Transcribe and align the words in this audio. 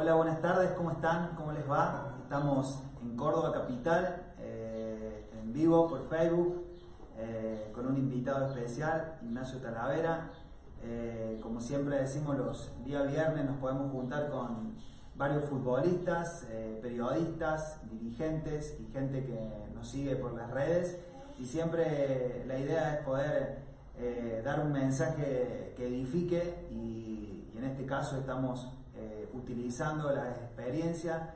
Hola, 0.00 0.14
buenas 0.14 0.40
tardes, 0.40 0.70
¿cómo 0.70 0.92
están? 0.92 1.34
¿Cómo 1.36 1.52
les 1.52 1.70
va? 1.70 2.16
Estamos 2.22 2.82
en 3.02 3.14
Córdoba 3.18 3.52
Capital, 3.52 4.32
eh, 4.38 5.28
en 5.34 5.52
vivo 5.52 5.86
por 5.90 6.08
Facebook, 6.08 6.64
eh, 7.18 7.70
con 7.74 7.86
un 7.86 7.98
invitado 7.98 8.46
especial, 8.46 9.18
Ignacio 9.20 9.58
Talavera. 9.58 10.30
Eh, 10.82 11.38
como 11.42 11.60
siempre 11.60 11.96
decimos, 11.96 12.38
los 12.38 12.72
días 12.82 13.10
viernes 13.10 13.44
nos 13.44 13.58
podemos 13.58 13.92
juntar 13.92 14.30
con 14.30 14.74
varios 15.16 15.44
futbolistas, 15.44 16.46
periodistas, 16.80 17.78
dirigentes 17.90 18.80
y 18.80 18.90
gente 18.90 19.26
que 19.26 19.68
nos 19.74 19.86
sigue 19.86 20.16
por 20.16 20.32
las 20.32 20.50
redes. 20.50 20.98
Y 21.38 21.44
siempre 21.44 22.42
la 22.46 22.58
idea 22.58 22.94
es 22.94 23.04
poder 23.04 23.58
dar 24.42 24.60
un 24.60 24.72
mensaje 24.72 25.74
que 25.76 25.88
edifique 25.88 26.68
y 26.70 27.52
en 27.54 27.64
este 27.64 27.84
caso 27.84 28.16
estamos 28.16 28.79
utilizando 29.32 30.10
la 30.10 30.30
experiencia 30.30 31.34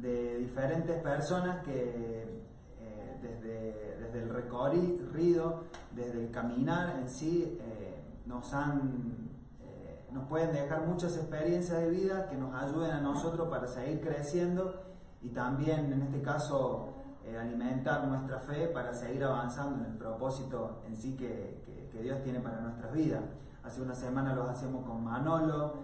de 0.00 0.38
diferentes 0.38 1.02
personas 1.02 1.62
que 1.64 2.42
eh, 2.80 3.18
desde, 3.22 3.98
desde, 4.00 4.22
el 4.22 4.30
recorrido, 4.30 5.64
desde 5.94 6.24
el 6.24 6.30
caminar 6.30 6.96
en 6.98 7.08
sí, 7.08 7.58
eh, 7.60 8.02
nos 8.26 8.52
han 8.54 9.28
eh, 9.60 10.06
nos 10.10 10.26
pueden 10.26 10.52
dejar 10.52 10.86
muchas 10.86 11.16
experiencias 11.16 11.80
de 11.80 11.90
vida 11.90 12.28
que 12.28 12.36
nos 12.36 12.54
ayuden 12.54 12.92
a 12.92 13.00
nosotros 13.00 13.48
para 13.48 13.66
seguir 13.66 14.00
creciendo 14.00 14.82
y 15.22 15.28
también 15.30 15.92
en 15.92 16.02
este 16.02 16.22
caso 16.22 16.94
alimentar 17.38 18.08
nuestra 18.08 18.40
fe 18.40 18.66
para 18.66 18.92
seguir 18.92 19.22
avanzando 19.22 19.84
en 19.84 19.92
el 19.92 19.98
propósito 19.98 20.82
en 20.84 20.96
sí 20.96 21.14
que, 21.14 21.62
que, 21.92 22.02
Dios 22.02 22.24
tiene 22.24 22.40
para 22.40 22.60
nuestras 22.60 22.92
vidas. 22.92 23.20
Hace 23.62 23.82
una 23.82 23.94
semana 23.94 24.34
lo 24.34 24.48
hacemos 24.48 24.84
con 24.84 25.04
Manolo, 25.04 25.74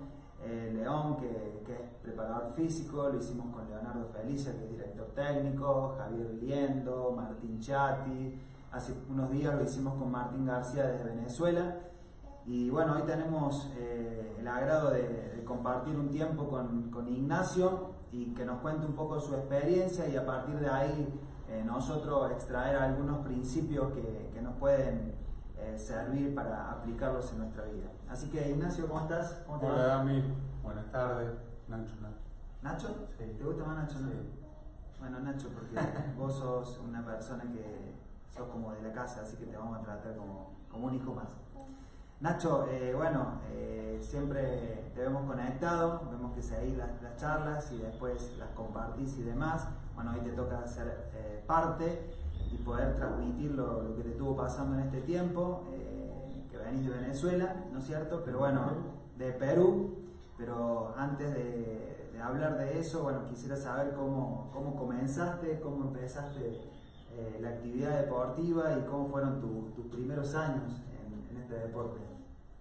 eh, 0.47 0.71
León, 0.73 1.17
que, 1.17 1.63
es 1.67 1.81
preparador 2.03 2.53
físico, 2.53 3.09
lo 3.09 3.19
hicimos 3.19 3.53
con 3.53 3.69
Leonardo 3.69 4.05
Felicia, 4.07 4.53
que 4.57 4.65
es 4.65 4.71
director 4.71 5.07
técnico, 5.15 5.97
Javier 5.99 6.35
Liendo, 6.35 7.13
Martín 7.17 7.59
Chati, 7.61 8.39
hace 8.71 8.95
unos 9.11 9.31
días 9.31 9.55
lo 9.55 9.65
hicimos 9.65 9.95
con 9.95 10.11
Martín 10.11 10.47
García 10.47 10.87
desde 10.87 11.05
Venezuela. 11.05 11.79
Y 12.45 12.71
bueno, 12.71 12.95
hoy 12.95 13.03
tenemos 13.03 13.73
eh, 13.77 14.37
el 14.39 14.47
agrado 14.47 14.91
de, 14.91 15.43
compartir 15.45 15.97
un 15.97 16.11
tiempo 16.11 16.49
con, 16.49 17.09
Ignacio 17.09 17.91
y 18.13 18.35
que 18.35 18.45
nos 18.45 18.61
cuente 18.61 18.87
un 18.87 18.95
poco 18.95 19.21
su 19.21 19.35
experiencia 19.35 20.09
y 20.09 20.17
a 20.17 20.27
partir 20.27 20.59
de 20.59 20.69
ahí 20.69 21.21
eh, 21.49 21.63
nosotros 21.65 22.33
extraer 22.33 22.77
algunos 22.77 23.19
principios 23.19 23.93
que, 23.93 24.31
que 24.33 24.43
nos 24.43 24.57
pueden 24.57 25.16
eh, 25.67 25.79
servir 25.79 26.33
para 26.33 26.71
aplicarlos 26.71 27.33
en 27.33 27.39
nuestra 27.39 27.65
vida. 27.65 27.89
Así 28.09 28.29
que 28.29 28.51
Ignacio, 28.51 28.87
¿cómo 28.87 29.01
estás? 29.01 29.43
¿Cómo 29.47 29.59
te 29.59 29.67
Hola 29.67 29.87
Dami, 29.87 30.23
buenas 30.63 30.91
tardes. 30.93 31.31
Nacho, 31.67 31.95
Nacho. 32.63 32.89
¿Te 33.19 33.43
gusta 33.43 33.65
más 33.65 33.77
Nacho? 33.79 33.97
Bueno, 35.01 35.19
Nacho, 35.21 35.49
porque 35.49 35.75
vos 36.17 36.39
sos 36.39 36.79
una 36.79 37.05
persona 37.05 37.43
que 37.45 37.95
sos 38.33 38.49
como 38.49 38.73
de 38.73 38.83
la 38.83 38.93
casa, 38.93 39.23
así 39.23 39.37
que 39.37 39.47
te 39.47 39.57
vamos 39.57 39.79
a 39.79 39.83
tratar 39.83 40.17
como, 40.17 40.53
como 40.71 40.87
un 40.87 40.95
hijo 40.95 41.13
más. 41.13 41.35
Nacho, 42.21 42.69
eh, 42.71 42.95
bueno, 42.95 43.41
eh, 43.51 43.99
siempre 44.01 44.93
te 44.95 45.01
vemos 45.01 45.27
conectado, 45.27 46.09
vemos 46.13 46.33
que 46.33 46.43
seguís 46.43 46.77
las, 46.77 47.03
las, 47.03 47.17
charlas 47.17 47.73
y 47.73 47.79
después 47.79 48.37
las 48.39 48.51
compartís 48.51 49.19
y 49.19 49.23
demás. 49.25 49.67
Bueno, 49.97 50.13
hoy 50.13 50.21
te 50.21 50.31
toca 50.31 50.65
ser 50.67 51.43
parte 51.47 52.26
y 52.57 52.63
poder 52.63 52.95
transmitir 52.95 53.53
lo, 53.53 53.95
que 53.97 54.03
te 54.03 54.11
estuvo 54.11 54.37
pasando 54.37 54.79
en 54.79 54.87
este 54.87 55.01
tiempo, 55.03 55.65
eh, 55.73 56.47
que 56.51 56.57
venís 56.57 56.87
de 56.87 56.91
Venezuela, 56.91 57.55
¿no 57.73 57.79
es 57.79 57.87
cierto? 57.87 58.23
Pero 58.25 58.39
bueno, 58.39 58.61
de 59.19 59.33
Perú, 59.33 59.97
pero 60.39 60.95
antes 60.97 61.35
de, 61.35 61.97
hablar 62.23 62.57
de 62.57 62.79
eso, 62.81 63.03
bueno, 63.03 63.25
quisiera 63.27 63.57
saber 63.57 63.95
cómo, 63.95 64.51
cómo 64.53 64.75
comenzaste, 64.75 65.61
cómo 65.61 65.85
empezaste 65.85 66.61
eh, 67.13 67.39
la 67.41 67.51
actividad 67.51 68.01
deportiva 68.01 68.77
y 68.79 68.87
cómo 68.87 69.07
fueron 69.07 69.41
tus 69.41 69.87
primeros 69.87 70.35
años 70.35 70.73
en, 71.31 71.37
este 71.37 71.55
deporte. 71.55 72.01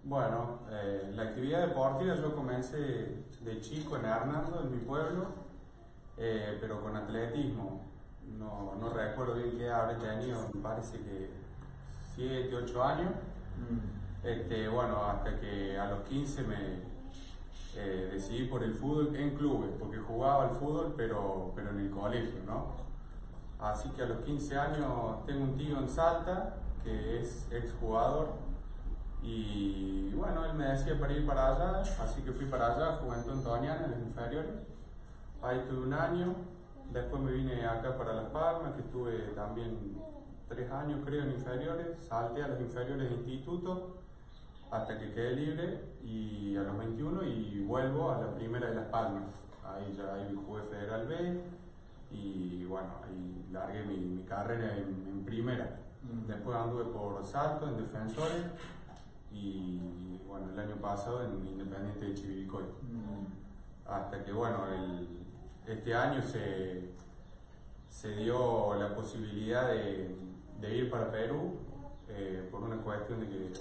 Bueno, 0.04 0.60
eh, 0.70 1.10
la 1.16 1.24
actividad 1.24 1.66
deportiva 1.66 2.14
yo 2.16 2.36
comencé 2.36 3.24
de 3.40 3.60
chico 3.60 3.96
en 3.96 4.04
Hernando, 4.04 4.60
en 4.62 4.70
mi 4.70 4.78
pueblo, 4.78 5.46
pero 6.16 6.80
con 6.80 6.96
atletismo 6.96 7.80
no, 8.38 8.74
no 8.80 8.88
recuerdo 8.90 9.34
bien 9.34 9.56
qué 9.56 9.70
habré 9.70 9.96
tenido, 9.96 10.48
me 10.52 10.60
parece 10.60 10.98
que 10.98 11.30
7, 12.16 12.54
8 12.54 12.84
años. 12.84 13.10
Mm. 13.56 14.26
Este, 14.26 14.68
bueno, 14.68 15.04
hasta 15.04 15.38
que 15.38 15.78
a 15.78 15.90
los 15.90 16.00
15 16.08 16.42
me 16.42 16.56
eh, 17.76 18.10
decidí 18.12 18.46
por 18.46 18.62
el 18.62 18.74
fútbol 18.74 19.14
en 19.14 19.36
clubes, 19.36 19.70
porque 19.78 19.98
jugaba 19.98 20.44
al 20.44 20.50
fútbol, 20.50 20.94
pero, 20.96 21.52
pero 21.54 21.70
en 21.70 21.80
el 21.80 21.90
colegio, 21.90 22.40
¿no? 22.46 22.74
Así 23.58 23.88
que 23.90 24.02
a 24.02 24.06
los 24.06 24.24
15 24.24 24.58
años 24.58 25.26
tengo 25.26 25.44
un 25.44 25.56
tío 25.56 25.78
en 25.78 25.88
Salta, 25.88 26.56
que 26.82 27.20
es 27.20 27.46
exjugador, 27.50 28.46
y 29.22 30.12
bueno, 30.14 30.44
él 30.44 30.54
me 30.54 30.64
decía 30.66 30.98
para 30.98 31.12
ir 31.12 31.26
para 31.26 31.48
allá, 31.48 31.80
así 31.80 32.22
que 32.22 32.32
fui 32.32 32.46
para 32.46 32.74
allá, 32.74 32.96
jugué 32.96 33.16
en 33.16 33.24
Tontoniana, 33.24 33.84
en 33.84 33.90
los 33.90 34.00
inferiores. 34.00 34.52
Ahí 35.42 35.64
tuve 35.68 35.86
un 35.86 35.92
año, 35.92 36.34
Después 36.92 37.22
me 37.22 37.32
vine 37.32 37.66
acá 37.66 37.96
para 37.96 38.14
Las 38.14 38.30
Palmas, 38.30 38.74
que 38.74 38.80
estuve 38.80 39.18
también 39.34 39.96
tres 40.48 40.70
años 40.70 41.00
creo 41.04 41.22
en 41.22 41.32
inferiores, 41.32 41.98
salté 42.08 42.42
a 42.42 42.48
los 42.48 42.60
inferiores 42.60 43.10
de 43.10 43.16
instituto 43.16 43.96
hasta 44.70 44.98
que 44.98 45.12
quedé 45.12 45.32
libre 45.32 45.80
y 46.02 46.56
a 46.56 46.62
los 46.62 46.78
21 46.78 47.24
y 47.24 47.64
vuelvo 47.66 48.10
a 48.10 48.18
la 48.18 48.34
primera 48.34 48.68
de 48.68 48.74
Las 48.76 48.86
Palmas. 48.86 49.24
Ahí 49.64 49.94
ya 49.96 50.14
ahí 50.14 50.38
jugué 50.46 50.62
Federal 50.62 51.06
B 51.06 51.40
y 52.10 52.64
bueno, 52.64 52.88
ahí 53.04 53.48
largué 53.52 53.84
mi, 53.84 54.22
carrera 54.24 54.76
en, 54.76 55.24
primera. 55.24 55.80
Mm. 56.02 56.26
Después 56.28 56.56
anduve 56.56 56.84
por 56.84 57.24
Salto 57.24 57.68
en 57.68 57.76
Defensores 57.78 58.44
y 59.32 60.20
bueno, 60.26 60.50
el 60.52 60.58
año 60.58 60.76
pasado 60.76 61.24
en 61.24 61.46
Independiente 61.46 62.06
de 62.06 62.14
Chivilcoy. 62.14 62.62
Mm. 62.62 63.88
Hasta 63.88 64.24
que 64.24 64.32
bueno, 64.32 64.66
el, 64.68 65.25
este 65.66 65.94
año 65.94 66.22
se, 66.22 66.90
se 67.88 68.14
dio 68.16 68.74
la 68.74 68.94
posibilidad 68.94 69.68
de, 69.68 70.76
ir 70.76 70.90
para 70.90 71.10
Perú 71.10 71.54
eh, 72.08 72.48
por 72.50 72.62
una 72.62 72.76
cuestión 72.76 73.20
de 73.20 73.28
que 73.28 73.52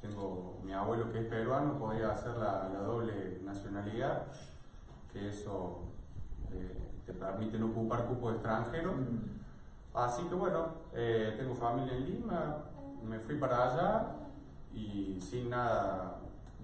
tengo 0.00 0.58
mi 0.64 0.72
abuelo 0.72 1.10
que 1.12 1.20
es 1.20 1.26
peruano, 1.26 1.78
podía 1.78 2.10
hacer 2.10 2.36
la, 2.36 2.68
doble 2.68 3.40
nacionalidad, 3.42 4.26
que 5.12 5.30
eso 5.30 5.80
eh, 6.52 6.78
te 7.04 7.12
permite 7.12 7.58
no 7.58 7.66
ocupar 7.66 8.06
cupo 8.06 8.30
extranjero. 8.30 8.92
Mm. 8.92 9.36
Así 9.94 10.22
que 10.24 10.34
bueno, 10.34 10.68
eh, 10.92 11.34
tengo 11.38 11.54
familia 11.54 11.94
en 11.96 12.04
Lima, 12.04 12.58
me 13.02 13.18
fui 13.18 13.36
para 13.36 13.72
allá 13.72 14.06
y 14.74 15.18
sin 15.20 15.48
nada, 15.48 16.18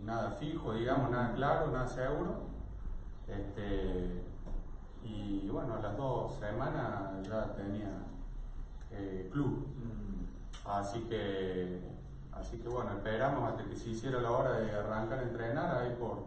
nada 0.05 0.31
fijo, 0.33 0.75
digamos, 0.75 1.11
nada 1.11 1.33
claro, 1.35 1.69
nada 1.69 1.89
seguro. 1.89 2.43
Este, 3.27 4.32
y 5.05 5.49
bueno, 5.51 5.75
a 5.75 5.81
las 5.81 5.97
dos 5.97 6.35
semanas 6.39 7.27
ya 7.27 7.55
tenía 7.55 7.91
eh, 8.91 9.29
club. 9.33 9.67
Mm. 9.77 10.69
Así 10.69 11.01
que, 11.01 11.81
así 12.33 12.59
que 12.59 12.69
bueno, 12.69 12.91
esperamos 12.91 13.51
hasta 13.51 13.65
que 13.65 13.75
se 13.75 13.91
hiciera 13.91 14.21
la 14.21 14.31
hora 14.31 14.53
de 14.61 14.73
arrancar 14.73 15.19
a 15.19 15.23
entrenar 15.23 15.77
ahí 15.79 15.97
por, 15.99 16.27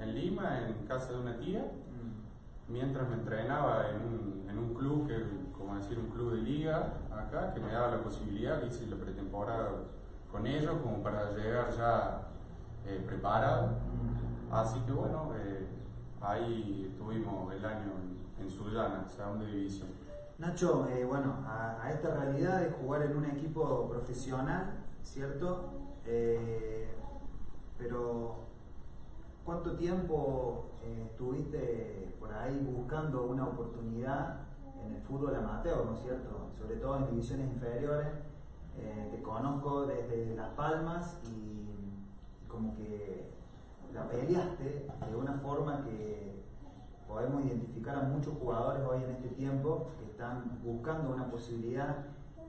en 0.00 0.14
Lima, 0.14 0.60
en 0.66 0.86
casa 0.86 1.12
de 1.12 1.20
una 1.20 1.38
tía, 1.38 1.60
mm. 1.60 2.72
mientras 2.72 3.08
me 3.08 3.14
entrenaba 3.14 3.90
en 3.90 3.96
un, 3.96 4.46
en 4.48 4.58
un 4.58 4.74
club, 4.74 5.06
que 5.06 5.22
como 5.56 5.76
decir, 5.76 5.98
un 5.98 6.10
club 6.10 6.32
de 6.32 6.42
liga 6.42 6.94
acá, 7.10 7.52
que 7.52 7.60
me 7.60 7.72
daba 7.72 7.96
la 7.96 8.02
posibilidad, 8.02 8.60
que 8.60 8.66
hice 8.68 8.86
la 8.86 8.96
pretemporada 8.96 9.70
con 10.30 10.46
ellos, 10.46 10.76
como 10.82 11.02
para 11.02 11.32
llegar 11.32 11.72
ya 11.76 12.22
eh, 12.86 13.02
preparado. 13.06 13.68
Mm. 13.68 14.52
Así 14.52 14.80
que 14.80 14.92
bueno, 14.92 15.32
eh, 15.36 15.66
ahí 16.20 16.90
estuvimos 16.90 17.52
el 17.54 17.64
año 17.64 17.92
en 18.38 18.50
Sullana, 18.50 19.06
segunda 19.08 19.46
división. 19.46 19.88
Nacho, 20.38 20.86
eh, 20.88 21.04
bueno, 21.04 21.34
a, 21.46 21.90
esta 21.90 22.14
realidad 22.14 22.60
de 22.60 22.70
jugar 22.70 23.02
en 23.02 23.16
un 23.16 23.24
equipo 23.24 23.88
profesional, 23.88 24.84
¿cierto? 25.02 25.70
Eh, 26.06 26.94
pero, 27.76 28.36
¿cuánto 29.44 29.72
tiempo 29.72 30.70
eh, 30.84 31.08
estuviste 31.10 32.14
por 32.20 32.32
ahí 32.32 32.56
buscando 32.72 33.24
una 33.24 33.46
oportunidad 33.48 34.42
en 34.84 34.94
el 34.94 35.02
fútbol 35.02 35.34
amateur, 35.34 35.84
¿no 35.84 35.94
es 35.94 36.02
cierto? 36.02 36.50
Sobre 36.56 36.76
todo 36.76 36.98
en 36.98 37.10
divisiones 37.10 37.52
inferiores. 37.52 38.08
te 39.10 39.20
conozco 39.22 39.86
desde 39.86 40.36
Las 40.36 40.50
Palmas 40.50 41.18
y 41.24 42.46
como 42.46 42.76
que 42.76 43.37
la 43.94 44.08
peleaste 44.08 44.86
de 45.10 45.16
una 45.16 45.32
forma 45.34 45.84
que 45.84 46.44
podemos 47.06 47.44
identificar 47.44 47.96
a 47.96 48.02
muchos 48.02 48.34
jugadores 48.38 48.82
hoy 48.88 49.02
en 49.02 49.10
este 49.10 49.28
tiempo 49.28 49.88
que 49.98 50.10
están 50.10 50.60
buscando 50.62 51.14
una 51.14 51.30
posibilidad 51.30 52.04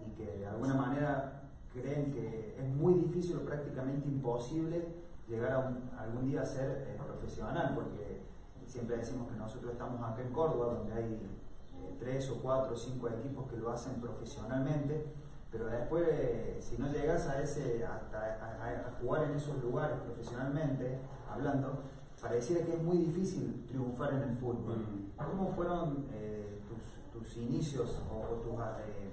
y 0.05 0.11
que 0.15 0.37
de 0.37 0.45
alguna 0.47 0.75
manera 0.75 1.43
creen 1.73 2.11
que 2.11 2.55
es 2.59 2.67
muy 2.75 2.95
difícil 2.95 3.37
o 3.37 3.45
prácticamente 3.45 4.07
imposible 4.07 4.85
llegar 5.27 5.51
a, 5.51 6.03
algún 6.03 6.27
día 6.29 6.41
a 6.41 6.45
ser 6.45 6.87
eh, 6.89 6.97
profesional, 6.97 7.73
porque 7.75 8.23
siempre 8.65 8.97
decimos 8.97 9.29
que 9.29 9.37
nosotros 9.37 9.71
estamos 9.71 10.01
acá 10.01 10.21
en 10.21 10.33
Córdoba, 10.33 10.73
donde 10.75 10.93
hay 10.93 11.13
eh, 11.13 11.95
tres 11.99 12.29
o 12.31 12.35
cuatro 12.41 12.73
o 12.73 12.77
cinco 12.77 13.07
equipos 13.09 13.49
que 13.49 13.57
lo 13.57 13.71
hacen 13.71 14.01
profesionalmente, 14.01 15.05
pero 15.51 15.65
después, 15.65 16.07
eh, 16.11 16.57
si 16.59 16.77
no 16.77 16.91
llegas 16.91 17.27
a, 17.27 17.41
ese, 17.41 17.83
a, 17.83 17.99
jugar 19.01 19.23
en 19.23 19.35
esos 19.35 19.61
lugares 19.63 19.97
profesionalmente, 20.05 20.99
hablando, 21.29 21.83
pareciera 22.21 22.65
que 22.65 22.75
es 22.75 22.83
muy 22.83 22.97
difícil 22.97 23.65
triunfar 23.67 24.13
en 24.13 24.29
el 24.29 24.37
fútbol. 24.37 24.77
Mm. 24.77 25.17
¿Cómo 25.17 25.47
fueron 25.47 26.05
eh, 26.13 26.61
tus, 26.67 27.23
tus, 27.23 27.37
inicios 27.37 28.01
o, 28.11 28.35
tus 28.35 28.59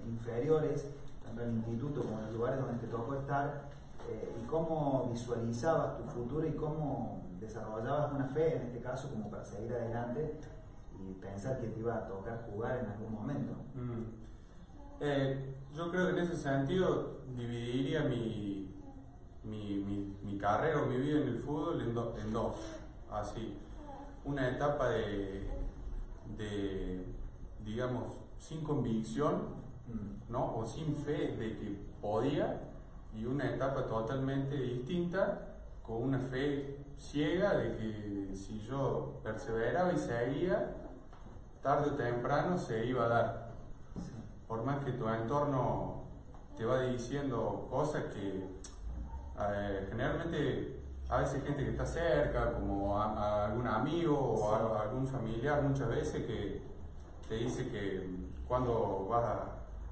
inferiores, 0.06 0.86
tanto 1.24 1.42
en 1.42 1.48
el 1.48 1.56
instituto 1.56 2.02
como 2.02 2.18
en 2.18 2.24
los 2.26 2.34
lugares 2.34 2.60
donde 2.60 2.78
te 2.80 2.88
tocó 2.88 3.14
estar, 3.14 3.76
y 4.08 4.46
cómo 4.46 5.08
visualizabas 5.10 5.98
tu 5.98 6.04
futuro 6.04 6.46
y 6.46 6.52
cómo 6.52 7.22
desarrollabas 7.40 8.12
una 8.12 8.26
fe, 8.26 8.56
en 8.56 8.62
este 8.62 8.80
caso, 8.80 9.10
como 9.10 9.28
para 9.30 9.44
seguir 9.44 9.72
adelante 9.72 10.38
y 10.98 11.12
pensar 11.14 11.60
que 11.60 11.68
te 11.68 11.80
iba 11.80 11.96
a 11.96 12.06
tocar 12.06 12.46
jugar 12.50 12.78
en 12.78 12.86
algún 12.86 13.12
momento. 13.12 13.52
Mm. 13.74 14.26
Yo 15.76 15.90
creo 15.90 16.06
que 16.06 16.12
en 16.12 16.26
ese 16.26 16.36
sentido 16.36 17.18
dividiría 17.36 18.04
mi, 18.04 18.74
mi, 19.44 20.16
mi, 20.22 20.38
carrera 20.38 20.82
o 20.82 20.86
mi 20.86 20.96
vida 20.96 21.20
en 21.20 21.28
el 21.28 21.38
fútbol 21.38 21.82
en, 21.82 21.88
en 22.18 22.32
dos, 22.32 22.56
así. 23.10 23.58
Una 24.24 24.48
etapa 24.48 24.88
de, 24.88 25.46
de 26.38 27.04
digamos, 27.62 28.04
sin 28.38 28.64
convicción, 28.64 29.48
mm. 29.86 30.32
¿no? 30.32 30.56
O 30.56 30.64
sin 30.64 30.96
fe 30.96 31.36
de 31.36 31.58
que 31.58 31.78
podía, 32.00 32.58
y 33.14 33.26
una 33.26 33.50
etapa 33.50 33.86
totalmente 33.86 34.56
distinta, 34.56 35.58
con 35.82 36.04
una 36.04 36.20
fe 36.20 36.86
ciega 36.96 37.54
de 37.54 37.76
que 37.76 38.34
si 38.34 38.60
yo 38.60 39.20
perseveraba 39.22 39.92
y 39.92 39.98
seguía, 39.98 40.74
tarde 41.62 41.90
o 41.90 41.94
temprano 41.96 42.56
se 42.56 42.86
iba 42.86 43.04
a 43.04 43.08
dar. 43.08 43.45
Por 44.48 44.62
más 44.62 44.84
que 44.84 44.92
tu 44.92 45.08
entorno 45.08 46.04
te 46.56 46.64
va 46.64 46.80
diciendo 46.82 47.66
cosas 47.70 48.04
que 48.12 48.48
eh, 49.38 49.86
generalmente 49.90 50.80
a 51.08 51.18
veces 51.18 51.44
gente 51.44 51.64
que 51.64 51.70
está 51.70 51.86
cerca, 51.86 52.52
como 52.52 53.00
algún 53.00 53.66
amigo 53.66 54.16
o 54.18 54.76
algún 54.76 55.06
familiar 55.06 55.62
muchas 55.62 55.88
veces 55.88 56.26
que 56.26 56.62
te 57.28 57.34
dice 57.34 57.68
que 57.68 58.08
cuando 58.48 59.06
vas 59.08 59.24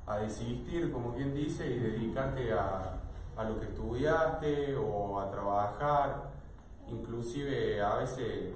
a, 0.07 0.19
desistir, 0.19 0.93
como 0.93 1.15
quien 1.15 1.35
dice, 1.35 1.67
y 1.67 1.79
dedicarte 1.79 2.53
a, 2.53 3.01
a 3.37 3.45
lo 3.45 3.59
que 3.59 3.67
estudiaste 3.67 4.77
o 4.77 5.19
a 5.19 5.31
trabajar, 5.31 6.31
inclusive 6.89 7.83
a 7.83 7.97
veces 7.97 8.55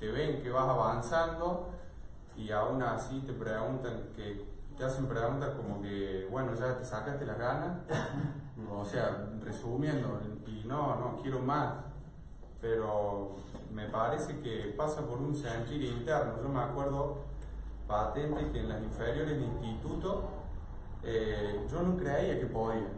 te 0.00 0.10
ven 0.10 0.42
que 0.42 0.50
vas 0.50 0.68
avanzando 0.68 1.70
y 2.36 2.50
aún 2.50 2.82
así 2.82 3.20
te 3.20 3.32
preguntan 3.32 4.08
que 4.16 4.51
te 4.82 4.88
hacen 4.88 5.06
preguntas 5.06 5.50
como 5.50 5.80
que 5.80 6.26
bueno 6.28 6.54
ya 6.54 6.76
te 6.76 6.84
sacaste 6.84 7.24
las 7.24 7.38
ganas. 7.38 7.78
O 8.70 8.84
sea 8.84 9.28
resumiendo 9.40 10.20
y 10.46 10.64
no 10.66 10.96
no 10.96 11.16
quiero 11.22 11.38
más. 11.40 11.74
Pero 12.60 13.36
me 13.70 13.86
parece 13.88 14.38
que 14.40 14.74
pasa 14.76 15.06
por 15.06 15.18
un 15.18 15.36
sentir 15.36 15.82
interno. 15.82 16.40
Yo 16.42 16.48
me 16.48 16.60
acuerdo 16.60 17.18
patente 17.86 18.50
que 18.50 18.60
en 18.60 18.68
las 18.68 18.82
inferiores 18.82 19.38
de 19.38 19.44
instituto 19.44 20.24
eh, 21.04 21.66
yo 21.70 21.82
no 21.82 21.96
creía 21.96 22.40
que 22.40 22.46
podía 22.46 22.88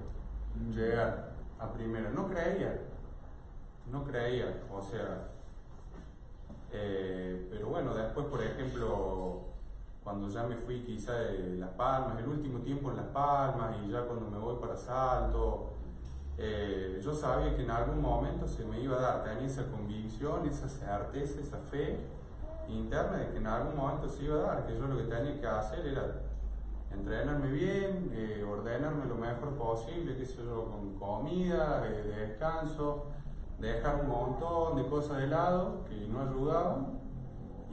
llegar 0.71 1.33
a 1.59 1.73
primero. 1.73 2.11
No 2.11 2.29
creía 2.29 2.81
no 3.91 4.03
creía, 4.03 4.63
o 4.73 4.81
sea, 4.81 5.29
eh, 6.73 7.47
pero 7.51 7.69
bueno, 7.69 7.95
después, 7.95 8.27
por 8.27 8.43
ejemplo, 8.43 9.54
cuando 10.05 10.29
ya 10.29 10.43
me 10.43 10.55
fui 10.55 10.83
quizá 10.83 11.15
de 11.15 11.57
Las 11.57 11.71
Palmas, 11.71 12.21
el 12.21 12.29
último 12.29 12.59
tiempo 12.59 12.91
en 12.91 12.97
Las 12.97 13.07
Palmas 13.07 13.75
y 13.83 13.91
ya 13.91 14.03
cuando 14.03 14.31
me 14.31 14.39
voy 14.39 14.57
para 14.61 14.77
Salto, 14.77 15.71
eh, 16.37 17.01
yo 17.03 17.15
sabía 17.15 17.57
que 17.57 17.63
en 17.63 17.71
algún 17.71 18.03
momento 18.03 18.47
se 18.47 18.67
me 18.67 18.81
iba 18.81 18.99
a 18.99 19.01
dar, 19.01 19.25
tenía 19.25 19.47
esa 19.47 19.67
convicción, 19.71 20.47
esa 20.47 20.69
certeza, 20.69 21.41
esa 21.41 21.57
fe 21.57 22.01
interna 22.69 23.17
de 23.17 23.31
que 23.31 23.39
en 23.39 23.47
algún 23.47 23.77
momento 23.77 24.07
se 24.07 24.25
iba 24.25 24.37
a 24.37 24.43
dar, 24.43 24.67
que 24.67 24.77
yo 24.77 24.87
lo 24.87 24.99
que 24.99 25.05
tenía 25.05 25.41
que 25.41 25.47
hacer 25.47 25.87
era 25.87 26.21
entrenarme 26.93 27.51
bien, 27.51 28.11
eh, 28.13 28.45
ordenarme 28.47 29.07
lo 29.07 29.15
mejor 29.15 29.55
posible, 29.55 30.19
qué 30.19 30.27
sé 30.27 30.45
yo, 30.45 30.67
con 30.67 30.99
comida, 30.99 31.81
de 31.81 32.03
descanso, 32.03 33.07
dejar 33.59 34.03
un 34.03 34.09
montón 34.09 34.77
de 34.77 34.87
cosas 34.87 35.17
de 35.17 35.29
lado 35.29 35.85
que 35.89 36.07
no 36.09 36.21
ayudaban 36.21 37.04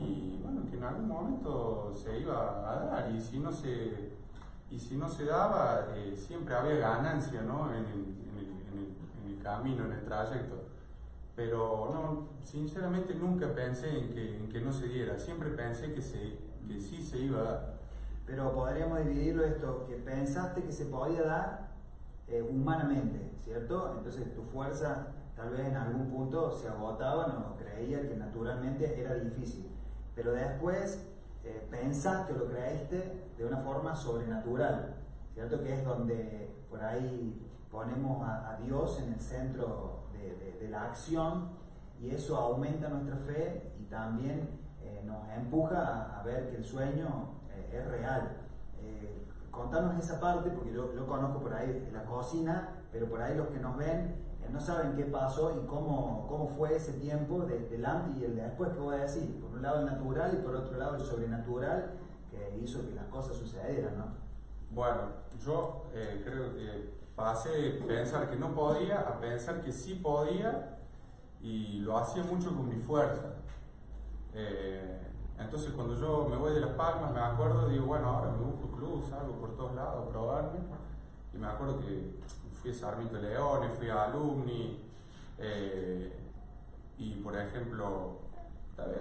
y 0.02 0.40
bueno, 0.42 0.64
que 0.70 0.78
en 0.78 0.84
algún 0.84 1.08
momento 1.08 1.92
se 1.94 2.20
iba 2.20 2.72
a 2.72 2.86
dar 2.86 3.12
y 3.12 3.22
si 3.22 3.40
no 3.40 3.52
se, 3.52 4.12
y 4.70 4.80
si 4.80 4.96
no 4.96 5.08
se 5.10 5.26
daba, 5.26 5.88
eh, 5.96 6.16
siempre 6.16 6.56
había 6.56 6.76
ganancia 6.76 7.42
¿no? 7.42 7.74
en, 7.74 7.86
el, 7.86 9.42
camino, 9.44 9.86
en 9.86 9.94
el 9.94 10.04
trayecto. 10.04 10.66
Pero 11.36 11.90
no, 11.94 12.28
sinceramente 12.44 13.16
nunca 13.16 13.54
pensé 13.54 13.98
en 13.98 14.10
que, 14.10 14.38
en 14.38 14.50
que 14.50 14.62
no 14.62 14.72
se 14.72 14.88
diera, 14.88 15.18
siempre 15.18 15.50
pensé 15.50 15.92
que, 15.92 16.02
se, 16.02 16.38
que 16.68 16.80
sí 16.80 17.02
se 17.04 17.20
iba 17.20 17.40
a 17.40 17.44
dar. 17.44 17.74
Pero 18.26 18.54
podríamos 18.54 19.00
dividirlo 19.00 19.44
esto, 19.44 19.86
que 19.88 19.96
pensaste 19.96 20.64
que 20.64 20.72
se 20.72 20.86
podía 20.86 21.24
dar 21.24 21.72
eh, 22.28 22.42
humanamente, 22.42 23.32
¿cierto? 23.44 23.96
Entonces 23.98 24.34
tu 24.36 24.44
fuerza 24.44 25.08
tal 25.36 25.50
vez 25.50 25.68
en 25.68 25.76
algún 25.76 26.10
punto 26.10 26.52
se 26.52 26.68
agotaban 26.68 27.32
o 27.32 27.58
creía 27.58 28.08
que 28.08 28.16
naturalmente 28.16 29.02
era 29.02 29.16
difícil. 29.16 29.68
Pero 30.16 30.34
después 30.34 31.06
eh, 31.44 31.68
pensaste 31.70 32.34
o 32.34 32.38
lo 32.38 32.48
creíste 32.48 33.30
de 33.38 33.46
una 33.46 33.58
forma 33.58 33.96
sobrenatural, 33.96 34.96
¿cierto? 35.34 35.62
Que 35.62 35.74
es 35.74 35.86
donde 35.86 36.56
por 36.70 36.84
ahí 36.84 37.48
ponemos 37.72 38.28
a, 38.28 38.58
Dios 38.62 39.02
en 39.02 39.14
el 39.14 39.20
centro 39.20 40.04
de, 40.14 40.68
la 40.70 40.84
acción 40.84 41.50
y 42.00 42.12
eso 42.12 42.38
aumenta 42.38 42.88
nuestra 42.88 43.18
fe 43.18 43.74
y 43.80 43.86
también 43.86 44.60
eh, 44.82 45.04
nos 45.06 45.28
empuja 45.36 46.20
a, 46.20 46.24
ver 46.24 46.50
que 46.50 46.58
el 46.58 46.64
sueño 46.64 47.32
eh, 47.50 47.80
es 47.80 47.92
real. 47.92 48.38
contanos 49.50 49.98
esa 49.98 50.20
parte, 50.20 50.50
porque 50.52 50.72
yo, 50.72 50.94
yo 50.94 51.06
conozco 51.08 51.42
por 51.42 51.54
ahí 51.54 51.90
la 51.92 52.06
cocina, 52.06 52.70
pero 52.92 53.08
por 53.10 53.22
ahí 53.22 53.36
los 53.36 53.48
que 53.48 53.60
nos 53.60 53.76
ven 53.76 54.16
no 54.52 54.60
saben 54.60 54.94
qué 54.94 55.06
pasó 55.06 55.58
y 55.62 55.66
cómo, 55.66 56.26
cómo 56.28 56.48
fue 56.48 56.76
ese 56.76 56.94
tiempo 56.94 57.46
del 57.46 57.86
antes 57.86 58.18
y 58.18 58.26
el 58.26 58.36
después, 58.36 58.72
que 58.72 58.80
voy 58.80 58.96
a 58.96 59.00
decir? 59.00 59.40
Lado 59.62 59.80
el 59.80 59.86
natural 59.86 60.34
y 60.34 60.44
por 60.44 60.56
otro 60.56 60.78
lado 60.78 60.96
el 60.96 61.02
sobrenatural 61.02 61.92
que 62.30 62.60
hizo 62.62 62.88
que 62.88 62.96
las 62.96 63.06
cosas 63.06 63.38
sucedieran, 63.38 63.98
¿no? 63.98 64.06
Bueno, 64.72 65.02
yo 65.44 65.88
eh, 65.94 66.22
creo 66.24 66.54
que 66.56 66.94
pasé 67.16 67.50
de 67.50 67.72
pensar 67.82 68.30
que 68.30 68.38
no 68.38 68.54
podía 68.56 69.02
a 69.02 69.20
pensar 69.20 69.62
que 69.62 69.72
sí 69.72 69.96
podía 69.96 70.78
y 71.42 71.80
lo 71.80 71.98
hacía 71.98 72.24
mucho 72.24 72.56
con 72.56 72.70
mi 72.70 72.78
fuerza. 72.78 73.34
Eh, 74.34 75.00
entonces 75.38 75.72
cuando 75.74 75.96
yo 75.96 76.28
me 76.30 76.38
voy 76.38 76.54
de 76.54 76.62
Las 76.62 76.72
Palmas, 76.72 77.12
me 77.12 77.20
acuerdo, 77.20 77.68
digo, 77.68 77.86
bueno, 77.86 78.10
ahora 78.10 78.32
me 78.32 78.46
busco 78.46 78.72
club, 78.78 79.04
salgo 79.10 79.34
por 79.34 79.56
todos 79.58 79.76
lados 79.76 80.08
probarme. 80.10 80.60
Y 81.34 81.38
me 81.38 81.48
acuerdo 81.48 81.80
que 81.80 82.20
fui 82.62 82.72
a 82.72 82.74
Sarmiento 82.74 83.18
Leones, 83.18 83.72
fui 83.78 83.90
a 83.90 84.06
Alumni, 84.06 84.80
eh, 85.38 86.14
y 86.98 87.16
por 87.16 87.36
ejemplo, 87.36 88.21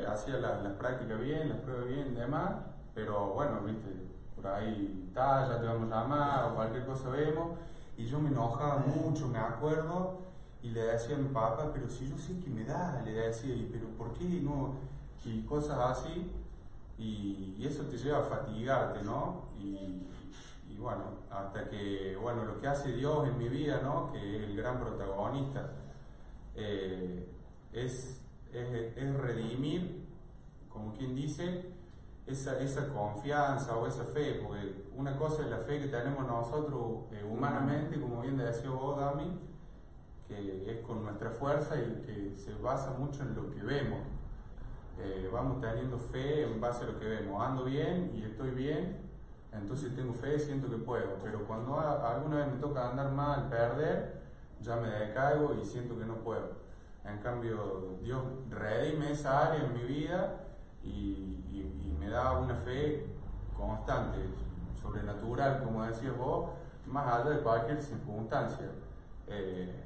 hacía 0.09 0.39
las, 0.39 0.73
prácticas 0.75 1.21
bien, 1.21 1.49
las 1.49 1.59
pruebas 1.59 1.89
bien, 1.89 2.15
demás, 2.15 2.53
pero 2.95 3.29
bueno, 3.35 3.61
viste, 3.63 3.89
por 4.35 4.47
ahí 4.47 5.11
talla, 5.15 5.61
te 5.61 5.67
vamos 5.67 5.93
a 5.93 6.03
llamar, 6.03 6.53
o 6.53 6.55
cualquier 6.55 6.87
cosa 6.87 7.11
vemos, 7.11 7.59
y 7.97 8.07
yo 8.07 8.19
me 8.19 8.31
enojaba 8.31 8.79
mucho, 8.79 9.29
me 9.29 9.39
acuerdo, 9.39 10.21
y 10.63 10.71
le 10.71 10.83
decía 10.83 11.17
a 11.17 11.19
mi 11.19 11.29
papá, 11.29 11.71
pero 11.73 11.89
si 11.89 12.09
yo 12.09 12.17
sé 12.19 12.39
que 12.41 12.51
me 12.51 12.65
da, 12.65 13.03
le 13.05 13.13
decía, 13.13 13.55
pero 13.73 13.89
¿por 13.97 14.13
qué 14.15 14.25
no? 14.25 14.75
Y 15.25 15.43
cosas 15.43 15.79
así, 15.79 16.31
y, 16.99 17.57
y 17.59 17.67
eso 17.67 17.85
te 17.85 17.97
lleva 17.97 18.19
a 18.19 18.23
fatigarte, 18.23 19.03
¿no? 19.03 19.49
Y, 19.59 20.07
bueno, 20.79 21.03
hasta 21.31 21.69
que, 21.69 22.17
bueno, 22.17 22.43
lo 22.45 22.59
que 22.59 22.67
hace 22.67 22.93
Dios 22.93 23.29
en 23.29 23.37
mi 23.37 23.51
vida, 23.51 23.81
¿no? 23.83 24.11
Que 24.11 24.37
es 24.37 24.43
el 24.45 24.57
gran 24.57 24.81
protagonista, 24.81 25.73
eh, 26.57 27.29
es, 27.73 28.23
es, 28.53 29.15
redimir, 29.15 30.07
como 30.69 30.93
quien 30.93 31.15
dice, 31.15 31.73
esa, 32.27 32.61
esa, 32.61 32.89
confianza 32.89 33.77
o 33.77 33.87
esa 33.87 34.05
fe, 34.05 34.41
porque 34.43 34.85
una 34.97 35.17
cosa 35.17 35.43
es 35.43 35.49
la 35.49 35.59
fe 35.59 35.81
que 35.81 35.89
tenemos 35.89 36.27
nosotros 36.27 37.05
eh, 37.13 37.25
humanamente, 37.29 38.01
como 38.01 38.21
bien 38.21 38.37
decía 38.37 38.71
vos, 38.71 38.99
Dami, 38.99 39.39
que 40.29 40.71
es 40.71 40.87
con 40.87 41.03
nuestra 41.03 41.31
fuerza 41.31 41.75
y 41.77 42.03
que 42.07 42.37
se 42.37 42.55
basa 42.55 42.93
mucho 42.93 43.23
en 43.23 43.35
lo 43.35 43.51
que 43.51 43.63
vemos. 43.63 44.01
Eh, 44.99 45.29
vamos 45.33 45.61
teniendo 45.61 45.99
fe 45.99 46.45
en 46.45 46.61
base 46.61 46.85
a 46.85 46.89
lo 46.89 46.99
que 46.99 47.07
vemos. 47.07 47.43
Ando 47.43 47.65
bien 47.65 48.13
y 48.15 48.23
estoy 48.23 48.51
bien, 48.51 48.99
entonces 49.53 49.95
tengo 49.97 50.13
fe, 50.13 50.39
siento 50.39 50.71
que 50.71 50.77
puedo, 50.77 51.19
pero 51.23 51.47
cuando 51.47 51.79
alguna 51.79 52.39
vez 52.39 52.55
me 52.55 52.61
toca 52.61 52.91
andar 52.91 53.11
mal, 53.11 53.49
perder, 53.49 54.21
ya 54.61 54.77
me 54.77 54.89
decaigo 54.89 55.55
y 55.61 55.65
siento 55.65 55.99
que 55.99 56.05
no 56.05 56.17
puedo. 56.17 56.60
En 57.05 57.19
cambio, 57.19 57.99
Dios 58.03 58.23
redime 58.51 59.13
esa 59.13 59.47
área 59.49 59.65
en 59.65 59.73
mi 59.73 59.83
vida 59.83 60.47
y, 60.83 61.37
me 61.99 62.09
da 62.09 62.33
una 62.33 62.55
fe 62.55 63.07
constante, 63.55 64.19
sobrenatural, 64.81 65.63
como 65.63 65.85
decías 65.85 66.17
vos, 66.17 66.49
más 66.87 67.07
allá 67.07 67.31
de 67.31 67.43
cualquier 67.43 67.83
circunstancia. 67.83 68.71
Eh, 69.27 69.85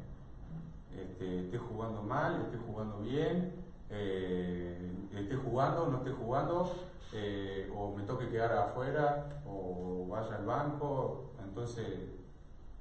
este, 0.96 1.40
esté 1.46 1.58
jugando 1.58 2.02
mal, 2.02 2.40
esté 2.42 2.56
jugando 2.56 2.98
bien, 2.98 3.52
eh, 3.90 4.92
esté 5.12 5.34
jugando, 5.36 5.86
no 5.86 5.98
esté 5.98 6.12
jugando, 6.12 6.72
eh, 7.12 7.70
o 7.76 7.94
me 7.96 8.04
toque 8.04 8.28
quedar 8.28 8.52
afuera, 8.52 9.28
o 9.46 10.06
vaya 10.08 10.36
al 10.36 10.44
banco. 10.44 11.32
Entonces, 11.42 11.86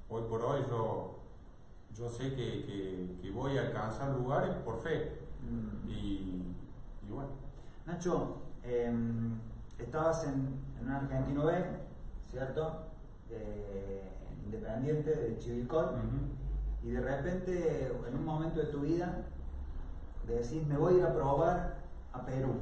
hoy 0.08 0.22
por 0.28 0.42
hoy 0.42 0.64
yo, 0.68 1.13
yo 1.94 2.08
sé 2.08 2.34
que, 2.34 3.16
que, 3.22 3.30
voy 3.30 3.56
a 3.56 3.62
alcanzar 3.62 4.14
lugares 4.14 4.54
por 4.64 4.82
fe. 4.82 5.12
Mm. 5.42 5.88
Y, 5.88 6.54
bueno. 7.08 7.30
Nacho, 7.86 8.38
em, 8.62 9.38
estabas 9.78 10.24
en, 10.24 10.60
en, 10.78 10.86
un 10.86 10.90
argentino 10.90 11.44
B, 11.44 11.52
¿cierto? 12.30 12.86
Eh, 13.30 14.14
independiente 14.44 15.10
de 15.10 15.38
Chivilcoy 15.38 15.86
y 16.82 16.90
de 16.90 17.00
repente 17.00 17.92
en 18.06 18.14
un 18.14 18.24
momento 18.24 18.60
de 18.60 18.66
tu 18.66 18.80
vida 18.80 19.24
decís 20.26 20.66
me 20.66 20.76
voy 20.76 20.94
a 20.94 20.96
ir 20.98 21.04
a 21.04 21.14
probar 21.14 21.78
a 22.12 22.24
Perú, 22.24 22.54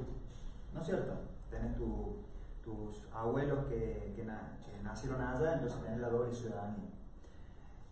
¿no 0.72 0.80
es 0.80 0.86
cierto? 0.86 1.12
Tenés 1.50 1.76
tus 1.76 3.06
abuelos 3.12 3.66
que, 3.66 4.12
que, 4.16 4.24
nacieron 4.82 5.20
allá, 5.20 5.54
entonces 5.54 5.80
tenés 5.82 6.00
la 6.00 6.08
doble 6.08 6.32
ciudadanía. 6.32 6.91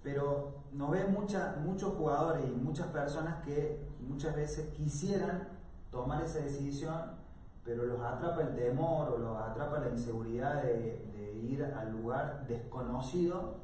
Pero 0.03 0.65
no 0.73 0.91
ves 0.91 1.09
mucha, 1.11 1.57
muchos 1.63 1.95
jugadores 1.95 2.45
y 2.47 2.53
muchas 2.53 2.87
personas 2.89 3.45
que 3.45 3.87
muchas 4.01 4.35
veces 4.35 4.69
quisieran 4.75 5.49
tomar 5.91 6.23
esa 6.23 6.39
decisión, 6.39 7.19
pero 7.65 7.85
los 7.85 8.01
atrapa 8.01 8.43
el 8.43 8.55
temor 8.55 9.11
o 9.11 9.19
los 9.19 9.37
atrapa 9.37 9.81
la 9.81 9.91
inseguridad 9.91 10.63
de, 10.63 11.05
de 11.15 11.33
ir 11.43 11.65
al 11.65 11.93
lugar 11.93 12.47
desconocido 12.47 13.57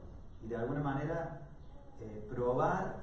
y 0.43 0.49
de 0.49 0.57
alguna 0.57 0.81
manera 0.81 1.47
eh, 2.01 2.27
probar, 2.29 2.97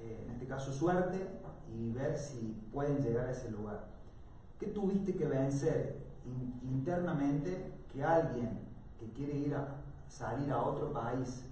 eh, 0.00 0.24
en 0.24 0.30
este 0.32 0.46
caso 0.46 0.72
suerte, 0.72 1.40
y 1.72 1.90
ver 1.92 2.16
si 2.16 2.62
pueden 2.72 3.02
llegar 3.02 3.26
a 3.26 3.32
ese 3.32 3.50
lugar. 3.50 3.84
¿Qué 4.58 4.66
tuviste 4.68 5.14
que 5.14 5.26
vencer 5.26 6.04
internamente 6.62 7.72
que 7.92 8.02
alguien 8.02 8.60
que 8.98 9.12
quiere 9.12 9.36
ir 9.36 9.54
a 9.54 9.76
salir 10.08 10.50
a 10.50 10.62
otro 10.62 10.92
país, 10.92 11.44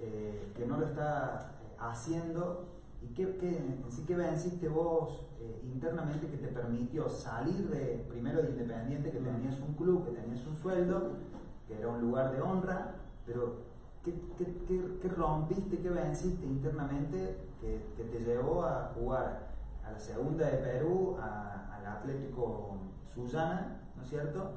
eh, 0.00 0.52
que 0.54 0.66
no 0.66 0.78
lo 0.78 0.86
está 0.86 1.52
haciendo, 1.78 2.68
y 3.02 3.14
qué, 3.14 3.36
qué, 3.36 4.16
venciste 4.16 4.68
vos 4.68 5.26
internamente 5.64 6.28
que 6.28 6.36
te 6.36 6.48
permitió 6.48 7.08
salir 7.08 7.70
de, 7.70 8.04
primero 8.10 8.42
de 8.42 8.50
Independiente, 8.50 9.10
que 9.10 9.20
tenías 9.20 9.58
un 9.60 9.74
club, 9.74 10.04
que 10.04 10.20
tenías 10.20 10.46
un 10.46 10.56
sueldo, 10.56 11.12
que 11.66 11.78
era 11.78 11.88
un 11.88 12.02
lugar 12.02 12.30
de 12.32 12.42
honra, 12.42 12.96
pero 13.24 13.70
¿Qué, 14.02 15.08
rompiste, 15.14 15.78
qué 15.78 15.90
venciste 15.90 16.46
internamente 16.46 17.36
que, 17.60 18.04
te 18.04 18.20
llevó 18.20 18.64
a 18.64 18.92
jugar 18.94 19.50
a 19.84 19.92
la 19.92 20.00
segunda 20.00 20.46
de 20.46 20.56
Perú, 20.56 21.18
al 21.20 21.86
Atlético 21.86 22.78
Suyana, 23.12 23.82
¿no 23.94 24.02
es 24.02 24.08
cierto? 24.08 24.52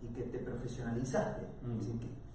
Y 0.00 0.06
que 0.08 0.22
te 0.22 0.38
profesionalizaste. 0.38 1.46
Mm. 1.62 1.80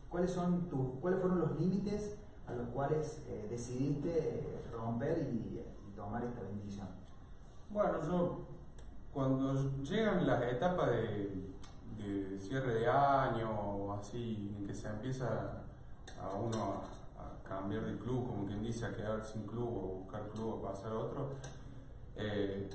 ¿cuáles, 0.07 0.31
son 0.31 0.69
tus, 0.69 0.99
¿Cuáles 0.99 1.19
fueron 1.19 1.39
los 1.39 1.59
límites 1.59 2.15
a 2.51 2.55
los 2.55 2.69
cuales 2.69 3.23
eh, 3.27 3.47
decidiste 3.49 4.63
romper 4.71 5.29
y, 5.31 5.61
tomar 5.95 6.23
esta 6.23 6.41
bendición? 6.41 6.87
Bueno, 7.69 8.01
yo 8.01 8.39
cuando 9.13 9.53
llegan 9.83 10.25
las 10.25 10.41
etapas 10.43 10.89
de, 10.89 11.51
de 11.97 12.39
cierre 12.39 12.73
de 12.73 12.87
año 12.87 13.51
o 13.51 13.93
así, 13.93 14.55
en 14.57 14.65
que 14.65 14.73
se 14.73 14.87
empieza 14.87 15.61
a 16.19 16.35
uno 16.35 16.81
a, 17.17 17.47
cambiar 17.47 17.85
de 17.85 17.97
club, 17.97 18.27
como 18.27 18.45
quien 18.45 18.63
dice, 18.63 18.85
a 18.85 18.95
quedar 18.95 19.23
sin 19.23 19.45
club 19.45 19.67
o 19.67 19.87
buscar 20.03 20.29
club 20.29 20.53
o 20.53 20.61
pasar 20.61 20.93
a 20.93 20.99
otro. 20.99 21.29
Eh, 22.15 22.69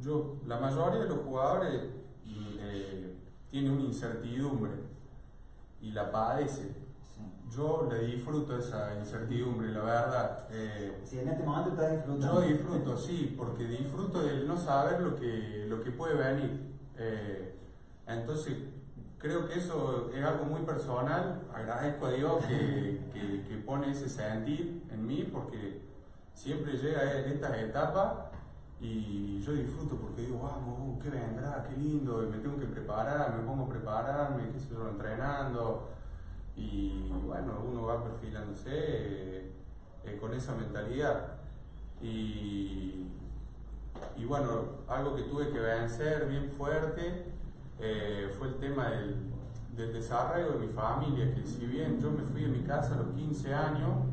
yo, 0.00 0.36
la 0.46 0.60
mayoría 0.60 1.00
de 1.00 1.08
los 1.08 1.20
jugadores 1.20 1.80
eh, 2.26 3.16
tiene 3.50 3.70
una 3.70 3.82
incertidumbre 3.82 4.72
y 5.80 5.92
la 5.92 6.10
padece. 6.10 6.85
Yo 7.56 7.88
le 7.90 8.06
disfruto 8.06 8.58
esa 8.58 8.94
incertidumbre, 8.98 9.70
la 9.70 9.80
verdad. 9.80 10.46
Eh, 10.50 11.00
si 11.04 11.20
en 11.20 11.28
este 11.28 11.42
momento 11.42 11.70
estás 11.70 11.92
disfrutando. 11.92 12.42
Yo 12.42 12.48
disfruto, 12.48 12.96
sí, 12.98 13.34
porque 13.38 13.64
disfruto 13.64 14.22
de 14.22 14.44
no 14.44 14.58
saber 14.58 15.00
lo 15.00 15.16
que, 15.16 15.64
lo 15.66 15.80
que 15.82 15.90
puede 15.90 16.14
venir. 16.16 16.74
entonces, 18.06 18.56
creo 19.18 19.48
que 19.48 19.58
eso 19.58 20.10
es 20.14 20.22
algo 20.22 20.44
muy 20.44 20.62
personal. 20.62 21.42
Agradezco 21.54 22.06
a 22.06 22.10
Dios 22.10 22.44
que, 22.44 23.00
que, 23.48 23.56
pone 23.64 23.90
ese 23.90 24.08
sentir 24.08 24.84
en 24.92 25.06
mí 25.06 25.28
porque 25.32 25.80
siempre 26.34 26.74
llega 26.74 27.18
en 27.18 27.32
estas 27.32 27.56
etapas 27.58 28.12
y 28.80 29.40
yo 29.40 29.52
disfruto 29.52 29.96
porque 29.96 30.22
digo, 30.22 30.40
vamos, 30.42 30.78
uh, 30.78 30.98
¿qué 31.00 31.08
vendrá? 31.10 31.66
Qué 31.68 31.76
lindo, 31.76 32.22
y 32.22 32.26
me 32.26 32.38
tengo 32.38 32.58
que 32.58 32.66
preparar, 32.66 33.34
me 33.34 33.42
pongo 33.42 33.64
a 33.64 33.68
prepararme, 33.70 34.52
qué 34.52 34.60
sé 34.60 34.68
yo, 34.70 34.88
entrenando. 34.88 35.95
Y 36.56 37.10
bueno, 37.26 37.62
uno 37.68 37.82
va 37.82 38.02
perfilándose 38.02 38.70
eh, 38.72 39.52
eh, 40.04 40.18
con 40.18 40.32
esa 40.32 40.54
mentalidad. 40.54 41.36
Y, 42.00 43.06
y 44.16 44.24
bueno, 44.24 44.64
algo 44.88 45.14
que 45.14 45.22
tuve 45.22 45.50
que 45.50 45.58
vencer 45.58 46.26
bien 46.28 46.50
fuerte 46.50 47.26
eh, 47.80 48.34
fue 48.38 48.48
el 48.48 48.54
tema 48.56 48.88
del, 48.90 49.32
desarrollo 49.76 50.52
de 50.52 50.66
mi 50.66 50.72
familia, 50.72 51.34
que 51.34 51.46
si 51.46 51.66
bien 51.66 52.00
yo 52.00 52.10
me 52.10 52.22
fui 52.22 52.40
de 52.40 52.48
mi 52.48 52.62
casa 52.62 52.94
a 52.94 52.96
los 52.96 53.14
15 53.14 53.52
años, 53.52 54.06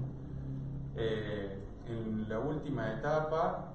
en 0.97 2.27
la 2.27 2.39
última 2.39 2.91
etapa, 2.91 3.73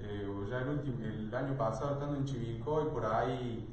o 0.00 0.48
ya 0.48 0.60
el, 0.62 1.04
el 1.04 1.34
año 1.34 1.54
pasado 1.58 1.92
estando 1.92 2.16
en 2.16 2.24
Chivilcoy, 2.24 2.88
por 2.88 3.04
ahí, 3.04 3.68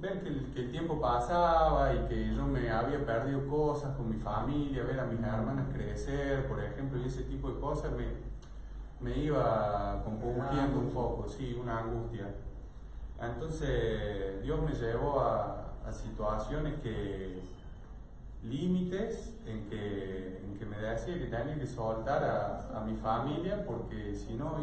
ver 0.00 0.20
que 0.20 0.28
el, 0.28 0.50
que 0.52 0.60
el, 0.60 0.70
tiempo 0.70 1.00
pasaba 1.00 1.92
y 1.94 2.08
que 2.08 2.34
yo 2.34 2.46
me 2.46 2.70
había 2.70 3.04
perdido 3.04 3.46
cosas 3.46 3.94
con 3.96 4.08
mi 4.08 4.16
familia, 4.16 4.82
ver 4.84 5.00
a 5.00 5.04
mis 5.04 5.20
hermanas 5.20 5.66
crecer, 5.72 6.48
por 6.48 6.62
ejemplo, 6.62 6.98
y 6.98 7.06
ese 7.06 7.24
tipo 7.24 7.50
de 7.50 7.60
cosas 7.60 7.92
me, 7.92 8.06
me 9.00 9.16
iba 9.18 10.02
compungiendo 10.04 10.78
un 10.78 10.90
poco, 10.90 11.28
sí, 11.28 11.58
una 11.60 11.80
angustia. 11.80 12.34
Entonces 13.20 14.42
Dios 14.42 14.60
me 14.62 14.72
llevó 14.72 15.20
a, 15.20 15.66
situaciones 15.90 16.80
que, 16.80 17.42
límites 18.44 19.34
en 19.44 19.68
que, 19.68 20.40
en 20.44 20.56
que 20.56 20.64
me 20.64 20.78
decía 20.78 21.18
que 21.18 21.26
tenía 21.26 21.58
que 21.58 21.66
soltar 21.66 22.22
a, 22.22 22.80
mi 22.86 22.94
familia 22.94 23.66
porque 23.66 24.14
si 24.14 24.34
no, 24.34 24.56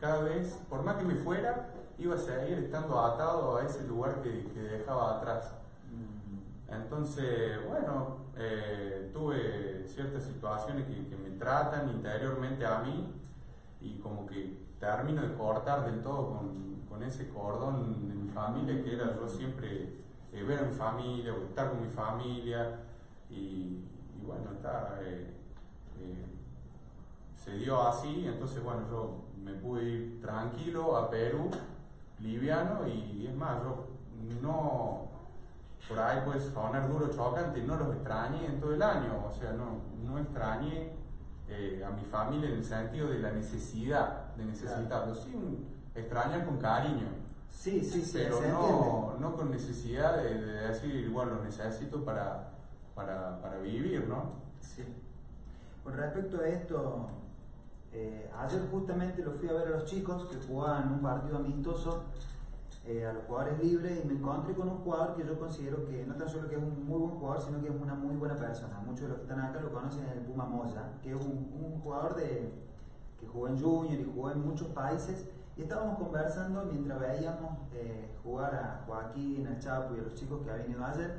cada 0.00 0.24
vez, 0.24 0.60
por 0.68 0.82
más 0.82 0.96
que 0.96 1.04
me 1.04 1.14
fuera, 1.14 1.70
iba 1.98 2.14
a 2.14 2.18
seguir 2.18 2.58
estando 2.58 3.00
atado 3.00 3.56
a 3.56 3.64
ese 3.64 3.86
lugar 3.86 4.22
que, 4.22 4.30
dejaba 4.30 5.18
atrás. 5.18 5.54
Mm. 5.90 6.72
Entonces, 6.74 7.58
bueno, 7.68 8.18
eh, 8.36 9.10
tuve 9.12 9.86
ciertas 9.86 10.24
situaciones 10.24 10.86
que, 10.86 11.08
que, 11.08 11.16
me 11.16 11.30
tratan 11.38 11.88
interiormente 11.90 12.66
a 12.66 12.80
mí 12.80 13.12
y 13.80 13.98
como 13.98 14.26
que 14.26 14.58
termino 14.78 15.22
de 15.22 15.34
cortar 15.34 15.86
del 15.86 16.02
todo 16.02 16.38
con, 16.38 16.76
con 16.88 17.02
ese 17.02 17.28
cordón 17.28 18.08
de 18.08 18.14
mi 18.14 18.28
familia 18.28 18.82
que 18.82 18.94
era 18.94 19.14
yo 19.14 19.28
siempre 19.28 20.06
eh, 20.32 20.42
ver 20.42 20.58
a 20.58 20.62
mi 20.62 20.74
familia 20.74 21.32
o 21.32 21.44
estar 21.44 21.70
con 21.70 21.82
mi 21.82 21.88
familia 21.88 22.78
y, 23.30 23.80
bueno, 24.22 24.52
está, 24.52 24.98
eh, 25.00 25.30
eh, 25.98 26.26
se 27.42 27.52
dio 27.52 27.80
así, 27.82 28.26
entonces 28.26 28.62
bueno, 28.62 28.82
yo 28.90 29.24
me 29.42 29.52
pude 29.52 29.84
ir 29.84 30.20
tranquilo 30.20 30.96
a 30.96 31.08
Perú, 31.08 31.50
liviano 32.20 32.86
y, 32.86 33.26
es 33.26 33.34
más, 33.36 33.62
yo 33.62 33.86
no, 34.42 35.08
por 35.88 35.98
ahí 35.98 36.20
puede 36.24 36.40
sonar 36.40 36.88
duro, 36.88 37.08
chocante, 37.10 37.62
no 37.62 37.76
los 37.76 37.94
extrañé 37.94 38.46
en 38.46 38.60
todo 38.60 38.74
el 38.74 38.82
año, 38.82 39.24
o 39.26 39.32
sea, 39.32 39.52
no, 39.52 39.80
no 40.04 40.18
extrañé 40.18 40.92
a 41.86 41.90
mi 41.90 42.04
familia 42.04 42.48
en 42.48 42.56
el 42.56 42.64
sentido 42.64 43.08
de 43.08 43.20
la 43.20 43.30
necesidad 43.30 44.34
de 44.34 44.44
necesitarlos, 44.44 45.22
sí, 45.22 45.32
extrañan 45.94 46.44
con 46.44 46.58
cariño. 46.58 47.06
Sí, 47.48 47.82
sí, 47.82 48.02
sí. 48.02 48.18
Pero 48.18 48.40
no, 48.42 49.16
no, 49.18 49.36
con 49.36 49.50
necesidad 49.50 50.22
de, 50.22 50.34
decir, 50.34 51.08
bueno, 51.10 51.36
lo 51.36 51.44
necesito 51.44 52.04
para, 52.04 52.50
para, 52.94 53.40
para, 53.40 53.58
vivir, 53.58 54.06
¿no? 54.06 54.30
Sí. 54.60 54.84
Con 55.82 55.96
respecto 55.96 56.40
a 56.40 56.48
esto, 56.48 57.06
eh, 57.98 58.30
ayer 58.36 58.60
justamente 58.70 59.22
lo 59.22 59.32
fui 59.32 59.48
a 59.48 59.54
ver 59.54 59.68
a 59.68 59.70
los 59.70 59.86
chicos 59.86 60.26
que 60.26 60.36
jugaban 60.46 60.92
un 60.92 61.00
partido 61.00 61.38
amistoso 61.38 62.02
eh, 62.84 63.06
a 63.06 63.14
los 63.14 63.24
jugadores 63.24 63.58
libres 63.64 64.04
y 64.04 64.06
me 64.06 64.12
encontré 64.12 64.54
con 64.54 64.68
un 64.68 64.76
jugador 64.80 65.16
que 65.16 65.26
yo 65.26 65.38
considero 65.40 65.86
que 65.86 66.04
no 66.04 66.14
tan 66.14 66.28
solo 66.28 66.46
que 66.46 66.56
es 66.56 66.62
un 66.62 66.86
muy 66.86 66.98
buen 66.98 67.14
jugador, 67.18 67.42
sino 67.42 67.62
que 67.62 67.68
es 67.68 67.74
una 67.74 67.94
muy 67.94 68.14
buena 68.16 68.36
persona. 68.36 68.80
Muchos 68.84 69.00
de 69.00 69.08
los 69.08 69.16
que 69.16 69.22
están 69.22 69.40
acá 69.40 69.60
lo 69.60 69.72
conocen 69.72 70.04
en 70.04 70.18
el 70.18 70.24
Puma 70.26 70.44
Moya, 70.44 70.92
que 71.02 71.12
es 71.12 71.16
un, 71.16 71.80
jugador 71.82 72.16
de, 72.16 72.52
que 73.18 73.26
jugó 73.26 73.48
en 73.48 73.62
Junior 73.62 73.98
y 73.98 74.04
jugó 74.04 74.30
en 74.30 74.46
muchos 74.46 74.68
países 74.68 75.24
Y 75.56 75.62
estábamos 75.62 75.98
conversando 75.98 76.66
mientras 76.66 77.00
veíamos 77.00 77.58
eh, 77.72 78.10
jugar 78.22 78.54
a 78.54 78.84
Joaquín, 78.86 79.46
a 79.46 79.58
Chapo 79.58 79.96
y 79.96 80.00
a 80.00 80.02
los 80.02 80.14
chicos 80.14 80.42
que 80.44 80.50
habían 80.50 80.70
ido 80.70 80.84
ayer. 80.84 81.14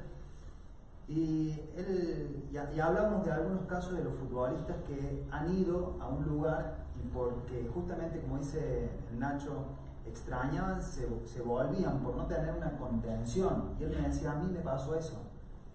Y, 1.07 1.51
él, 1.75 2.49
y, 2.51 2.79
hablamos 2.79 3.23
de 3.25 3.31
algunos 3.31 3.65
casos 3.65 3.97
de 3.97 4.03
los 4.03 4.13
futbolistas 4.13 4.75
que 4.85 5.25
han 5.31 5.57
ido 5.57 5.97
a 6.01 6.09
un 6.09 6.25
lugar 6.25 6.85
y 6.95 7.07
porque 7.07 7.69
justamente, 7.73 8.19
como 8.19 8.39
dice 8.39 8.89
Nacho, 9.17 9.67
extrañaban, 10.05 10.81
se, 10.81 11.07
se, 11.25 11.41
volvían 11.41 11.99
por 11.99 12.15
no 12.15 12.25
tener 12.25 12.53
una 12.55 12.77
contención. 12.77 13.75
Y 13.79 13.83
él 13.83 13.95
me 14.01 14.09
decía, 14.09 14.31
a 14.31 14.35
mí 14.35 14.51
me 14.51 14.59
pasó 14.59 14.95
eso. 14.95 15.21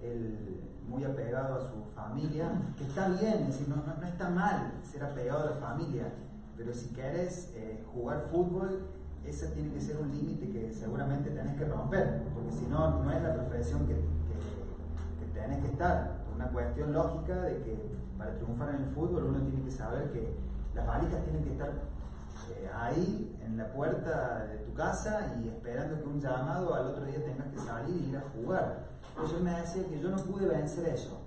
Él, 0.03 0.73
muy 0.87 1.05
apegado 1.05 1.57
a 1.57 1.61
su 1.61 1.85
familia, 1.95 2.51
que 2.77 2.85
está 2.85 3.09
bien, 3.09 3.43
es 3.43 3.47
decir, 3.49 3.69
no, 3.69 3.77
no, 3.77 4.07
está 4.07 4.29
mal 4.31 4.73
ser 4.83 5.05
apegado 5.05 5.45
a 5.45 5.51
la 5.51 5.57
familia, 5.57 6.13
pero 6.57 6.75
si 6.75 6.89
quieres 6.89 7.53
eh, 7.55 7.85
jugar 7.93 8.21
fútbol, 8.21 8.89
ese 9.25 9.49
tiene 9.49 9.73
que 9.73 9.81
ser 9.81 9.97
un 9.99 10.11
límite 10.11 10.51
que 10.51 10.73
seguramente 10.73 11.31
tenés 11.31 11.57
que 11.57 11.65
romper, 11.65 12.25
porque 12.35 12.53
si 12.53 12.67
no, 12.67 13.03
no 13.03 13.11
es 13.11 13.23
la 13.23 13.35
profesión 13.35 13.87
que 13.87 13.95
tenés 15.33 15.61
que 15.61 15.69
estar. 15.69 16.23
Una 16.35 16.49
cuestión 16.49 16.93
lógica 16.93 17.35
de 17.43 17.63
que 17.63 17.93
para 18.17 18.35
triunfar 18.37 18.71
en 18.71 18.83
el 18.83 18.87
fútbol 18.87 19.25
uno 19.25 19.41
tiene 19.41 19.63
que 19.65 19.71
saber 19.71 20.11
que 20.13 20.35
las 20.75 20.87
valijas 20.87 21.23
tienen 21.25 21.45
que 21.45 21.53
estar 21.53 21.71
eh, 22.51 22.71
ahí 22.75 23.39
en 23.45 23.57
la 23.57 23.73
puerta 23.73 24.47
de 24.47 24.59
tu 24.59 24.73
casa 24.75 25.35
y 25.41 25.49
esperando 25.49 26.03
que 26.03 26.09
un 26.09 26.21
llamado 26.21 26.75
al 26.75 26.87
otro 26.87 27.05
día 27.05 27.23
tengas 27.25 27.49
que 27.49 27.59
salir 27.59 27.97
y 27.97 28.09
ir 28.11 28.17
a 28.17 28.23
jugar. 28.35 28.87
Entonces 29.11 29.37
él 29.37 29.45
me 29.45 29.61
decía 29.61 29.87
que 29.87 30.01
yo 30.01 30.11
no 30.11 30.17
pude 30.17 30.47
vencer 30.47 30.89
eso. 30.89 31.21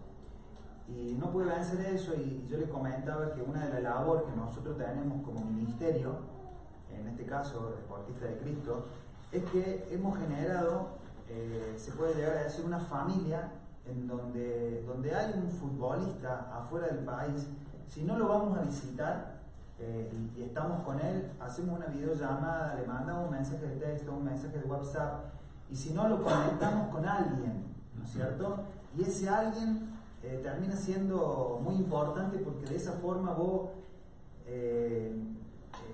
Y 0.88 1.16
no 1.20 1.32
pude 1.32 1.46
vencer 1.46 1.80
eso 1.82 2.14
y 2.16 2.46
yo 2.48 2.58
le 2.58 2.70
comentaba 2.70 3.34
que 3.34 3.42
una 3.42 3.66
de 3.66 3.74
las 3.74 3.84
labores 3.84 4.24
que 4.26 4.36
nosotros 4.36 4.78
tenemos 4.78 5.24
como 5.24 5.44
ministerio, 5.46 6.18
en 6.92 7.08
este 7.08 7.26
caso 7.26 7.72
Deportista 7.72 8.26
de 8.26 8.38
Cristo, 8.38 8.86
es 9.32 9.44
que 9.46 9.88
hemos 9.92 10.18
generado, 10.18 10.90
eh, 11.28 11.76
se 11.78 11.92
puede 11.92 12.14
llegar 12.16 12.38
a 12.38 12.44
decir, 12.44 12.66
una 12.66 12.80
familia 12.80 13.52
en 13.88 14.08
donde, 14.08 14.84
donde 14.88 15.14
hay 15.14 15.34
un 15.36 15.50
futbolista 15.50 16.50
afuera 16.52 16.88
del 16.88 17.06
país, 17.06 17.48
si 17.88 18.04
no 18.04 18.18
lo 18.18 18.28
vamos 18.28 18.58
a 18.58 18.62
visitar 18.62 19.36
eh, 19.80 20.10
y, 20.36 20.44
estamos 20.44 20.84
con 20.84 21.00
él, 21.00 21.32
hacemos 21.40 21.78
una 21.78 21.88
videollamada, 21.88 22.76
le 22.76 22.88
mandamos 22.88 23.26
un 23.26 23.32
mensaje 23.32 23.68
de 23.68 23.76
texto, 23.76 24.14
un 24.14 24.24
mensaje 24.24 24.58
de 24.58 24.66
WhatsApp, 24.66 25.26
y 25.70 25.76
si 25.76 25.94
no 25.94 26.08
lo 26.08 26.24
conectamos 26.24 26.94
con 26.94 27.06
alguien, 27.06 27.66
¿no 27.98 28.04
es 28.04 28.12
cierto? 28.12 28.58
Y 28.98 29.04
ese 29.04 29.28
alguien 29.28 29.88
eh, 30.24 30.40
termina 30.42 30.76
siendo 30.76 31.60
muy 31.62 31.76
importante 31.76 32.38
porque 32.40 32.66
de 32.66 32.78
esa 32.78 32.94
forma 32.94 33.34
vos 33.34 33.70
eh, 34.48 35.14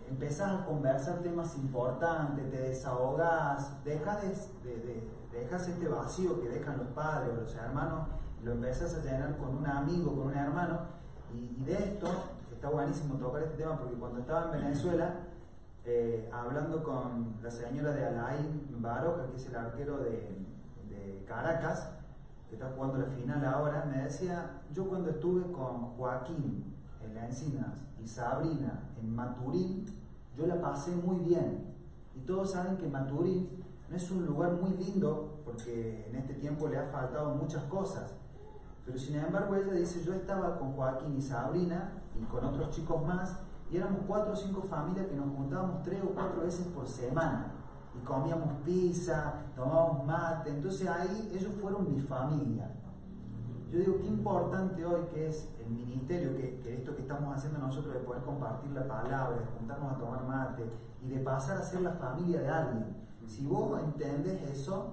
empezás 0.10 0.62
a 0.62 0.66
conversar 0.66 1.20
temas 1.20 1.56
importantes, 1.56 2.50
te 2.52 2.58
desahogás, 2.58 3.84
dejas, 3.84 4.22
de, 4.64 5.04
dejas 5.32 5.68
este 5.68 5.88
vacío 5.88 6.42
que 6.42 6.50
dejan 6.50 6.78
los 6.78 6.88
padres 6.88 7.30
o 7.38 7.42
los 7.42 7.56
hermanos, 7.56 8.08
lo 8.44 8.54
empezás 8.54 8.96
a 8.96 9.04
llenar 9.04 9.38
con 9.38 9.58
un 9.58 9.66
amigo, 9.66 10.16
con 10.16 10.28
un 10.28 10.34
hermano, 10.34 10.80
y, 11.34 11.64
de 11.64 11.74
esto 11.74 12.08
está 12.52 12.70
buenísimo 12.70 13.16
tocar 13.16 13.44
este 13.44 13.58
tema 13.58 13.78
porque 13.80 13.96
cuando 13.96 14.20
estaba 14.20 14.46
en 14.46 14.64
Venezuela, 14.64 15.16
eh, 15.86 16.30
hablando 16.32 16.84
con 16.84 17.38
la 17.42 17.50
señora 17.50 17.92
de 17.92 18.06
Alain 18.06 18.68
Baroja, 18.80 19.28
que 19.32 19.38
es 19.38 19.48
el 19.48 19.56
arquero 19.56 19.98
de, 19.98 20.46
de 20.90 21.26
Caracas, 21.28 21.90
que 22.50 22.56
está 22.56 22.70
jugando 22.76 22.98
la 22.98 23.06
final 23.06 23.46
ahora, 23.46 23.86
me 23.86 24.04
decía, 24.04 24.62
yo 24.74 24.88
cuando 24.88 25.12
estuve 25.12 25.52
con 25.52 25.96
Joaquín 25.96 26.76
en 27.02 27.16
la 27.16 27.28
Encinas 27.28 27.78
y 28.04 28.08
Sabrina 28.08 28.90
en 29.00 29.16
Maturín, 29.16 29.86
yo 30.36 30.46
la 30.48 30.60
pasé 30.60 30.92
muy 30.96 31.18
bien. 31.20 31.72
Y 32.16 32.20
todos 32.26 32.52
saben 32.52 32.78
que 32.78 32.88
Maturín 32.88 33.61
no 33.92 33.98
es 33.98 34.10
un 34.10 34.26
lugar 34.26 34.54
muy 34.54 34.72
lindo 34.72 35.42
porque 35.44 36.08
en 36.08 36.16
este 36.16 36.36
tiempo 36.36 36.70
le 36.70 36.80
ha 36.80 36.86
faltado 36.86 37.36
muchas 37.36 37.64
cosas. 37.66 38.14
Pero 38.86 38.98
sin 38.98 39.16
embargo 39.18 39.54
ella 39.56 39.74
dice, 39.74 40.02
yo 40.02 40.14
estaba 40.14 40.58
con 40.58 40.72
Joaquín 40.74 41.18
y 41.18 41.22
Sabrina 41.22 41.92
y 42.18 42.24
con 42.24 42.44
otros 42.46 42.70
chicos 42.70 43.06
más 43.06 43.38
y 43.70 43.78
éramos 43.78 44.00
cuatro 44.08 44.32
o 44.32 44.36
cinco 44.36 44.62
familias 44.62 45.08
que 45.08 45.16
nos 45.16 45.36
juntábamos 45.36 45.84
tres 45.84 46.02
o 46.04 46.10
cuatro 46.14 46.42
veces 46.42 46.66
por 46.68 46.88
semana 46.88 47.52
y 47.94 48.00
comíamos 48.06 48.62
pizza, 48.64 49.34
tomábamos 49.58 50.06
mate, 50.06 50.52
entonces 50.52 50.88
ahí 50.88 51.30
ellos 51.34 51.52
fueron 51.62 51.94
mi 51.94 52.00
familia. 52.00 52.72
Yo 53.72 53.80
digo, 53.80 53.98
qué 54.00 54.08
importante 54.08 54.86
hoy 54.86 55.02
que 55.14 55.28
es 55.28 55.50
el 55.60 55.70
ministerio, 55.70 56.34
que, 56.34 56.62
esto 56.74 56.96
que 56.96 57.02
estamos 57.02 57.36
haciendo 57.36 57.60
nosotros 57.60 57.94
de 57.94 58.00
poder 58.00 58.24
compartir 58.24 58.72
la 58.72 58.88
palabra, 58.88 59.38
de 59.38 59.46
juntarnos 59.58 59.94
a 59.94 59.98
tomar 59.98 60.24
mate 60.26 60.70
y 61.02 61.10
de 61.10 61.20
pasar 61.20 61.58
a 61.58 61.64
ser 61.64 61.82
la 61.82 61.92
familia 61.92 62.40
de 62.40 62.50
alguien. 62.50 63.02
Si 63.32 63.46
vos 63.46 63.80
entendés 63.82 64.42
eso, 64.52 64.92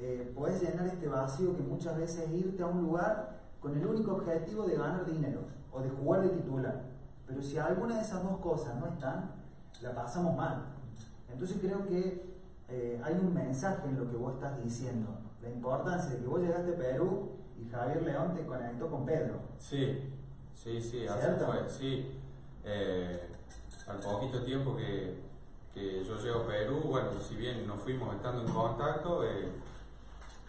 eh, 0.00 0.32
podés 0.34 0.60
llenar 0.60 0.86
este 0.88 1.06
vacío 1.06 1.56
que 1.56 1.62
muchas 1.62 1.96
veces 1.96 2.28
es 2.28 2.34
irte 2.34 2.62
a 2.64 2.66
un 2.66 2.82
lugar 2.82 3.38
con 3.60 3.76
el 3.78 3.86
único 3.86 4.14
objetivo 4.14 4.64
de 4.64 4.76
ganar 4.76 5.06
dinero 5.06 5.42
o 5.70 5.80
de 5.80 5.88
jugar 5.88 6.22
de 6.22 6.30
titular. 6.30 6.82
Pero 7.24 7.40
si 7.40 7.56
alguna 7.56 7.96
de 7.96 8.02
esas 8.02 8.24
dos 8.24 8.38
cosas 8.38 8.74
no 8.80 8.88
están, 8.88 9.30
la 9.80 9.94
pasamos 9.94 10.36
mal. 10.36 10.64
Entonces 11.30 11.58
creo 11.60 11.86
que 11.86 12.36
eh, 12.68 13.00
hay 13.04 13.14
un 13.14 13.32
mensaje 13.32 13.86
en 13.86 13.96
lo 13.96 14.10
que 14.10 14.16
vos 14.16 14.34
estás 14.34 14.60
diciendo, 14.62 15.10
la 15.40 15.48
importancia 15.48 16.10
de 16.10 16.18
que 16.18 16.26
vos 16.26 16.40
llegaste 16.40 16.72
a 16.72 16.76
Perú 16.76 17.30
y 17.56 17.68
Javier 17.68 18.02
León 18.02 18.34
te 18.34 18.44
conectó 18.44 18.90
con 18.90 19.06
Pedro. 19.06 19.40
Sí, 19.56 20.12
sí, 20.52 20.80
sí, 20.80 21.06
así 21.06 21.44
fue, 21.44 21.68
sí. 21.68 22.12
Eh, 22.64 23.28
al 23.86 24.00
poquito 24.00 24.42
tiempo 24.42 24.76
que, 24.76 25.27
que, 25.78 26.04
yo 26.04 26.18
llego 26.20 26.40
a 26.40 26.46
Perú, 26.46 26.80
bueno, 26.84 27.08
si 27.26 27.36
bien 27.36 27.66
nos 27.66 27.80
fuimos 27.80 28.14
estando 28.14 28.42
en 28.42 28.52
contacto, 28.52 29.24
eh, 29.24 29.48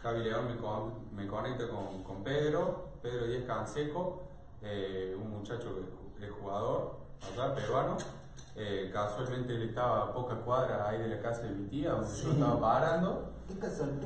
Javier 0.02 0.26
León 0.26 0.46
me, 0.48 1.24
me 1.24 1.28
conecta 1.28 1.68
con, 1.68 2.04
con, 2.04 2.24
Pedro, 2.24 2.90
Pedro 3.02 3.28
Díez 3.28 3.46
Canseco, 3.46 4.24
eh, 4.62 5.16
un 5.20 5.30
muchacho 5.32 5.76
que 6.18 6.26
es 6.26 6.32
jugador 6.32 6.98
allá, 7.22 7.54
peruano, 7.54 7.98
eh, 8.56 8.90
casualmente 8.92 9.56
él 9.56 9.70
estaba 9.70 10.04
a 10.04 10.14
pocas 10.14 10.40
cuadras 10.40 10.82
ahí 10.88 10.98
de 11.00 11.08
la 11.08 11.22
casa 11.22 11.44
de 11.44 11.52
mi 11.52 11.68
tía, 11.68 11.92
donde 11.92 12.22
yo 12.22 12.32
estaba 12.32 12.60
parando. 12.60 13.34
Qué, 13.48 13.58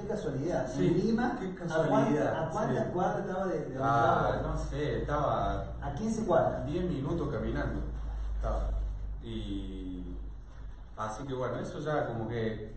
casualidad. 0.08 0.72
Sí, 0.74 0.88
en 0.88 1.08
Lima, 1.08 1.38
qué 1.38 1.54
casualidad. 1.54 2.46
¿a, 2.46 2.50
cuántas 2.50 2.88
cuadras 2.88 3.26
estaba 3.26 3.46
de, 3.48 3.60
de 3.66 3.78
Ah, 3.82 4.42
no 4.42 4.58
sé, 4.58 5.02
estaba. 5.02 5.76
¿A 5.82 5.94
15 5.94 6.26
cuadras? 6.26 6.66
10 6.66 6.86
minutos 6.86 7.28
caminando. 7.30 7.82
Estaba. 8.38 8.70
Y. 9.22 9.93
Así 10.98 11.24
que 11.26 11.34
bueno, 11.34 11.58
eso 11.60 11.80
ya 11.80 12.08
como 12.08 12.28
que 12.28 12.74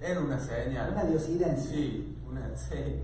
era 0.00 0.20
una 0.20 0.38
señal. 0.38 0.92
Una 0.92 1.04
diosidencia. 1.04 1.70
Sí, 1.70 2.18
una. 2.28 2.56
Sí. 2.56 3.02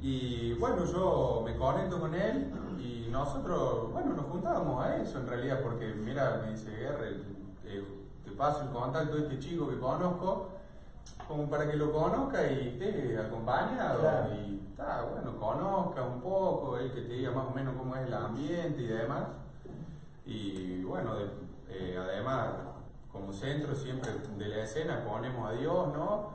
Y 0.00 0.54
bueno, 0.54 0.84
yo 0.84 1.42
me 1.44 1.56
conecto 1.56 1.98
con 1.98 2.14
él 2.14 2.52
y 2.78 3.08
nosotros, 3.10 3.92
bueno, 3.92 4.14
nos 4.14 4.26
juntábamos 4.26 4.84
a 4.84 4.96
eso 4.96 5.18
en 5.18 5.26
realidad, 5.26 5.60
porque 5.62 5.86
mira, 5.94 6.42
me 6.44 6.52
dice 6.52 6.70
Guerra, 6.70 7.06
te 8.24 8.30
paso 8.32 8.62
el 8.62 8.68
contacto 8.70 9.16
de 9.16 9.22
este 9.22 9.38
chico 9.38 9.68
que 9.68 9.78
conozco, 9.78 10.50
como 11.26 11.48
para 11.48 11.68
que 11.68 11.76
lo 11.76 11.92
conozca 11.92 12.46
y 12.50 12.76
te 12.78 13.18
acompaña 13.18 13.94
y 14.34 14.62
está, 14.70 15.02
bueno, 15.02 15.38
conozca 15.38 16.02
un 16.02 16.20
poco, 16.20 16.78
él 16.78 16.92
que 16.92 17.00
te 17.00 17.14
diga 17.14 17.32
más 17.32 17.46
o 17.46 17.54
menos 17.54 17.74
cómo 17.76 17.96
es 17.96 18.06
el 18.06 18.14
ambiente 18.14 18.82
y 18.82 18.86
demás. 18.86 19.24
Y 20.24 20.82
bueno, 20.82 21.12
eh, 21.68 21.98
además, 21.98 22.48
como 23.16 23.32
centro 23.32 23.74
siempre 23.74 24.10
de 24.36 24.48
la 24.48 24.64
escena 24.64 25.04
ponemos 25.04 25.50
a 25.50 25.52
Dios, 25.52 25.88
¿no? 25.94 26.30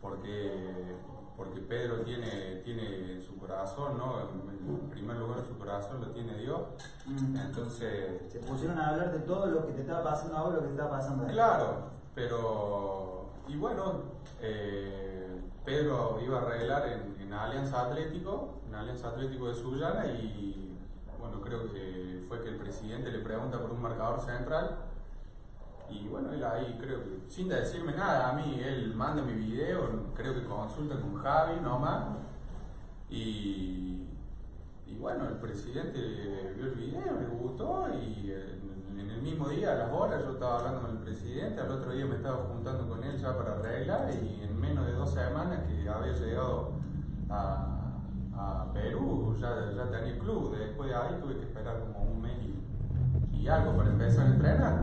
Porque 0.00 0.94
porque 1.36 1.60
Pedro 1.60 1.96
tiene, 2.02 2.62
tiene 2.64 3.20
su 3.20 3.36
corazón, 3.36 3.98
¿no? 3.98 4.20
En 4.20 4.88
primer 4.90 5.16
lugar 5.16 5.40
su 5.46 5.58
corazón 5.58 6.00
lo 6.00 6.08
tiene 6.10 6.36
Dios. 6.38 6.60
Mm. 7.06 7.36
Entonces... 7.36 8.32
Se 8.32 8.38
pusieron 8.38 8.78
a 8.78 8.90
hablar 8.90 9.12
de 9.12 9.18
todo 9.20 9.46
lo 9.46 9.66
que 9.66 9.72
te 9.72 9.80
estaba 9.80 10.04
pasando 10.04 10.36
ahora, 10.36 10.56
lo 10.56 10.62
que 10.62 10.68
te 10.68 10.72
estaba 10.74 10.90
pasando 10.90 11.24
ahí. 11.24 11.32
Claro, 11.32 11.90
pero... 12.14 13.30
Y 13.48 13.56
bueno, 13.56 14.02
eh, 14.40 15.40
Pedro 15.64 16.20
iba 16.24 16.38
a 16.38 16.42
arreglar 16.42 16.86
en, 16.86 17.20
en, 17.20 17.32
Alianza 17.32 17.86
Atlético, 17.86 18.60
en 18.68 18.74
Alianza 18.76 19.08
Atlético 19.08 19.48
de 19.48 19.54
Sullana 19.56 20.06
y 20.06 20.78
bueno, 21.18 21.40
creo 21.40 21.70
que 21.72 22.24
fue 22.28 22.42
que 22.42 22.48
el 22.48 22.56
presidente 22.56 23.10
le 23.10 23.18
pregunta 23.18 23.58
por 23.58 23.70
un 23.70 23.82
marcador 23.82 24.20
central 24.20 24.78
y 25.90 26.08
bueno, 26.08 26.32
él 26.32 26.44
ahí 26.44 26.76
creo 26.80 27.02
que, 27.04 27.20
sin 27.28 27.48
decirme 27.48 27.92
nada, 27.92 28.30
a 28.30 28.32
mí 28.34 28.60
él 28.62 28.94
manda 28.94 29.22
mi 29.22 29.34
video, 29.34 30.12
creo 30.14 30.34
que 30.34 30.44
consulta 30.44 31.00
con 31.00 31.14
Javi 31.16 31.60
nomás. 31.60 32.16
Y, 33.10 34.08
y 34.86 34.96
bueno, 34.98 35.26
el 35.28 35.34
presidente 35.34 35.98
vio 36.56 36.66
el 36.66 36.74
video, 36.74 37.20
le 37.20 37.26
gustó 37.26 37.88
y 37.92 38.32
en, 38.32 39.10
el 39.10 39.22
mismo 39.22 39.48
día, 39.48 39.72
a 39.72 39.76
las 39.76 39.92
horas, 39.92 40.22
yo 40.24 40.32
estaba 40.32 40.58
hablando 40.58 40.82
con 40.82 40.90
el 40.92 40.98
presidente, 40.98 41.60
al 41.60 41.70
otro 41.70 41.92
día 41.92 42.06
me 42.06 42.16
estaba 42.16 42.36
juntando 42.36 42.88
con 42.88 43.02
él 43.02 43.18
ya 43.18 43.36
para 43.36 43.52
arreglar 43.54 44.10
y 44.12 44.42
en 44.42 44.60
menos 44.60 44.86
de 44.86 44.92
dos 44.92 45.10
semanas 45.10 45.60
que 45.66 45.88
había 45.88 46.12
llegado 46.12 46.72
a, 47.28 47.70
Perú, 48.72 49.36
ya, 49.40 49.72
ya 49.74 49.90
tenía 49.90 50.18
club. 50.18 50.56
Después 50.56 50.88
de 50.90 50.94
ahí 50.96 51.18
tuve 51.22 51.36
que 51.36 51.44
esperar 51.44 51.80
como 51.80 52.10
un 52.10 52.20
mes 52.20 52.43
y, 53.44 53.48
algo 53.48 53.76
para 53.76 53.90
empezar 53.90 54.26
a 54.26 54.30
entrenar. 54.30 54.80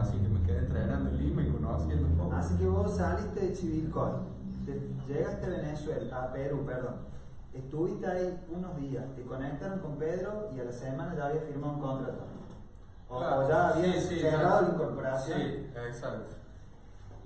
Así 0.00 0.18
que 0.18 0.28
me 0.28 0.42
quedé 0.42 0.58
entrenando 0.58 1.10
en 1.10 1.16
Lima 1.18 1.42
y 1.42 1.50
conociendo 1.50 2.06
un 2.06 2.16
poco. 2.16 2.34
Así 2.34 2.56
que 2.56 2.66
vos 2.66 2.96
saliste 2.96 3.40
de 3.40 3.52
Chivilcoy, 3.52 4.12
llegaste 5.08 5.46
a 5.46 5.50
Venezuela, 5.50 6.22
a 6.24 6.32
Perú, 6.32 6.64
perdón. 6.66 7.12
Estuviste 7.52 8.06
ahí 8.06 8.46
unos 8.50 8.76
días, 8.76 9.04
te 9.14 9.22
conectaron 9.22 9.80
con 9.80 9.96
Pedro 9.96 10.50
y 10.56 10.60
a 10.60 10.64
la 10.64 10.72
semana 10.72 11.14
ya 11.14 11.26
había 11.26 11.42
firmado 11.42 11.74
un 11.74 11.80
contrato. 11.80 12.24
O, 13.10 13.18
Claro, 13.18 13.48
ya 13.48 13.68
había 13.68 13.92
sí, 13.92 14.00
sí, 14.08 14.20
cerrado 14.20 14.62
ya. 14.62 14.68
la 14.68 14.74
incorporación. 14.74 15.38
Sí, 15.38 15.70
exacto. 15.86 16.30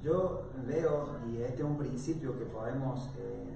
Yo 0.02 0.48
veo, 0.66 1.08
y 1.30 1.42
este 1.42 1.62
es 1.62 1.64
un 1.64 1.78
principio 1.78 2.36
que 2.36 2.44
podemos 2.44 3.06
eh, 3.18 3.54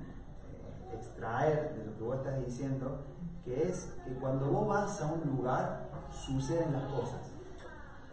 eh, 0.93 0.97
extraer 0.97 1.75
de 1.77 1.87
lo 1.87 1.97
que 1.97 2.03
vos 2.05 2.17
estás 2.19 2.45
diciendo, 2.45 3.01
que 3.45 3.69
es 3.69 3.93
que 4.05 4.15
cuando 4.15 4.47
vos 4.47 4.69
vas 4.69 5.01
a 5.01 5.13
un 5.13 5.29
lugar, 5.29 5.90
suceden 6.13 6.73
las 6.73 6.85
cosas. 6.93 7.21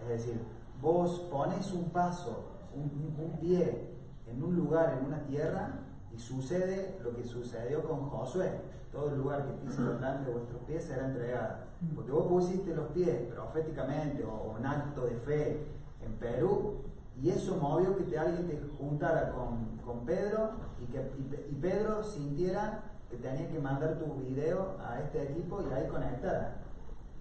Es 0.03 0.07
decir, 0.09 0.41
vos 0.81 1.27
pones 1.31 1.71
un 1.73 1.89
paso, 1.89 2.45
un, 2.75 2.83
un- 2.83 3.25
un 3.25 3.39
pie 3.39 3.95
en 4.27 4.43
un 4.43 4.55
lugar, 4.55 4.97
en 4.99 5.05
una 5.07 5.23
tierra, 5.23 5.79
y 6.13 6.19
sucede 6.19 6.99
lo 7.03 7.15
que 7.15 7.23
sucedió 7.23 7.83
con 7.87 8.09
Josué. 8.09 8.51
Todo 8.91 9.09
el 9.09 9.17
lugar 9.17 9.45
que 9.45 9.53
pise 9.65 9.81
delante 9.81 10.25
de 10.25 10.31
vuestros 10.37 10.61
pies 10.63 10.83
será 10.85 11.05
entregado. 11.07 11.57
Porque 11.95 12.11
vos 12.11 12.27
pusiste 12.27 12.73
los 12.75 12.87
pies 12.87 13.31
proféticamente 13.33 14.23
o, 14.23 14.55
en 14.57 14.65
acto 14.65 15.05
de 15.05 15.15
fe 15.15 15.67
en 16.03 16.13
Perú, 16.13 16.77
y 17.21 17.29
eso 17.29 17.57
movió 17.57 17.95
que 17.97 18.03
te, 18.03 18.17
alguien 18.17 18.47
te 18.47 18.61
juntara 18.77 19.31
con, 19.31 19.77
con 19.85 20.05
Pedro 20.05 20.51
y 20.81 20.85
que 20.91 20.99
y, 21.17 21.51
y 21.51 21.55
Pedro 21.55 22.03
sintiera 22.03 22.83
que 23.09 23.17
tenía 23.17 23.49
que 23.49 23.59
mandar 23.59 23.97
tu 23.97 24.13
video 24.21 24.77
a 24.85 24.99
este 25.01 25.23
equipo 25.31 25.61
y 25.61 25.73
ahí 25.73 25.87
conectara. 25.87 26.57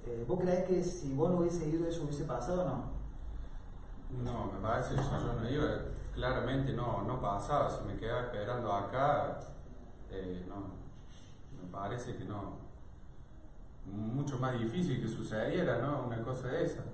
Eh, 0.07 0.25
¿Vos 0.27 0.39
creés 0.41 0.65
que 0.65 0.83
si 0.85 1.13
vos 1.15 1.31
no 1.31 1.39
hubiese 1.39 1.69
ido 1.69 1.89
eso 1.89 2.05
hubiese 2.05 2.25
pasado 2.25 2.63
o 2.63 2.65
no? 2.65 2.97
No, 4.23 4.53
me 4.53 4.61
parece 4.61 4.95
que 4.95 5.01
yo 5.01 5.33
no 5.41 5.51
iba, 5.51 5.67
claramente 6.15 6.73
no, 6.73 7.03
no 7.03 7.21
pasaba. 7.21 7.69
Si 7.71 7.85
me 7.85 7.97
quedaba 7.97 8.23
esperando 8.23 8.73
acá, 8.73 9.41
eh, 10.11 10.45
no. 10.49 10.77
Me 11.61 11.69
parece 11.73 12.17
que 12.17 12.25
no. 12.25 12.67
Mucho 13.85 14.39
más 14.39 14.59
difícil 14.59 15.01
que 15.01 15.09
sucediera, 15.09 15.79
¿no? 15.79 16.07
Una 16.07 16.23
cosa 16.23 16.49
de 16.49 16.65
esa. 16.65 16.85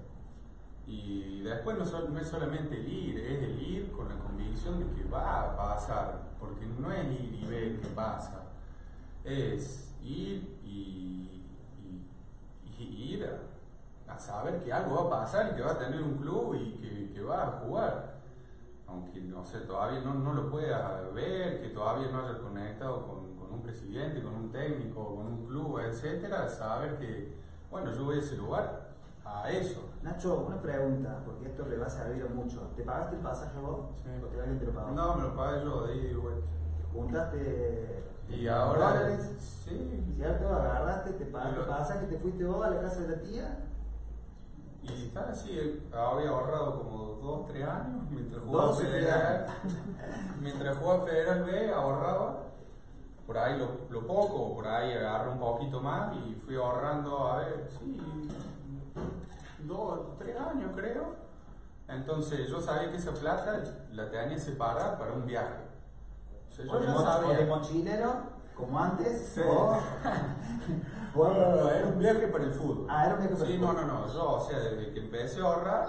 Y 0.86 1.42
después 1.42 1.76
no, 1.78 1.84
es 2.18 2.28
solamente 2.28 2.76
el 2.76 2.88
ir, 2.88 3.18
es 3.18 3.42
el 3.42 3.62
ir 3.62 3.92
con 3.92 4.08
la 4.08 4.16
convicción 4.16 4.80
de 4.80 4.94
que 4.94 5.08
va 5.08 5.52
a 5.52 5.56
pasar. 5.56 6.32
Porque 6.40 6.64
no 6.66 6.90
es 6.90 7.04
ir 7.20 7.40
y 7.42 7.46
ver 7.46 7.80
qué 7.80 7.88
pasa. 7.88 8.42
Es 9.22 9.92
ir 10.02 10.51
ir 12.82 13.28
a, 14.08 14.12
a 14.12 14.18
saber 14.18 14.60
que 14.60 14.72
algo 14.72 14.94
va 14.94 15.18
a 15.18 15.22
pasar 15.22 15.52
y 15.52 15.56
que 15.56 15.62
va 15.62 15.72
a 15.72 15.78
tener 15.78 16.02
un 16.02 16.16
club 16.16 16.54
y 16.54 16.72
que, 16.74 17.12
que 17.12 17.22
va 17.22 17.44
a 17.44 17.50
jugar. 17.52 18.12
Aunque 18.86 19.20
no 19.20 19.44
sé, 19.44 19.60
todavía 19.60 20.00
no, 20.00 20.14
no 20.14 20.34
lo 20.34 20.50
puedas 20.50 21.12
ver, 21.14 21.62
que 21.62 21.68
todavía 21.68 22.08
no 22.10 22.20
hayas 22.20 22.36
conectado 22.36 23.06
con, 23.06 23.36
con 23.36 23.52
un 23.52 23.62
presidente, 23.62 24.22
con 24.22 24.34
un 24.34 24.52
técnico, 24.52 25.16
con 25.16 25.26
un 25.26 25.46
club, 25.46 25.78
etcétera, 25.78 26.48
saber 26.48 26.98
que, 26.98 27.34
bueno, 27.70 27.90
yo 27.90 28.04
voy 28.04 28.16
a 28.16 28.18
ese 28.18 28.36
lugar 28.36 28.92
a 29.24 29.50
eso. 29.50 29.88
Nacho, 30.02 30.44
una 30.46 30.60
pregunta, 30.60 31.22
porque 31.24 31.46
esto 31.46 31.66
le 31.68 31.78
va 31.78 31.86
a 31.86 31.90
servir 31.90 32.28
mucho. 32.28 32.72
¿Te 32.76 32.82
pagaste 32.82 33.16
el 33.16 33.22
pasaje 33.22 33.58
vos? 33.60 33.96
Sí. 34.02 34.10
¿O 34.22 34.28
te 34.28 34.66
lo 34.66 34.72
pagó? 34.72 34.90
No, 34.90 35.16
me 35.16 35.22
lo 35.22 35.36
pagué 35.36 35.64
yo 35.64 35.86
de 35.86 35.96
ida 35.96 36.10
y 36.10 36.14
vuelta. 36.14 36.50
¿Juntaste 36.92 38.11
Y 38.28 38.46
ahora, 38.48 39.18
sí, 39.38 40.14
¿Cierto? 40.16 40.48
Agarraste, 40.54 41.12
te 41.12 41.24
Lo- 41.30 41.66
pasaje, 41.66 42.06
te 42.06 42.18
fuiste 42.18 42.44
vos 42.44 42.64
a 42.64 42.70
la 42.70 42.80
casa 42.80 43.00
de 43.00 43.08
la 43.16 43.22
tía. 43.22 43.58
Y 44.82 45.06
está 45.06 45.30
así, 45.30 45.80
había 45.92 46.30
ahorrado 46.30 46.82
como 46.82 46.98
dos, 47.22 47.46
tres 47.46 47.66
años 47.68 48.02
mientras 48.10 48.42
jugaba 48.42 48.74
Federal. 48.74 49.46
Mientras 50.40 50.76
jugaba 50.78 51.04
Federal 51.04 51.44
B, 51.44 51.72
ahorraba 51.72 52.38
por 53.26 53.38
ahí 53.38 53.56
lo, 53.58 53.68
lo 53.90 54.04
poco, 54.06 54.54
por 54.54 54.66
ahí 54.66 54.92
agarré 54.92 55.30
un 55.30 55.38
poquito 55.38 55.80
más 55.80 56.16
y 56.16 56.34
fui 56.34 56.56
ahorrando, 56.56 57.28
a 57.28 57.36
ver, 57.38 57.68
sí, 57.78 57.96
dos, 59.64 60.18
tres 60.18 60.36
años 60.36 60.72
creo. 60.74 61.14
Entonces 61.88 62.48
yo 62.48 62.60
sabía 62.60 62.90
que 62.90 62.96
esa 62.96 63.12
plata 63.12 63.62
la 63.92 64.10
tenía 64.10 64.38
separada 64.38 64.98
para 64.98 65.12
un 65.12 65.26
viaje. 65.26 65.71
O 66.60 66.64
yo 66.64 66.78
de, 66.80 66.86
ya 66.86 66.92
mo- 66.92 66.98
o 66.98 67.02
de 67.02 67.06
sabía. 67.36 67.46
mochilero, 67.46 68.12
como 68.56 68.78
antes. 68.78 69.32
Sí. 69.34 69.40
O, 69.40 69.76
No, 71.14 71.34
no, 71.34 71.56
no, 71.56 71.68
era 71.70 71.86
un 71.88 71.98
viaje 71.98 72.26
para 72.28 72.44
el 72.44 72.52
fútbol. 72.52 72.86
Ah, 72.88 73.04
era 73.06 73.14
un 73.14 73.20
viaje 73.20 73.34
para 73.34 73.46
sí, 73.46 73.54
el 73.54 73.60
no, 73.60 73.68
fútbol. 73.68 73.86
no, 73.86 74.06
no. 74.06 74.12
Yo, 74.12 74.30
o 74.32 74.40
sea, 74.48 74.58
desde 74.58 74.92
que 74.92 75.00
empecé 75.00 75.40
a 75.40 75.44
ahorrar, 75.44 75.88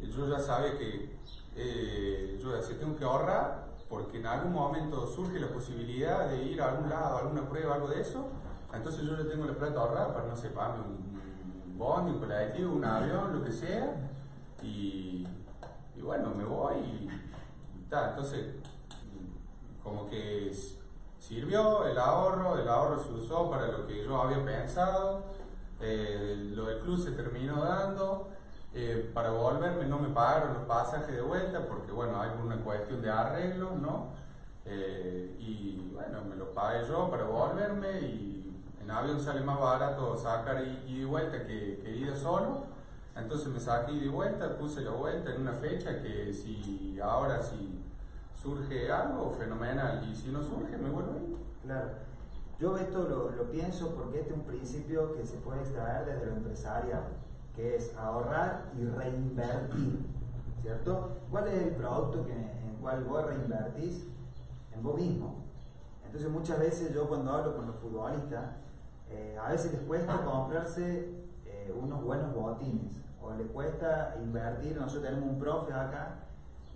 yo 0.00 0.28
ya 0.28 0.38
sabía 0.38 0.78
que 0.78 1.18
eh, 1.54 2.38
yo 2.42 2.50
decía, 2.52 2.78
tengo 2.78 2.96
que 2.96 3.04
ahorrar 3.04 3.66
porque 3.90 4.18
en 4.18 4.26
algún 4.26 4.52
momento 4.54 5.06
surge 5.06 5.38
la 5.38 5.48
posibilidad 5.48 6.28
de 6.30 6.42
ir 6.44 6.62
a 6.62 6.70
algún 6.70 6.88
lado, 6.88 7.16
a 7.16 7.20
alguna 7.20 7.46
prueba, 7.48 7.74
algo 7.74 7.88
de 7.88 8.00
eso. 8.00 8.26
Entonces 8.72 9.02
yo 9.02 9.22
ya 9.22 9.28
tengo 9.30 9.44
la 9.44 9.52
plata 9.52 9.80
ahorrada 9.80 10.14
para, 10.14 10.28
no 10.28 10.36
sé, 10.36 10.48
pagarme 10.48 10.84
un, 10.84 11.20
un 11.72 11.78
bondi, 11.78 12.12
un 12.12 12.18
colectivo, 12.20 12.72
un 12.74 12.84
avión, 12.86 13.38
lo 13.38 13.44
que 13.44 13.52
sea. 13.52 13.94
Y, 14.62 15.26
y 15.94 16.00
bueno, 16.00 16.32
me 16.34 16.44
voy 16.44 16.76
y, 16.76 17.08
y 17.78 17.82
tal. 17.90 18.10
Entonces, 18.10 18.46
como 19.82 20.08
que 20.08 20.52
sirvió 21.18 21.86
el 21.86 21.98
ahorro, 21.98 22.58
el 22.58 22.68
ahorro 22.68 23.02
se 23.02 23.12
usó 23.12 23.50
para 23.50 23.68
lo 23.68 23.86
que 23.86 24.04
yo 24.04 24.20
había 24.20 24.44
pensado, 24.44 25.22
eh, 25.80 26.50
lo 26.54 26.66
del 26.66 26.80
club 26.80 27.02
se 27.02 27.12
terminó 27.12 27.62
dando, 27.62 28.28
eh, 28.74 29.10
para 29.12 29.30
volverme 29.30 29.84
no 29.84 29.98
me 29.98 30.08
pagaron 30.08 30.54
los 30.54 30.62
pasajes 30.64 31.14
de 31.14 31.20
vuelta 31.20 31.66
porque 31.66 31.92
bueno, 31.92 32.20
hay 32.20 32.30
una 32.42 32.56
cuestión 32.56 33.02
de 33.02 33.10
arreglo, 33.10 33.72
¿no? 33.72 34.12
Eh, 34.64 35.36
y 35.38 35.90
bueno, 35.92 36.22
me 36.28 36.36
lo 36.36 36.54
pagué 36.54 36.86
yo 36.88 37.10
para 37.10 37.24
volverme 37.24 38.00
y 38.00 38.62
en 38.80 38.90
avión 38.90 39.20
sale 39.20 39.40
más 39.40 39.60
barato 39.60 40.16
sacar 40.16 40.64
y 40.86 41.00
de 41.00 41.04
vuelta 41.04 41.44
que, 41.44 41.80
que 41.82 41.96
ida 41.96 42.16
solo. 42.16 42.64
Entonces 43.14 43.48
me 43.48 43.60
saqué 43.60 43.92
y 43.92 44.08
vuelta, 44.08 44.56
puse 44.56 44.80
la 44.80 44.92
vuelta 44.92 45.34
en 45.34 45.42
una 45.42 45.52
fecha 45.52 46.00
que 46.00 46.32
si 46.32 46.98
ahora 47.02 47.42
si 47.42 47.81
surge 48.42 48.90
algo, 48.90 49.30
fenomenal. 49.30 50.08
Y 50.10 50.16
si 50.16 50.30
no 50.30 50.42
surge, 50.42 50.76
me 50.76 50.90
vuelvo 50.90 51.12
a 51.12 51.16
ir. 51.16 51.36
Claro. 51.64 51.88
Yo 52.58 52.76
esto 52.76 53.08
lo, 53.08 53.30
lo 53.30 53.50
pienso 53.50 53.94
porque 53.94 54.20
este 54.20 54.32
es 54.32 54.38
un 54.38 54.44
principio 54.44 55.14
que 55.14 55.26
se 55.26 55.38
puede 55.38 55.60
extraer 55.60 56.06
desde 56.06 56.26
lo 56.26 56.36
empresarial, 56.36 57.04
que 57.54 57.76
es 57.76 57.96
ahorrar 57.96 58.70
y 58.78 58.84
reinvertir, 58.84 60.06
¿cierto? 60.62 61.18
¿Cuál 61.30 61.48
es 61.48 61.62
el 61.62 61.74
producto 61.74 62.24
que, 62.24 62.32
en 62.32 62.76
cual 62.80 63.04
vos 63.04 63.26
reinvertís? 63.26 64.06
En 64.72 64.82
vos 64.82 64.96
mismo. 64.96 65.42
Entonces 66.04 66.30
muchas 66.30 66.58
veces 66.60 66.94
yo 66.94 67.08
cuando 67.08 67.32
hablo 67.32 67.56
con 67.56 67.66
los 67.66 67.76
futbolistas, 67.76 68.44
eh, 69.10 69.36
a 69.42 69.50
veces 69.50 69.72
les 69.72 69.82
cuesta 69.82 70.24
comprarse 70.24 71.10
eh, 71.44 71.74
unos 71.76 72.02
buenos 72.02 72.34
botines, 72.34 72.92
o 73.20 73.32
les 73.34 73.46
cuesta 73.48 74.16
invertir, 74.22 74.76
nosotros 74.76 75.04
tenemos 75.04 75.30
un 75.30 75.38
profe 75.38 75.72
acá, 75.72 76.16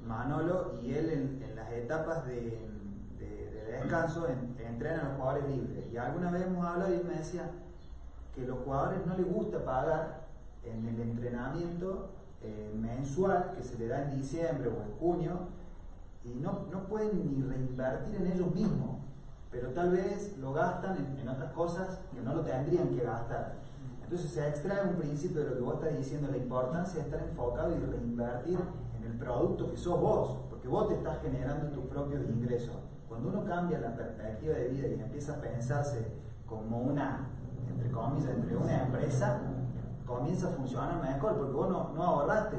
Manolo, 0.06 0.78
y 0.82 0.92
él 0.94 1.10
en, 1.10 1.56
las 1.56 1.70
etapas 1.72 2.26
de, 2.26 2.60
de- 3.18 3.50
de 3.50 3.72
descanso 3.72 4.28
en- 4.28 4.56
entrena 4.64 5.00
a 5.00 5.04
los 5.08 5.16
jugadores 5.16 5.48
libres. 5.48 5.84
Y 5.92 5.96
alguna 5.96 6.30
vez 6.30 6.42
hemos 6.46 6.64
hablado 6.64 6.92
y 6.92 6.96
él 6.98 7.04
me 7.08 7.14
decía 7.16 7.50
que 8.34 8.46
los 8.46 8.58
jugadores 8.64 9.04
no 9.06 9.16
les 9.16 9.26
gusta 9.32 9.64
pagar 9.64 10.26
en 10.62 10.86
el 10.86 11.00
entrenamiento 11.00 12.10
eh, 12.42 12.72
mensual 12.78 13.52
que 13.56 13.62
se 13.62 13.78
le 13.78 13.88
da 13.88 14.02
en 14.02 14.20
diciembre 14.20 14.68
o 14.68 14.82
en 14.82 14.92
junio 14.98 15.32
y 16.24 16.34
no, 16.34 16.66
no 16.70 16.84
pueden 16.88 17.24
ni 17.24 17.42
reinvertir 17.42 18.16
en 18.16 18.26
ellos 18.32 18.52
mismos, 18.54 18.96
pero 19.50 19.68
tal 19.70 19.90
vez 19.92 20.36
lo 20.38 20.52
gastan 20.52 20.96
en, 20.98 21.18
en 21.20 21.28
otras 21.28 21.52
cosas 21.52 22.00
que 22.12 22.20
no 22.20 22.34
lo 22.34 22.42
tendrían 22.42 22.88
que 22.88 23.02
gastar. 23.04 23.54
Entonces 24.02 24.30
se 24.30 24.46
extrae 24.48 24.86
un 24.88 24.96
principio 24.96 25.42
de 25.42 25.50
lo 25.50 25.56
que 25.56 25.62
vos 25.62 25.74
estás 25.82 25.96
diciendo, 25.96 26.28
la 26.30 26.36
importancia 26.36 27.00
de 27.00 27.08
estar 27.08 27.20
enfocado 27.28 27.74
y 27.74 27.78
reinvertir 27.80 28.58
producto 29.18 29.70
que 29.70 29.76
sos 29.76 30.00
vos, 30.00 30.38
porque 30.50 30.68
vos 30.68 30.88
te 30.88 30.94
estás 30.94 31.20
generando 31.22 31.68
tus 31.70 31.84
propios 31.86 32.22
ingresos. 32.28 32.76
Cuando 33.08 33.28
uno 33.28 33.44
cambia 33.44 33.78
la 33.78 33.94
perspectiva 33.94 34.54
de 34.54 34.68
vida 34.68 34.88
y 34.88 35.00
empieza 35.00 35.34
a 35.36 35.40
pensarse 35.40 36.06
como 36.46 36.78
una, 36.80 37.28
entre 37.68 37.90
comillas, 37.90 38.30
entre 38.34 38.56
una 38.56 38.82
empresa, 38.84 39.40
comienza 40.06 40.48
a 40.48 40.50
funcionar 40.52 41.02
mejor, 41.02 41.36
porque 41.36 41.52
vos 41.52 41.68
no, 41.68 41.92
no 41.94 42.02
ahorraste 42.02 42.58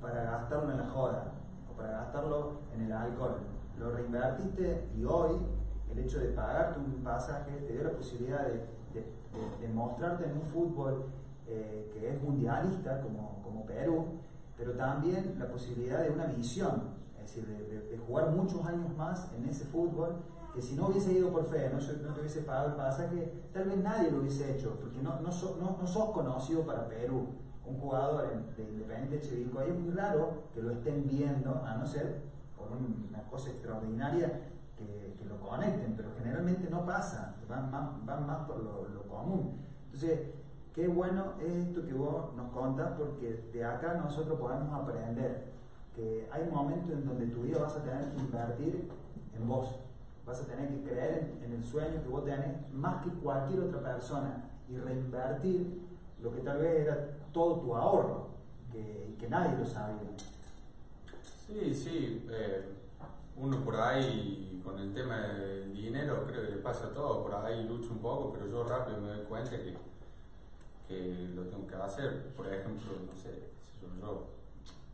para 0.00 0.22
gastarlo 0.24 0.70
en 0.72 0.78
la 0.78 0.86
joda 0.86 1.32
o 1.72 1.76
para 1.76 1.90
gastarlo 1.92 2.52
en 2.74 2.82
el 2.82 2.92
alcohol. 2.92 3.36
Lo 3.78 3.90
reinvertiste 3.90 4.88
y 4.96 5.04
hoy 5.04 5.36
el 5.90 5.98
hecho 5.98 6.18
de 6.20 6.28
pagarte 6.28 6.78
un 6.80 7.02
pasaje 7.02 7.50
te 7.66 7.72
dio 7.72 7.84
la 7.84 7.90
posibilidad 7.92 8.44
de, 8.46 8.52
de- 8.92 9.12
de- 9.32 9.66
de 9.66 9.72
mostrarte 9.72 10.24
en 10.24 10.32
un 10.32 10.42
fútbol 10.42 11.06
eh, 11.46 11.90
que 11.92 12.10
es 12.10 12.22
mundialista 12.22 13.00
como, 13.02 13.40
como 13.42 13.64
Perú, 13.66 14.04
pero 14.56 14.72
también 14.72 15.36
la 15.38 15.48
posibilidad 15.48 16.02
de 16.02 16.10
una 16.10 16.26
visión, 16.26 16.94
es 17.16 17.22
decir, 17.34 17.46
de, 17.46 17.64
de- 17.64 17.88
de 17.88 17.98
jugar 17.98 18.30
muchos 18.30 18.64
años 18.66 18.96
más 18.96 19.32
en 19.34 19.46
ese 19.48 19.64
fútbol 19.64 20.16
que 20.54 20.62
si 20.62 20.74
no 20.74 20.86
hubiese 20.88 21.12
ido 21.12 21.30
por 21.30 21.44
fe, 21.44 21.68
no, 21.70 21.78
no 21.78 22.14
te 22.14 22.20
hubiese 22.20 22.42
pagado 22.42 22.68
el 22.68 22.74
pasaje, 22.76 23.32
tal 23.52 23.64
vez 23.68 23.76
nadie 23.78 24.10
lo 24.10 24.20
hubiese 24.20 24.54
hecho, 24.56 24.78
porque 24.80 25.02
no, 25.02 25.20
no, 25.20 25.30
so- 25.30 25.56
no- 25.60 25.76
no 25.78 25.86
sos 25.86 26.10
conocido 26.10 26.62
para 26.62 26.88
Perú 26.88 27.26
un 27.66 27.78
jugador 27.80 28.28
de 28.56 28.62
Independiente 28.62 29.20
Chivilco, 29.20 29.60
es 29.60 29.78
muy 29.78 29.90
raro 29.92 30.44
que 30.54 30.62
lo 30.62 30.70
estén 30.70 31.06
viendo, 31.06 31.62
a 31.66 31.74
no 31.76 31.84
ser 31.84 32.22
por 32.56 32.68
una 32.72 33.22
cosa 33.28 33.50
extraordinaria 33.50 34.40
que, 34.78 35.14
lo 35.28 35.40
conecten, 35.40 35.94
pero 35.96 36.10
generalmente 36.16 36.70
no 36.70 36.86
pasa, 36.86 37.34
van 37.48 37.70
más, 37.70 38.46
por 38.46 38.62
lo, 38.62 38.86
común. 39.08 39.56
Entonces, 39.86 40.20
qué 40.76 40.86
bueno 40.88 41.32
es 41.40 41.50
esto 41.50 41.86
que 41.86 41.94
vos 41.94 42.34
nos 42.36 42.52
contas, 42.52 42.92
porque 42.98 43.48
de 43.50 43.64
acá 43.64 43.94
nosotros 43.94 44.38
podemos 44.38 44.72
aprender 44.74 45.46
que 45.94 46.28
hay 46.30 46.46
momentos 46.50 46.92
en 46.92 47.06
donde 47.06 47.26
tu 47.28 47.40
vida 47.40 47.60
vas 47.62 47.76
a 47.76 47.82
tener 47.82 48.10
que 48.10 48.18
invertir 48.18 48.90
en 49.34 49.48
vos, 49.48 49.74
vas 50.26 50.42
a 50.42 50.46
tener 50.46 50.68
que 50.68 50.90
creer 50.90 51.32
en, 51.42 51.54
el 51.54 51.64
sueño 51.64 52.02
que 52.02 52.08
vos 52.10 52.26
tenés 52.26 52.70
más 52.74 53.02
que 53.02 53.10
cualquier 53.10 53.60
otra 53.60 53.80
persona 53.80 54.50
y 54.68 54.76
reinvertir 54.76 55.80
lo 56.22 56.30
que 56.34 56.42
tal 56.42 56.58
vez 56.58 56.86
era 56.86 57.08
todo 57.32 57.60
tu 57.60 57.74
ahorro, 57.74 58.26
que, 58.70 59.16
que 59.18 59.30
nadie 59.30 59.56
lo 59.56 59.64
sabía. 59.64 60.10
Sí, 61.46 61.74
sí, 61.74 62.26
eh, 62.30 62.68
uno 63.38 63.64
por 63.64 63.76
ahí 63.76 64.60
con 64.62 64.78
el 64.78 64.92
tema 64.92 65.16
del 65.20 65.72
dinero 65.72 66.22
creo 66.26 66.44
que 66.44 66.50
le 66.56 66.58
pasa 66.58 66.88
a 66.88 66.92
todo, 66.92 67.22
por 67.22 67.34
ahí 67.34 67.66
lucho 67.66 67.92
un 67.92 68.00
poco, 68.00 68.30
pero 68.34 68.46
yo 68.46 68.64
rápido 68.64 69.00
me 69.00 69.08
doy 69.08 69.24
cuenta 69.24 69.52
que, 69.52 69.74
que 70.86 71.30
lo 71.34 71.42
tengo 71.44 71.66
que 71.66 71.76
hacer. 71.76 72.32
Por 72.36 72.46
ejemplo, 72.52 72.92
no 73.06 73.12
sé, 73.20 73.50
yo, 74.00 74.28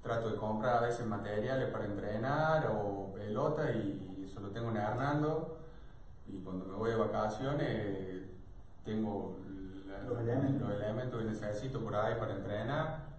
trato 0.02 0.31
de 0.31 0.37
comprar 0.37 0.78
a 0.78 0.87
veces 0.87 1.07
materiales 1.07 1.68
para 1.70 1.85
entrenar 1.85 2.66
o 2.74 3.12
pelota 3.14 3.70
y 3.72 4.22
eso 4.24 4.40
lo 4.40 4.48
tengo 4.50 4.70
en 4.70 4.76
Hernando 4.76 5.59
y 6.26 6.38
cuando 6.40 6.64
me 6.64 6.74
voy 6.74 6.90
de 6.90 6.96
vacaciones 6.96 8.22
tengo 8.85 9.37
los, 10.09 10.20
elementos. 10.20 11.18
que 11.18 11.24
necesito 11.24 11.81
por 11.81 11.94
ahí 11.94 12.14
para 12.18 12.35
entrenar. 12.35 13.12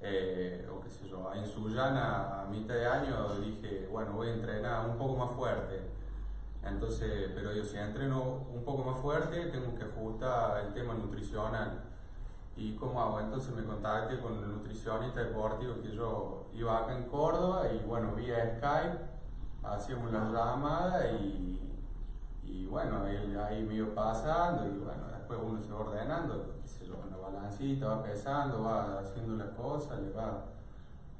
Eh, 0.00 0.68
o 0.70 0.80
qué 0.80 0.90
sé 0.90 1.08
yo, 1.08 1.32
en 1.34 1.46
Sullana 1.46 2.42
a 2.42 2.44
mitad 2.46 2.74
de 2.74 2.86
año 2.86 3.40
dije, 3.40 3.88
bueno, 3.90 4.12
voy 4.12 4.28
a 4.28 4.34
entrenar 4.34 4.88
un 4.88 4.96
poco 4.98 5.16
más 5.16 5.34
fuerte. 5.34 5.80
Entonces, 6.62 7.30
pero 7.34 7.52
yo 7.52 7.64
si 7.64 7.76
entreno 7.76 8.46
un 8.52 8.64
poco 8.64 8.84
más 8.84 8.98
fuerte, 8.98 9.46
tengo 9.46 9.74
que 9.74 9.84
ajustar 9.84 10.64
el 10.66 10.74
tema 10.74 10.94
nutricional. 10.94 11.85
¿Y 12.56 12.74
cómo 12.76 13.00
hago? 13.02 13.20
Entonces 13.20 13.54
me 13.54 13.64
contacté 13.64 14.18
con 14.18 14.32
el 14.38 14.48
nutricionista 14.48 15.20
deportivo 15.20 15.74
que 15.82 15.94
yo 15.94 16.46
iba 16.54 16.78
acá 16.78 16.96
en 16.96 17.04
Córdoba 17.04 17.64
y 17.70 17.84
bueno, 17.86 18.14
vía 18.14 18.56
Skype, 18.56 18.98
hacíamos 19.62 20.10
la 20.10 20.30
llamada 20.30 21.10
y, 21.10 21.76
y 22.44 22.66
bueno, 22.66 23.02
ahí 23.04 23.62
me 23.62 23.74
iba 23.74 23.94
pasando 23.94 24.66
y 24.66 24.78
bueno, 24.78 25.06
después 25.08 25.38
uno 25.44 25.60
se 25.60 25.70
va 25.70 25.80
ordenando, 25.80 26.54
qué 26.62 26.68
sé 26.68 26.86
yo, 26.86 26.94
una 27.06 27.18
balancita, 27.18 27.88
va 27.88 28.02
pesando, 28.02 28.62
va 28.62 29.00
haciendo 29.00 29.44
las 29.44 29.54
cosas, 29.54 30.00
le 30.00 30.10
va 30.12 30.44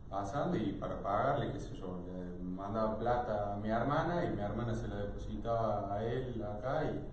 pasando 0.09 0.57
y 0.57 0.73
para 0.73 1.03
pagarle, 1.03 1.53
qué 1.53 1.61
sé 1.61 1.77
yo, 1.77 2.01
le 2.07 2.43
mandaba 2.43 2.99
plata 2.99 3.53
a 3.53 3.57
mi 3.57 3.69
hermana 3.69 4.25
y 4.25 4.31
mi 4.31 4.41
hermana 4.41 4.75
se 4.75 4.89
la 4.89 4.97
depositaba 4.97 5.93
a 5.93 6.03
él 6.03 6.43
acá 6.43 6.85
y 6.85 7.07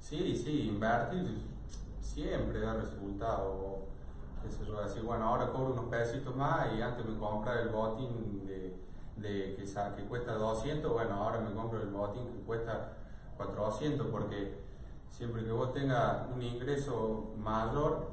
sí, 0.00 0.34
sí, 0.34 0.68
invertir 0.68 1.57
siempre 2.08 2.60
da 2.60 2.74
resultado. 2.74 3.78
Qué 4.42 4.50
sé 4.50 4.64
yo, 4.66 4.80
decir, 4.80 5.02
bueno, 5.02 5.26
ahora 5.26 5.50
cobro 5.50 5.72
unos 5.72 5.86
pesitos 5.86 6.34
más 6.34 6.68
y 6.76 6.80
antes 6.80 7.04
me 7.04 7.18
compra 7.18 7.60
el 7.60 7.68
botín 7.68 8.46
de, 8.46 8.76
de 9.16 9.56
que, 9.56 9.64
que 9.64 10.08
cuesta 10.08 10.34
200, 10.34 10.92
bueno, 10.92 11.14
ahora 11.14 11.40
me 11.40 11.52
compro 11.52 11.80
el 11.80 11.88
botín 11.88 12.26
que 12.28 12.40
cuesta 12.44 12.96
400 13.36 14.06
porque 14.06 14.58
siempre 15.10 15.44
que 15.44 15.52
vos 15.52 15.72
tengas 15.72 16.28
un 16.32 16.40
ingreso 16.40 17.32
mayor, 17.36 18.10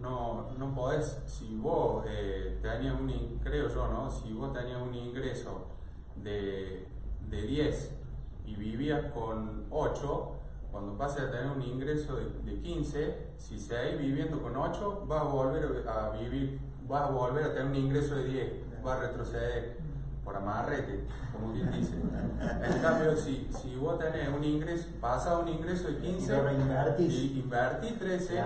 no, 0.00 0.50
no 0.58 0.74
podés, 0.74 1.22
si 1.26 1.56
vos 1.56 2.04
eh, 2.08 2.58
tenías 2.60 2.98
un, 2.98 3.40
creo 3.42 3.68
yo, 3.68 3.88
¿no? 3.88 4.10
Si 4.10 4.32
vos 4.32 4.52
tenías 4.52 4.82
un 4.82 4.94
ingreso 4.94 5.66
de, 6.16 6.86
de 7.30 7.42
10 7.42 7.96
y 8.46 8.56
vivías 8.56 9.12
con 9.12 9.66
8, 9.70 10.39
cuando 10.70 10.96
pases 10.96 11.22
a 11.22 11.30
tener 11.30 11.50
un 11.50 11.62
ingreso 11.62 12.16
de, 12.16 12.30
de 12.50 12.60
15, 12.60 13.28
si 13.38 13.58
seguís 13.58 13.98
viviendo 13.98 14.40
con 14.42 14.56
8, 14.56 15.04
vas 15.06 15.20
a 15.22 15.24
volver 15.24 15.88
a 15.88 16.10
vivir, 16.10 16.60
vas 16.86 17.02
a 17.02 17.10
volver 17.10 17.44
a 17.44 17.54
tener 17.54 17.66
un 17.66 17.76
ingreso 17.76 18.14
de 18.14 18.24
10, 18.24 18.82
vas 18.82 18.98
a 18.98 19.00
retroceder 19.08 19.78
por 20.24 20.36
amarrete, 20.36 21.06
como 21.32 21.52
quien 21.52 21.70
dice. 21.72 21.94
En 21.96 22.82
cambio, 22.82 23.16
si, 23.16 23.48
si 23.50 23.74
vos 23.76 23.98
tenés 23.98 24.28
un 24.28 24.44
ingreso, 24.44 24.86
pasas 25.00 25.32
a 25.32 25.38
un 25.38 25.48
ingreso 25.48 25.88
de 25.88 25.96
15 25.98 26.34
y 27.08 27.40
invertís 27.40 27.98
13, 27.98 28.42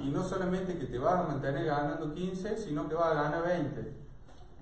y 0.00 0.10
no 0.10 0.22
solamente 0.22 0.78
que 0.78 0.86
te 0.86 0.98
vas 0.98 1.20
a 1.20 1.28
mantener 1.28 1.64
ganando 1.64 2.14
15, 2.14 2.58
sino 2.58 2.88
que 2.88 2.94
vas 2.94 3.16
a 3.16 3.22
ganar 3.22 3.42
20. 3.44 4.06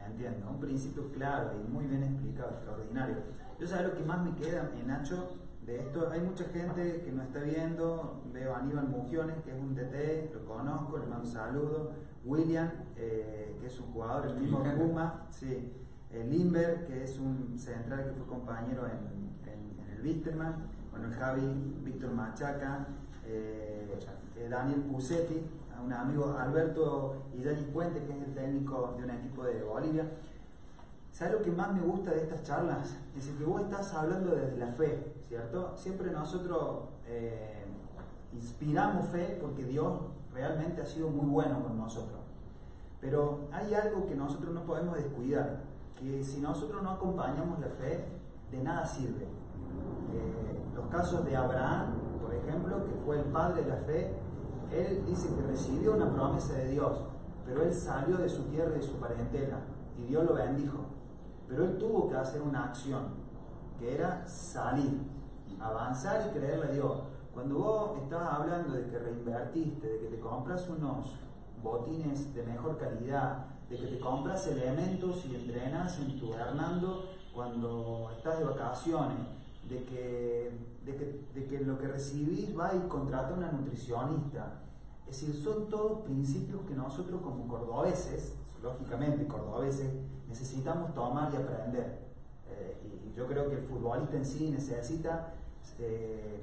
Entiendo, 0.07 0.51
un 0.51 0.61
principio 0.61 1.11
claro 1.13 1.53
y 1.59 1.71
muy 1.71 1.87
bien 1.87 2.03
explicado, 2.03 2.51
extraordinario. 2.51 3.17
Yo 3.59 3.67
sabes 3.67 3.89
lo 3.89 3.95
que 3.95 4.05
más 4.05 4.23
me 4.23 4.35
queda, 4.35 4.71
Nacho, 4.87 5.29
de 5.67 5.79
esto. 5.79 6.09
Hay 6.11 6.21
mucha 6.21 6.45
gente 6.45 7.03
que 7.03 7.13
nos 7.13 7.27
está 7.27 7.41
viendo. 7.41 8.23
Veo 8.33 8.55
a 8.55 8.59
Aníbal 8.59 8.89
Mugiones, 8.89 9.37
que 9.45 9.51
es 9.51 9.57
un 9.57 9.75
DT, 9.75 10.33
lo 10.35 10.45
conozco, 10.45 10.99
le 10.99 11.07
mando 11.07 11.25
un 11.25 11.33
saludo. 11.33 11.93
William, 12.25 12.71
eh, 12.97 13.57
que 13.61 13.67
es 13.67 13.81
un 13.81 13.93
jugador, 13.93 14.27
el 14.27 14.41
mismo 14.41 14.63
Puma. 14.63 15.27
Sí. 15.31 15.73
Limber, 16.11 16.85
que 16.87 17.03
es 17.03 17.19
un 17.19 17.59
central 17.59 18.05
que 18.05 18.13
fue 18.13 18.27
compañero 18.27 18.87
en, 18.87 19.25
el 19.91 20.07
Wisterman. 20.07 20.55
Bueno, 20.91 21.09
el 21.09 21.15
Javi, 21.15 21.81
Víctor 21.83 22.13
Machaca, 22.13 22.87
eh, 23.27 23.99
eh, 24.37 24.49
Daniel 24.49 24.83
Pusetti, 24.83 25.43
un 25.85 25.93
amigo 25.93 26.37
Alberto 26.39 27.25
Idani 27.35 27.63
Puente, 27.73 28.05
que 28.05 28.13
es 28.13 28.23
el 28.23 28.35
técnico 28.35 28.95
de 28.97 29.05
un 29.05 29.11
equipo 29.11 29.45
de 29.45 29.63
Bolivia. 29.63 30.09
¿Sabes 31.15 31.35
lo 31.35 31.43
que 31.43 31.53
más 31.53 31.73
me 31.73 31.81
gusta 31.81 32.11
de 32.11 32.23
estas 32.23 32.43
charlas? 32.43 32.97
Es 33.17 33.29
que 33.29 33.45
vos 33.45 33.61
estás 33.61 33.95
hablando 33.95 34.35
desde 34.35 34.57
la 34.57 34.67
fe, 34.67 35.15
¿cierto? 35.29 35.73
Siempre 35.77 36.11
nosotros 36.11 36.89
eh, 37.07 37.65
inspiramos 38.33 39.07
fe 39.11 39.39
porque 39.41 39.63
Dios 39.63 39.93
realmente 40.33 40.83
ha 40.83 40.87
sido 40.87 41.11
muy 41.11 41.27
bueno 41.27 41.63
con 41.63 41.79
nosotros. 41.79 42.19
Pero 43.01 43.47
hay 43.53 43.73
algo 43.75 44.07
que 44.07 44.17
nosotros 44.17 44.53
no 44.53 44.65
podemos 44.65 44.97
descuidar, 44.97 45.61
que 45.97 46.25
si 46.25 46.41
nosotros 46.41 46.83
no 46.83 46.91
acompañamos 46.91 47.61
la 47.61 47.69
fe, 47.69 48.07
de 48.51 48.59
nada 48.61 48.85
sirve. 48.85 49.23
Eh, 49.23 50.65
los 50.75 50.89
casos 50.89 51.25
de 51.25 51.37
Abraham, 51.37 51.95
por 52.21 52.35
ejemplo, 52.35 52.85
que 52.87 52.95
fue 53.05 53.21
el 53.21 53.27
padre 53.27 53.63
de 53.63 53.69
la 53.69 53.77
fe, 53.77 54.17
él 54.73 55.05
dice 55.07 55.29
que 55.33 55.43
recibió 55.43 55.95
una 55.95 56.13
promesa 56.13 56.55
de 56.55 56.71
Dios, 56.71 57.05
pero 57.47 57.63
él 57.63 57.73
salió 57.73 58.17
de 58.17 58.29
su 58.29 58.43
tierra 58.47 58.73
y 58.75 58.81
de 58.81 58.83
su 58.83 58.95
parentela, 58.95 59.61
y 59.97 60.07
Dios 60.07 60.25
lo 60.25 60.35
bendijo. 60.35 60.94
Pero 61.49 61.65
él 61.65 61.79
tuvo 61.79 62.09
que 62.09 62.17
hacer 62.17 62.43
una 62.43 62.65
acción, 62.65 63.09
que 63.79 63.95
era 63.95 64.27
salir 64.27 65.15
avanzar 65.61 66.29
y 66.29 66.39
creerle 66.39 66.67
a 66.67 66.73
Dios. 66.73 67.03
Cuando 67.33 67.59
vos 67.59 67.99
estás 68.03 68.23
hablando 68.23 68.75
de 68.75 68.87
que 68.89 68.99
reinvertiste, 68.99 69.87
de 69.87 69.99
que 70.01 70.17
te 70.17 70.21
compras 70.21 70.69
unos 70.69 71.17
botines 71.63 72.35
de 72.35 72.43
mejor 72.45 72.79
calidad, 72.79 73.47
de 73.69 73.77
que 73.77 73.87
te 73.87 73.99
compras 73.99 74.47
elementos 74.47 75.25
y 75.27 75.35
entrenas 75.35 75.99
en 75.99 76.19
tu 76.21 76.33
Hernando 76.35 77.05
cuando 77.33 78.11
estás 78.17 78.39
de 78.39 78.45
vacaciones, 78.45 79.19
de 79.69 79.85
que, 79.85 80.77
de 80.85 81.47
que, 81.47 81.61
lo 81.61 81.79
que 81.79 81.89
recibís 81.89 82.57
va 82.57 82.73
y 82.75 82.87
contrata 82.87 83.35
una 83.35 83.51
nutricionista. 83.51 84.61
Es 85.09 85.21
decir, 85.21 85.43
son 85.43 85.69
todos 85.69 86.03
principios 86.03 86.63
que 86.67 86.75
nosotros 86.75 87.21
como 87.23 87.49
cordobeses, 87.49 88.37
lógicamente 88.65 89.27
cordobeses, 89.27 89.93
necesitamos 90.27 90.95
tomar 90.95 91.33
y 91.33 91.37
aprender. 91.37 92.01
Eh, 92.49 93.11
y 93.13 93.17
yo 93.17 93.27
creo 93.27 93.49
que 93.49 93.57
el 93.57 93.63
futbolista 93.63 94.17
en 94.17 94.25
sí 94.25 94.51
necesita 94.51 95.35
este, 95.63 96.41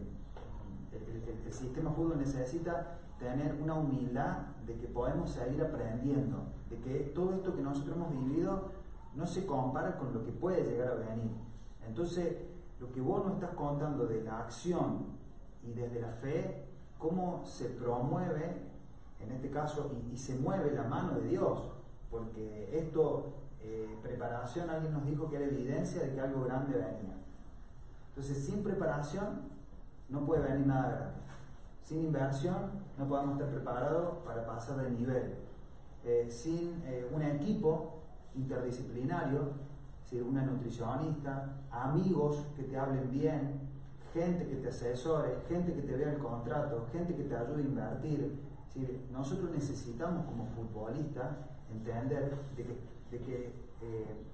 el, 0.91 1.53
sistema 1.53 1.91
fútbol 1.91 2.17
necesita 2.17 2.97
tener 3.19 3.55
una 3.61 3.75
humildad 3.75 4.37
de 4.65 4.77
que 4.77 4.87
podemos 4.87 5.31
seguir 5.31 5.61
aprendiendo, 5.61 6.45
de 6.69 6.77
que 6.77 6.99
todo 7.13 7.33
esto 7.33 7.55
que 7.55 7.61
nosotros 7.61 7.95
hemos 7.95 8.11
vivido 8.11 8.71
no 9.15 9.25
se 9.25 9.45
compara 9.45 9.97
con 9.97 10.13
lo 10.13 10.23
que 10.23 10.31
puede 10.31 10.63
llegar 10.63 10.89
a 10.89 10.95
venir. 10.95 11.31
Entonces, 11.85 12.37
lo 12.79 12.91
que 12.91 13.01
vos 13.01 13.25
nos 13.25 13.35
estás 13.35 13.51
contando 13.51 14.07
de 14.07 14.23
la 14.23 14.39
acción 14.39 15.05
y 15.63 15.73
desde 15.73 16.01
la 16.01 16.07
fe, 16.07 16.65
cómo 16.97 17.45
se 17.45 17.65
promueve, 17.69 18.69
en 19.19 19.31
este 19.31 19.49
caso, 19.51 19.91
y, 20.11 20.17
se 20.17 20.35
mueve 20.39 20.71
la 20.71 20.83
mano 20.83 21.19
de 21.19 21.27
Dios, 21.27 21.70
porque 22.11 22.69
esto, 22.77 23.33
eh, 23.61 23.97
preparación, 24.03 24.69
alguien 24.69 24.93
nos 24.93 25.05
dijo 25.05 25.29
que 25.29 25.37
era 25.37 25.45
evidencia 25.45 26.03
de 26.03 26.13
que 26.13 26.21
algo 26.21 26.43
grande 26.43 26.73
venía. 26.73 27.15
Entonces, 28.09 28.45
sin 28.45 28.61
preparación 28.63 29.43
no 30.09 30.25
puede 30.25 30.43
venir 30.43 30.67
nada 30.67 30.89
grande. 30.89 31.21
Sin 31.81 32.03
inversión 32.03 32.83
no 32.97 33.07
podemos 33.07 33.33
estar 33.33 33.49
preparados 33.49 34.17
para 34.25 34.45
pasar 34.45 34.77
de 34.77 34.91
nivel. 34.91 35.35
Eh, 36.03 36.27
sin 36.29 36.83
eh, 36.85 37.09
un 37.13 37.21
equipo 37.21 38.01
interdisciplinario, 38.35 39.71
una 40.19 40.43
nutricionista, 40.43 41.61
amigos 41.71 42.47
que 42.57 42.63
te 42.63 42.77
hablen 42.77 43.09
bien, 43.11 43.61
gente 44.13 44.45
que 44.45 44.55
te 44.55 44.67
asesore, 44.67 45.37
gente 45.47 45.73
que 45.73 45.81
te 45.83 45.95
vea 45.95 46.11
el 46.11 46.19
contrato, 46.19 46.85
gente 46.91 47.15
que 47.15 47.23
te 47.23 47.35
ayude 47.35 47.61
a 47.61 47.65
invertir, 47.65 48.39
nosotros 49.11 49.51
necesitamos 49.51 50.25
como 50.25 50.45
futbolistas 50.45 51.29
entender 51.71 52.35
de 52.55 53.19
que, 53.19 53.53
eh, 53.81 54.25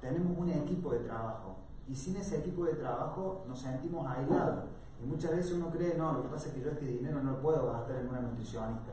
tenemos 0.00 0.36
un 0.36 0.50
equipo 0.50 0.92
de 0.92 1.00
trabajo 1.00 1.56
y 1.88 1.94
sin 1.94 2.16
ese 2.16 2.38
equipo 2.38 2.64
de 2.64 2.74
trabajo 2.74 3.44
nos 3.48 3.60
sentimos 3.60 4.06
aislados. 4.06 4.64
Y 5.02 5.06
muchas 5.06 5.32
veces 5.32 5.52
uno 5.52 5.70
cree, 5.70 5.96
no, 5.96 6.12
lo 6.12 6.22
que 6.22 6.28
pasa 6.28 6.48
es 6.48 6.54
que 6.54 6.60
yo 6.60 6.70
este 6.70 6.84
dinero 6.86 7.22
no 7.22 7.32
lo 7.32 7.42
puedo 7.42 7.66
gastar 7.72 7.96
en 7.96 8.08
una 8.08 8.20
nutricionista, 8.20 8.92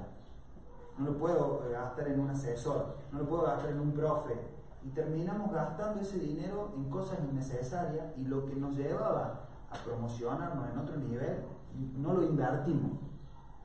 no 0.97 1.05
lo 1.05 1.17
puedo 1.17 1.63
eh, 1.65 1.71
gastar 1.71 2.07
en 2.09 2.19
un 2.19 2.29
asesor, 2.29 2.97
no 3.11 3.19
lo 3.19 3.29
puedo 3.29 3.43
gastar 3.43 3.71
en 3.71 3.79
un 3.79 3.91
profe. 3.91 4.33
Y 4.83 4.89
terminamos 4.89 5.51
gastando 5.51 6.01
ese 6.01 6.17
dinero 6.17 6.73
en 6.75 6.89
cosas 6.89 7.19
innecesarias 7.29 8.17
y 8.17 8.23
lo 8.23 8.45
que 8.45 8.55
nos 8.55 8.75
llevaba 8.75 9.47
a 9.69 9.75
promocionarnos 9.85 10.69
en 10.69 10.79
otro 10.79 10.97
nivel, 10.97 11.43
no 11.97 12.13
lo 12.13 12.23
invertimos. 12.23 12.99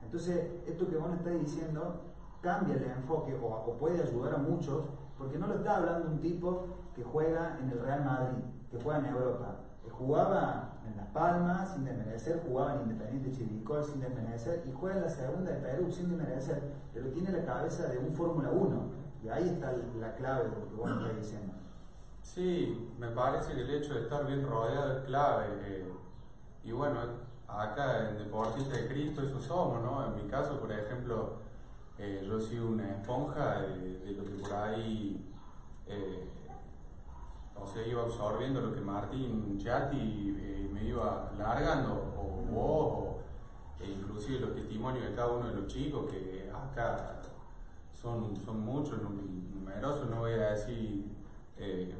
Entonces, 0.02 0.62
esto 0.66 0.88
que 0.88 0.96
vos 0.96 1.12
estás 1.14 1.38
diciendo 1.40 2.00
cambia 2.40 2.76
el 2.76 2.84
enfoque 2.84 3.34
o, 3.34 3.46
o 3.46 3.76
puede 3.78 4.02
ayudar 4.02 4.34
a 4.34 4.38
muchos, 4.38 4.84
porque 5.18 5.38
no 5.38 5.46
lo 5.46 5.54
está 5.54 5.76
hablando 5.76 6.10
un 6.10 6.20
tipo 6.20 6.66
que 6.94 7.02
juega 7.02 7.58
en 7.60 7.70
el 7.70 7.80
Real 7.80 8.04
Madrid, 8.04 8.42
que 8.70 8.78
juega 8.80 9.00
en 9.00 9.06
Europa, 9.06 9.56
que 9.84 9.90
jugaba 9.90 10.72
en 10.86 10.96
Las 10.96 11.08
Palmas 11.08 11.74
sin 11.74 11.84
desmerecer, 11.84 12.42
jugaba 12.46 12.74
en 12.74 12.82
Independiente 12.82 13.32
Chivicol 13.32 13.84
sin 13.84 14.00
desmerecer 14.00 14.64
y 14.66 14.72
juega 14.72 14.96
en 14.96 15.02
la 15.02 15.08
segunda 15.08 15.50
de 15.50 15.60
Perú 15.60 15.90
sin 15.90 16.10
desmerecer, 16.10 16.62
pero 16.92 17.08
tiene 17.10 17.32
la 17.32 17.44
cabeza 17.44 17.88
de 17.88 17.98
un 17.98 18.12
Fórmula 18.12 18.50
1 18.50 19.06
y 19.22 19.28
ahí 19.28 19.48
está 19.48 19.72
la 19.98 20.14
clave 20.14 20.44
de 20.44 20.50
lo 20.50 20.68
que 20.68 20.74
vos 20.74 20.90
estás 20.90 21.16
diciendo. 21.16 21.54
Sí, 22.22 22.92
me 22.98 23.08
parece 23.08 23.54
que 23.54 23.62
el 23.62 23.70
hecho 23.70 23.94
de 23.94 24.02
estar 24.02 24.26
bien 24.26 24.46
rodeado 24.46 24.98
es 24.98 25.04
clave. 25.04 25.46
Eh, 25.62 25.92
y 26.64 26.72
bueno, 26.72 26.98
acá 27.48 28.10
en 28.10 28.18
Deportista 28.18 28.76
de 28.76 28.88
Cristo 28.88 29.22
eso 29.22 29.38
somos, 29.40 29.82
¿no? 29.82 30.04
En 30.06 30.16
mi 30.16 30.28
caso, 30.28 30.58
por 30.58 30.70
ejemplo, 30.72 31.34
eh, 31.98 32.24
yo 32.26 32.38
soy 32.38 32.58
una 32.58 32.90
esponja 32.90 33.62
de, 33.62 34.12
lo 34.12 34.22
que 34.22 34.30
por 34.30 34.52
ahí, 34.52 35.24
eh, 35.86 36.28
o 37.58 37.66
sea, 37.66 37.86
iba 37.86 38.02
absorbiendo 38.02 38.60
lo 38.60 38.74
que 38.74 38.80
Martín 38.80 39.58
Chati 39.58 40.36
eh, 40.38 40.68
me 40.70 40.84
iba 40.84 41.32
largando, 41.38 41.94
o 42.18 42.52
vos, 42.52 43.16
e 43.80 43.90
inclusive 43.90 44.40
los 44.40 44.54
testimonios 44.54 45.08
de 45.08 45.14
cada 45.14 45.28
uno 45.28 45.48
de 45.48 45.54
los 45.54 45.66
chicos, 45.66 46.10
que 46.10 46.50
acá 46.52 47.22
son, 47.92 48.36
son 48.36 48.60
muchos, 48.60 49.00
numerosos, 49.00 50.10
no 50.10 50.20
voy 50.20 50.32
a 50.32 50.50
decir 50.50 51.04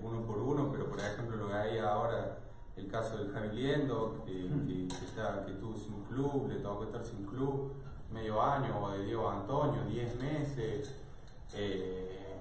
uno 0.02 0.20
por 0.26 0.38
uno, 0.38 0.70
pero 0.70 0.90
por 0.90 1.00
ejemplo 1.00 1.36
lo 1.36 1.48
que 1.48 1.54
hay 1.54 1.78
ahora 1.78 2.36
el 2.76 2.88
caso 2.88 3.16
del 3.16 3.32
Javi 3.32 3.56
Liendo, 3.56 4.22
que, 4.26 4.32
que, 4.32 5.52
tuvo 5.58 5.74
sin 5.74 6.02
club, 6.04 6.48
le 6.50 6.56
tocó 6.56 6.84
estar 6.84 7.02
sin 7.02 7.24
club 7.24 7.72
medio 8.10 8.40
año, 8.40 8.82
o 8.82 8.90
de 8.90 9.04
Diego 9.04 9.28
Antonio, 9.28 9.84
10 9.84 10.16
meses. 10.16 10.94
Eh, 11.54 12.36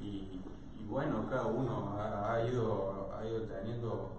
y, 0.00 0.40
bueno, 0.88 1.26
cada 1.30 1.46
uno 1.46 1.96
ha, 1.98 2.42
ido, 2.44 3.10
ha 3.16 3.24
ido 3.24 3.42
teniendo 3.42 4.10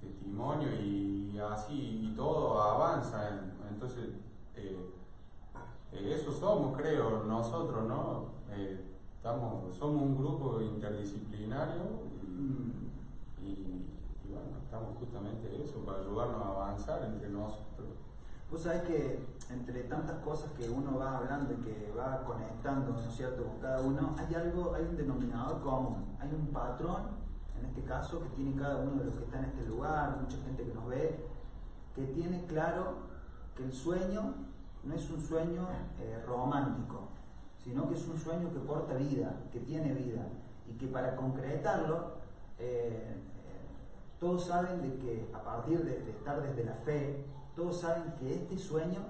testimonio 0.00 0.68
y, 0.74 1.38
así 1.38 2.10
y 2.10 2.14
todo 2.14 2.60
avanza. 2.60 3.40
Entonces, 3.70 4.10
eh, 4.56 4.90
eh, 5.92 6.14
eso 6.14 6.32
somos, 6.32 6.76
creo, 6.76 7.24
nosotros, 7.24 7.86
¿no? 7.86 8.38
estamos, 9.16 9.74
somos 9.74 10.02
un 10.02 10.18
grupo 10.18 10.60
interdisciplinario 10.60 11.82
y 13.42 13.78
bueno, 14.30 14.58
estamos 14.62 14.96
justamente 14.98 15.62
eso, 15.62 15.78
para 15.84 16.00
ayudarnos 16.00 16.42
a 16.42 16.48
avanzar 16.48 17.02
entre 17.04 17.28
nosotros. 17.30 17.88
Vos 18.50 18.62
sabés 18.62 18.82
que 18.82 19.18
entre 19.50 19.84
tantas 19.84 20.18
cosas 20.18 20.50
que 20.52 20.68
uno 20.68 20.98
va 20.98 21.18
hablando 21.18 21.54
y 21.54 21.56
que 21.56 21.92
va 21.96 22.22
conectando, 22.24 22.92
¿no 22.92 23.10
cierto?, 23.10 23.44
con 23.44 23.58
cada 23.60 23.80
uno, 23.80 24.14
hay 24.18 24.34
algo, 24.34 24.74
hay 24.74 24.84
un 24.84 24.96
denominador 24.96 25.60
común, 25.60 26.16
hay 26.20 26.32
un 26.32 26.48
patrón, 26.48 27.18
en 27.58 27.66
este 27.66 27.82
caso, 27.82 28.20
que 28.22 28.28
tiene 28.30 28.54
cada 28.60 28.76
uno 28.76 29.00
de 29.00 29.06
los 29.06 29.14
que 29.14 29.24
está 29.24 29.38
en 29.38 29.44
este 29.46 29.66
lugar, 29.66 30.18
mucha 30.20 30.36
gente 30.44 30.64
que 30.64 30.74
nos 30.74 30.86
ve, 30.86 31.26
que 31.94 32.06
tiene 32.08 32.44
claro 32.46 33.08
que 33.56 33.64
el 33.64 33.72
sueño 33.72 34.34
no 34.84 34.94
es 34.94 35.10
un 35.10 35.20
sueño 35.20 35.66
eh, 35.98 36.22
romántico, 36.26 37.08
sino 37.64 37.88
que 37.88 37.94
es 37.94 38.06
un 38.06 38.18
sueño 38.18 38.52
que 38.52 38.60
porta 38.60 38.94
vida, 38.94 39.34
que 39.50 39.60
tiene 39.60 39.92
vida, 39.94 40.26
y 40.68 40.74
que 40.74 40.86
para 40.86 41.16
concretarlo, 41.16 42.18
eh, 42.58 43.16
todos 44.20 44.46
saben 44.46 44.82
de 44.82 44.96
que 44.98 45.30
a 45.32 45.42
partir 45.42 45.84
de, 45.84 46.10
estar 46.10 46.42
desde 46.42 46.64
la 46.64 46.74
fe, 46.74 47.24
todos 47.54 47.80
saben 47.80 48.12
que 48.18 48.34
este 48.34 48.58
sueño 48.58 49.00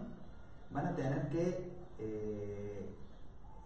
van 0.70 0.87
a 0.87 0.94
tener 0.94 1.28
que 1.28 1.72
eh, 1.98 2.94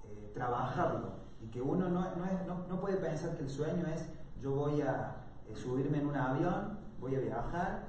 eh, 0.04 0.32
trabajarlo 0.34 1.22
y 1.40 1.48
que 1.48 1.60
uno 1.60 1.88
no, 1.88 2.80
puede 2.80 2.96
pensar 2.96 3.36
que 3.36 3.42
el 3.42 3.50
sueño 3.50 3.86
es 3.86 4.08
yo 4.40 4.52
voy 4.52 4.80
a 4.82 5.16
eh, 5.48 5.56
subirme 5.56 5.98
en 5.98 6.06
un 6.06 6.16
avión, 6.16 6.78
voy 7.00 7.16
a 7.16 7.20
viajar, 7.20 7.86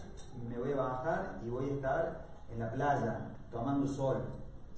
me 0.47 0.57
voy 0.57 0.73
a 0.73 0.77
bajar 0.77 1.39
y 1.45 1.49
voy 1.49 1.69
a 1.69 1.73
estar 1.73 2.25
en 2.49 2.59
la 2.59 2.71
playa 2.71 3.19
tomando 3.51 3.87
sol, 3.87 4.23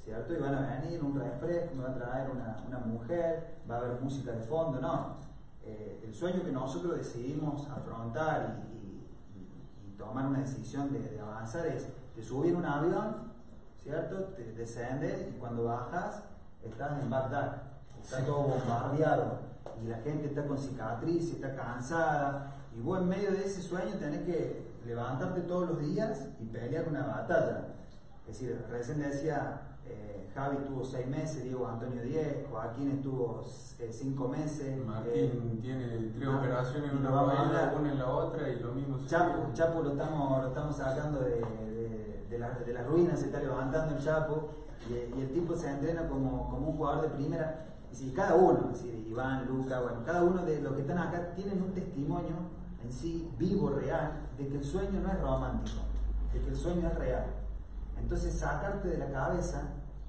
¿cierto? 0.04 0.34
Y 0.34 0.38
van 0.38 0.56
a 0.56 0.80
venir 0.80 1.04
un 1.04 1.20
refresco, 1.20 1.76
me 1.76 1.84
va 1.84 1.92
a 1.92 1.96
traer 1.96 2.30
una, 2.30 2.64
una 2.68 2.80
mujer, 2.80 3.58
va 3.70 3.76
a 3.76 3.78
haber 3.80 4.02
música 4.02 4.32
de 4.32 4.42
fondo, 4.42 4.80
no 4.80 5.26
el 6.06 6.14
sueño 6.14 6.44
que 6.44 6.52
nosotros 6.52 6.98
decidimos 6.98 7.68
afrontar 7.70 8.64
y, 8.72 8.86
tomar 9.98 10.28
una 10.28 10.40
decisión 10.40 10.92
de, 10.92 11.20
avanzar 11.22 11.66
es 11.68 11.88
de 12.16 12.22
subir 12.22 12.54
un 12.54 12.66
avión, 12.66 13.25
¿cierto? 13.86 14.34
Te 14.36 14.44
descendes 14.54 15.28
y 15.30 15.38
cuando 15.38 15.66
bajas 15.66 16.24
estás 16.64 17.00
en 17.04 17.08
Bagdad, 17.08 17.62
está 18.02 18.26
todo 18.26 18.42
bombardeado 18.42 19.42
y 19.80 19.88
la 19.88 19.98
gente 19.98 20.26
está 20.26 20.44
con 20.48 20.58
cicatrices, 20.58 21.36
está 21.36 21.56
cansada 21.56 22.52
y 22.76 22.82
vos 22.82 23.00
en 23.00 23.10
medio 23.10 23.32
de 23.32 23.46
ese 23.46 23.62
sueño 23.62 23.94
tenés 24.00 24.24
que 24.24 24.66
levantarte 24.88 25.42
todos 25.42 25.70
los 25.70 25.80
días 25.80 26.30
y 26.40 26.46
pelear 26.46 26.88
una 26.88 27.06
batalla. 27.06 27.68
Es 28.28 28.40
decir, 28.40 28.66
recién 28.72 29.04
decía 29.04 29.62
eh, 29.88 30.30
Javi 30.34 30.58
tuvo 30.66 30.84
seis 30.84 31.08
meses, 31.08 31.44
Diego 31.44 31.68
Antonio 31.68 32.02
diez, 32.02 32.46
Joaquín 32.50 32.92
estuvo 32.92 33.42
eh, 33.80 33.90
cinco 33.92 34.28
meses. 34.28 34.78
Martín 34.86 35.14
eh, 35.14 35.60
tiene 35.62 36.12
tres 36.14 36.28
operaciones, 36.28 36.92
una 36.94 37.10
va 37.10 37.72
una 37.78 37.92
en 37.92 38.00
la 38.00 38.10
otra 38.10 38.50
y 38.50 38.60
lo 38.60 38.74
mismo. 38.74 38.98
Chapo, 39.06 39.54
Chapo 39.54 39.82
lo 39.82 39.92
estamos, 39.92 40.42
lo 40.42 40.48
estamos 40.50 40.76
sacando 40.76 41.22
de, 41.22 42.26
de, 42.30 42.74
las 42.74 42.88
ruinas, 42.88 43.20
se 43.20 43.28
está 43.28 43.40
levantando 43.40 43.96
el 43.96 44.04
Chapo 44.04 44.50
y, 44.90 45.22
el 45.22 45.32
tipo 45.32 45.56
se 45.56 45.70
entrena 45.70 46.08
como, 46.08 46.50
como, 46.50 46.70
un 46.70 46.78
jugador 46.78 47.04
de 47.04 47.10
primera. 47.10 47.66
Y 47.92 47.96
si 47.96 48.12
cada 48.12 48.36
uno, 48.36 48.70
decir, 48.72 49.06
Iván, 49.08 49.46
Luca, 49.48 49.80
bueno, 49.80 50.04
cada 50.06 50.24
uno 50.24 50.44
de 50.44 50.62
los 50.62 50.74
que 50.74 50.82
están 50.82 50.98
acá 50.98 51.34
tienen 51.34 51.62
un 51.62 51.72
testimonio 51.72 52.36
en 52.84 52.92
sí 52.92 53.32
vivo, 53.38 53.70
real, 53.70 54.12
de 54.38 54.48
que 54.48 54.58
el 54.58 54.64
sueño 54.64 55.00
no 55.02 55.12
es 55.12 55.22
romántico, 55.22 55.80
de 56.34 56.40
que 56.42 56.50
el 56.50 56.56
sueño 56.56 56.88
es 56.88 56.96
real. 56.96 57.45
Entonces 57.98 58.38
sacarte 58.38 58.90
de 58.90 58.98
la 58.98 59.12
cabeza 59.12 59.64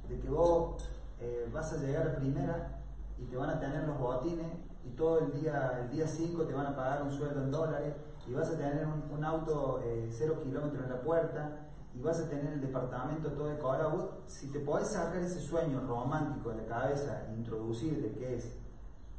de 0.08 0.18
que 0.18 0.28
vos 0.28 0.82
eh, 1.20 1.48
vas 1.52 1.72
a 1.72 1.76
llegar 1.78 2.08
a 2.08 2.16
primera 2.16 2.82
y 3.18 3.24
te 3.24 3.36
van 3.36 3.50
a 3.50 3.58
tener 3.58 3.86
los 3.86 3.98
botines 3.98 4.52
y 4.84 4.90
todo 4.90 5.20
el 5.20 5.32
día 5.32 5.80
el 5.82 5.90
día 5.90 6.06
5 6.06 6.44
te 6.44 6.52
van 6.52 6.66
a 6.66 6.76
pagar 6.76 7.02
un 7.02 7.10
sueldo 7.10 7.42
en 7.42 7.50
dólares 7.50 7.94
y 8.26 8.34
vas 8.34 8.48
a 8.50 8.56
tener 8.56 8.86
un, 8.86 9.24
auto 9.24 9.80
eh, 9.84 10.08
cero 10.10 10.40
kilómetros 10.42 10.84
en 10.84 10.90
la 10.90 11.00
puerta 11.00 11.66
y 11.94 12.02
vas 12.02 12.20
a 12.20 12.28
tener 12.28 12.52
el 12.52 12.60
departamento 12.60 13.32
todo 13.32 13.48
decorado. 13.48 14.18
si 14.26 14.50
te 14.52 14.60
podés 14.60 14.88
sacar 14.88 15.16
ese 15.22 15.40
sueño 15.40 15.80
romántico 15.86 16.50
de 16.50 16.56
la 16.62 16.66
cabeza 16.66 17.24
e 17.28 17.34
introducir 17.34 18.02
de 18.02 18.12
que 18.12 18.36
es 18.36 18.52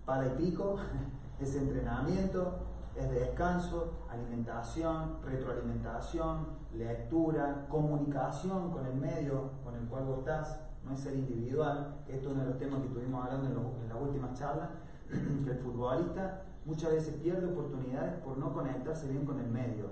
pala 0.05 0.27
y 0.27 0.29
pico, 0.37 0.77
es 1.39 1.55
entrenamiento, 1.55 2.59
es 2.95 3.09
de 3.09 3.19
descanso, 3.19 4.05
alimentación, 4.09 5.17
retroalimentación, 5.23 6.47
lectura, 6.77 7.65
comunicación 7.69 8.71
con 8.71 8.85
el 8.85 8.95
medio 8.95 9.51
con 9.63 9.75
el 9.75 9.87
cual 9.87 10.05
vos 10.05 10.19
estás, 10.19 10.61
no 10.85 10.93
es 10.93 10.99
ser 10.99 11.15
individual, 11.15 11.97
esto 12.07 12.29
es 12.29 12.33
uno 12.33 12.43
de 12.43 12.49
los 12.49 12.59
temas 12.59 12.79
que 12.81 12.87
estuvimos 12.87 13.25
hablando 13.25 13.47
en, 13.47 13.89
las 13.89 14.01
últimas 14.01 14.37
charlas, 14.37 14.69
que 15.09 15.51
el 15.51 15.57
futbolista 15.57 16.43
muchas 16.65 16.91
veces 16.91 17.15
pierde 17.15 17.45
oportunidades 17.47 18.19
por 18.21 18.37
no 18.37 18.53
conectarse 18.53 19.07
bien 19.07 19.25
con 19.25 19.39
el 19.39 19.49
medio, 19.49 19.87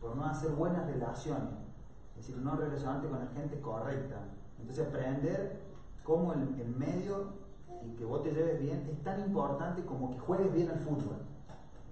por 0.00 0.16
no 0.16 0.24
hacer 0.24 0.50
buenas 0.52 0.86
relaciones, 0.86 1.50
es 2.18 2.26
decir, 2.26 2.42
no 2.42 2.56
relacionarte 2.56 3.08
con 3.08 3.18
la 3.18 3.26
gente 3.28 3.60
correcta. 3.60 4.16
Entonces 4.58 4.86
aprender 4.86 5.60
cómo 6.04 6.32
el, 6.32 6.68
medio 6.76 7.40
y 7.84 7.96
que 7.96 8.04
vos 8.04 8.22
te 8.22 8.32
lleves 8.32 8.60
bien 8.60 8.86
es 8.90 9.02
tan 9.02 9.20
importante 9.20 9.84
como 9.84 10.10
que 10.10 10.18
juegues 10.18 10.52
bien 10.52 10.70
al 10.70 10.78
fútbol. 10.78 11.16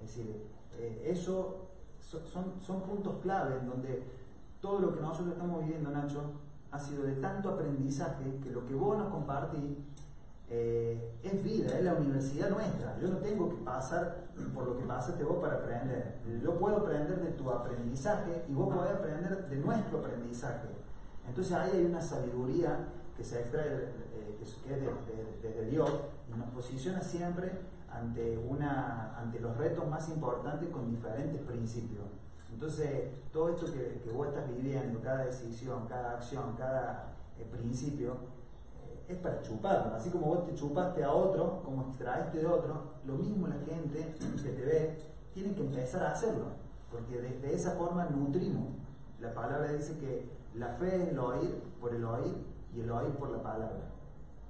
Es 0.02 0.14
decir, 0.14 0.46
eh, 0.78 1.02
eso 1.06 1.68
son 2.00 2.82
puntos 2.82 3.16
clave 3.22 3.58
en 3.58 3.68
donde 3.68 4.17
todo 4.60 4.80
lo 4.80 4.94
que 4.94 5.00
nosotros 5.00 5.32
estamos 5.32 5.64
viviendo, 5.64 5.90
Nacho, 5.90 6.32
ha 6.70 6.78
sido 6.78 7.04
de 7.04 7.14
tanto 7.16 7.50
aprendizaje 7.50 8.38
que 8.42 8.50
lo 8.50 8.66
que 8.66 8.74
vos 8.74 8.98
nos 8.98 9.08
compartís 9.08 9.78
eh, 10.50 11.18
es 11.22 11.44
vida, 11.44 11.76
es 11.78 11.84
la 11.84 11.94
universidad 11.94 12.50
nuestra. 12.50 12.98
Yo 13.00 13.08
no 13.08 13.18
tengo 13.18 13.50
que 13.50 13.56
pasar 13.56 14.28
por 14.54 14.66
lo 14.66 14.78
que 14.78 14.84
pasaste 14.84 15.22
vos 15.24 15.38
para 15.38 15.56
aprender. 15.56 16.20
Yo 16.42 16.58
puedo 16.58 16.78
aprender 16.78 17.20
de 17.20 17.32
tu 17.32 17.50
aprendizaje 17.50 18.44
y 18.48 18.54
vos 18.54 18.74
podés 18.74 18.94
aprender 18.94 19.48
de 19.48 19.56
nuestro 19.56 19.98
aprendizaje. 19.98 20.68
Entonces 21.26 21.52
ahí 21.52 21.70
hay 21.74 21.84
una 21.84 22.00
sabiduría 22.00 22.88
que 23.16 23.24
se 23.24 23.40
extrae, 23.40 23.66
eh, 23.66 24.38
que 24.38 24.44
es 24.44 25.42
desde 25.42 25.66
Dios, 25.66 25.90
y 26.28 26.38
nos 26.38 26.48
posiciona 26.50 27.02
siempre 27.02 27.50
ante, 27.90 28.38
una, 28.38 29.18
ante 29.18 29.40
los 29.40 29.56
retos 29.56 29.86
más 29.88 30.08
importantes 30.08 30.70
con 30.70 30.88
diferentes 30.88 31.40
principios. 31.42 32.04
Entonces, 32.52 33.10
todo 33.32 33.50
esto 33.50 33.66
que, 33.72 34.10
vos 34.12 34.28
estás 34.28 34.48
viviendo, 34.48 35.00
cada 35.00 35.24
decisión, 35.24 35.86
cada 35.88 36.14
acción, 36.14 36.54
cada 36.56 37.14
eh, 37.38 37.46
principio, 37.50 38.12
eh, 38.82 39.12
es 39.12 39.16
para 39.18 39.42
chuparlo. 39.42 39.94
Así 39.94 40.10
como 40.10 40.26
vos 40.26 40.46
te 40.46 40.54
chupaste 40.54 41.04
a 41.04 41.12
otro, 41.12 41.62
como 41.64 41.88
extraíste 41.88 42.38
de 42.38 42.46
otro, 42.46 42.94
lo 43.06 43.14
mismo 43.14 43.46
la 43.46 43.58
gente 43.58 44.14
que 44.42 44.50
te 44.50 44.64
ve 44.64 44.98
tiene 45.32 45.54
que 45.54 45.60
empezar 45.60 46.02
a 46.02 46.12
hacerlo, 46.12 46.46
porque 46.90 47.20
de, 47.20 47.38
de 47.38 47.54
esa 47.54 47.72
forma 47.72 48.06
nutrimos. 48.06 48.68
La 49.20 49.34
palabra 49.34 49.72
dice 49.72 49.98
que 49.98 50.30
la 50.54 50.68
fe 50.68 51.02
es 51.02 51.08
el 51.10 51.18
oír 51.18 51.62
por 51.80 51.94
el 51.94 52.04
oír 52.04 52.44
y 52.74 52.80
el 52.80 52.90
oír 52.90 53.14
por 53.14 53.30
la 53.30 53.42
palabra. 53.42 53.90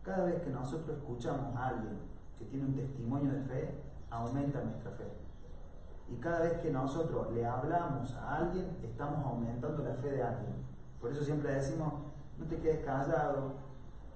Cada 0.02 0.24
vez 0.24 0.40
que 0.42 0.50
nosotros 0.50 0.96
escuchamos 0.96 1.54
a 1.56 1.68
alguien 1.68 1.98
que 2.38 2.44
tiene 2.46 2.66
un 2.66 2.74
testimonio 2.74 3.32
de 3.32 3.40
fe, 3.42 3.74
aumenta 4.10 4.62
nuestra 4.62 4.92
fe. 4.92 5.04
Y 6.10 6.16
cada 6.16 6.40
vez 6.40 6.54
que 6.60 6.70
nosotros 6.70 7.32
le 7.32 7.44
hablamos 7.44 8.14
a 8.14 8.36
alguien, 8.36 8.78
estamos 8.82 9.24
aumentando 9.24 9.82
la 9.82 9.94
fe 9.94 10.10
de 10.10 10.22
alguien. 10.22 10.54
Por 11.00 11.12
eso 11.12 11.22
siempre 11.22 11.52
decimos, 11.52 11.92
no 12.38 12.46
te 12.46 12.56
quedes 12.56 12.84
callado, 12.84 13.52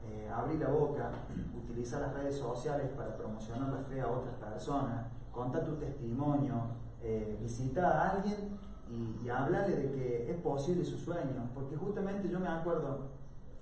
eh, 0.04 0.30
abrí 0.34 0.58
la 0.58 0.68
boca, 0.68 1.10
utiliza 1.56 2.00
las 2.00 2.14
redes 2.14 2.36
sociales 2.36 2.90
para 2.96 3.16
promocionar 3.16 3.72
la 3.72 3.80
fe 3.80 4.00
a 4.00 4.08
otras 4.08 4.34
personas, 4.36 5.06
conta 5.30 5.62
tu 5.64 5.76
testimonio, 5.76 6.54
eh, 7.02 7.38
visita 7.40 7.90
a 7.90 8.10
alguien 8.10 8.58
y, 8.88 9.24
y 9.24 9.28
háblale 9.28 9.76
de 9.76 9.92
que 9.92 10.30
es 10.30 10.36
posible 10.40 10.84
su 10.84 10.96
sueño. 10.96 11.50
Porque 11.54 11.76
justamente 11.76 12.28
yo 12.28 12.40
me 12.40 12.48
acuerdo, 12.48 13.10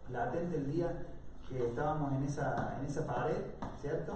latente 0.08 0.56
el 0.56 0.70
día 0.70 1.02
que 1.48 1.66
estábamos 1.66 2.12
en 2.12 2.24
esa, 2.24 2.78
en 2.78 2.86
esa 2.86 3.06
pared, 3.06 3.42
¿cierto? 3.80 4.12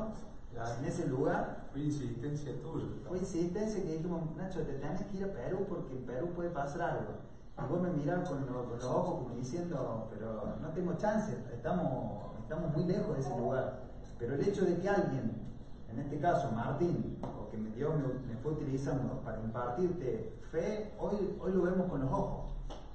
En 0.56 0.84
ese 0.84 1.08
lugar. 1.08 1.64
Fue 1.72 1.82
insistencia 1.82 2.52
tuya. 2.62 2.86
Fue 3.08 3.18
insistencia 3.18 3.82
que 3.82 3.96
dijimos, 3.96 4.22
Nacho, 4.36 4.60
te 4.60 4.74
tienes 4.74 5.02
que 5.02 5.16
ir 5.16 5.24
a 5.24 5.32
Perú 5.32 5.66
porque 5.68 5.92
en 5.92 6.04
Perú 6.04 6.28
puede 6.34 6.50
pasar 6.50 6.82
algo. 6.82 7.14
Y 7.58 7.68
vos 7.68 7.80
me 7.80 7.90
mirás 7.90 8.28
con, 8.28 8.46
los 8.46 8.84
ojos 8.84 9.22
como 9.22 9.34
diciendo, 9.34 10.08
pero 10.10 10.56
no 10.60 10.68
tengo 10.70 10.94
chance, 10.94 11.32
estamos, 11.52 12.38
estamos 12.40 12.74
muy 12.74 12.84
lejos 12.84 13.14
de 13.14 13.20
ese 13.20 13.36
lugar. 13.36 13.80
Pero 14.18 14.34
el 14.34 14.40
hecho 14.40 14.64
de 14.64 14.78
que 14.78 14.88
alguien, 14.88 15.40
en 15.88 15.98
este 15.98 16.18
caso 16.18 16.50
Martín, 16.52 17.18
o 17.22 17.48
que 17.50 17.56
Dios 17.56 17.94
me, 17.96 18.32
me 18.32 18.36
fue 18.36 18.52
utilizando 18.52 19.20
para 19.20 19.40
impartirte 19.40 20.36
fe, 20.50 20.94
hoy, 20.98 21.36
hoy 21.40 21.52
lo 21.52 21.62
vemos 21.62 21.88
con 21.88 22.00
los 22.00 22.12
ojos. 22.12 22.50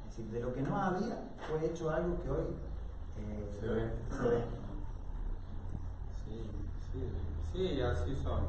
Es 0.07 0.17
decir, 0.17 0.31
de 0.31 0.39
lo 0.41 0.53
que 0.53 0.61
no 0.61 0.75
había, 0.75 1.29
fue 1.49 1.65
hecho 1.65 1.89
algo 1.89 2.21
que 2.21 2.29
hoy 2.29 2.45
eh, 3.17 3.49
Se 3.59 3.67
ve. 3.67 3.91
se 4.09 4.29
ve. 4.29 4.43
Sí, 6.25 6.43
sí, 6.91 7.03
sí, 7.51 7.81
así 7.81 8.15
son. 8.23 8.41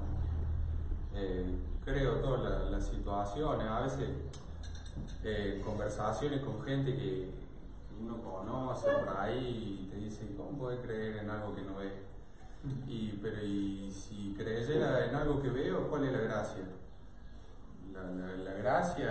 Eh, 1.14 1.44
creo 1.84 2.14
todas 2.16 2.42
la- 2.42 2.70
las 2.70 2.86
situaciones, 2.86 3.66
a 3.66 3.80
veces 3.80 4.09
eh, 5.24 5.61
conversaciones 5.64 6.40
con 6.40 6.62
gente 6.62 6.94
que 6.94 7.30
uno 8.01 8.16
conoce 8.22 8.88
por 8.90 9.16
ahí 9.18 9.86
y 9.86 9.90
te 9.90 9.96
dice, 9.96 10.34
¿cómo 10.36 10.51
puedes 10.59 10.80
creer 10.80 11.18
en 11.18 11.30
algo 11.30 11.55
que 11.55 11.62
no 11.62 11.76
ves? 11.76 11.92
Y, 12.86 13.18
pero 13.22 13.42
y 13.44 13.90
si 13.92 14.34
creyera 14.36 15.07
en 15.07 15.14
algo 15.14 15.40
que 15.42 15.48
veo, 15.48 15.88
¿cuál 15.88 16.05
es 16.05 16.12
la 16.12 16.20
gracia? 16.20 16.62
La, 17.92 18.03
la- 18.03 18.36
la 18.36 18.53
gracia, 18.55 19.07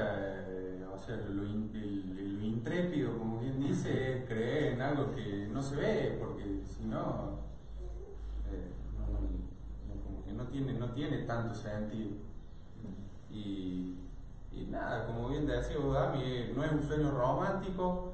eh, 0.47 0.85
o 0.95 0.97
sea, 0.99 1.15
lo, 1.29 1.43
in- 1.45 1.71
el- 1.75 2.39
lo 2.39 2.45
intrépido, 2.45 3.17
como 3.17 3.39
bien 3.39 3.59
dice, 3.59 4.19
es 4.19 4.25
creer 4.27 4.73
en 4.73 4.81
algo 4.81 5.13
que 5.15 5.47
no 5.51 5.61
se 5.61 5.75
ve, 5.75 6.17
porque 6.19 6.61
si 6.65 6.85
no, 6.85 7.39
eh, 8.51 8.71
no, 8.97 9.07
no- 10.33 10.47
tiene, 10.47 10.73
no 10.73 10.91
tiene 10.91 11.19
tanto 11.19 11.53
sentido. 11.55 12.11
Y, 13.31 13.95
nada, 14.69 15.05
como 15.07 15.29
bien 15.29 15.47
decía 15.47 15.77
vos, 15.79 15.97
eh, 16.15 16.53
no 16.55 16.63
es 16.63 16.71
un 16.71 16.83
sueño 16.83 17.11
romántico, 17.11 18.13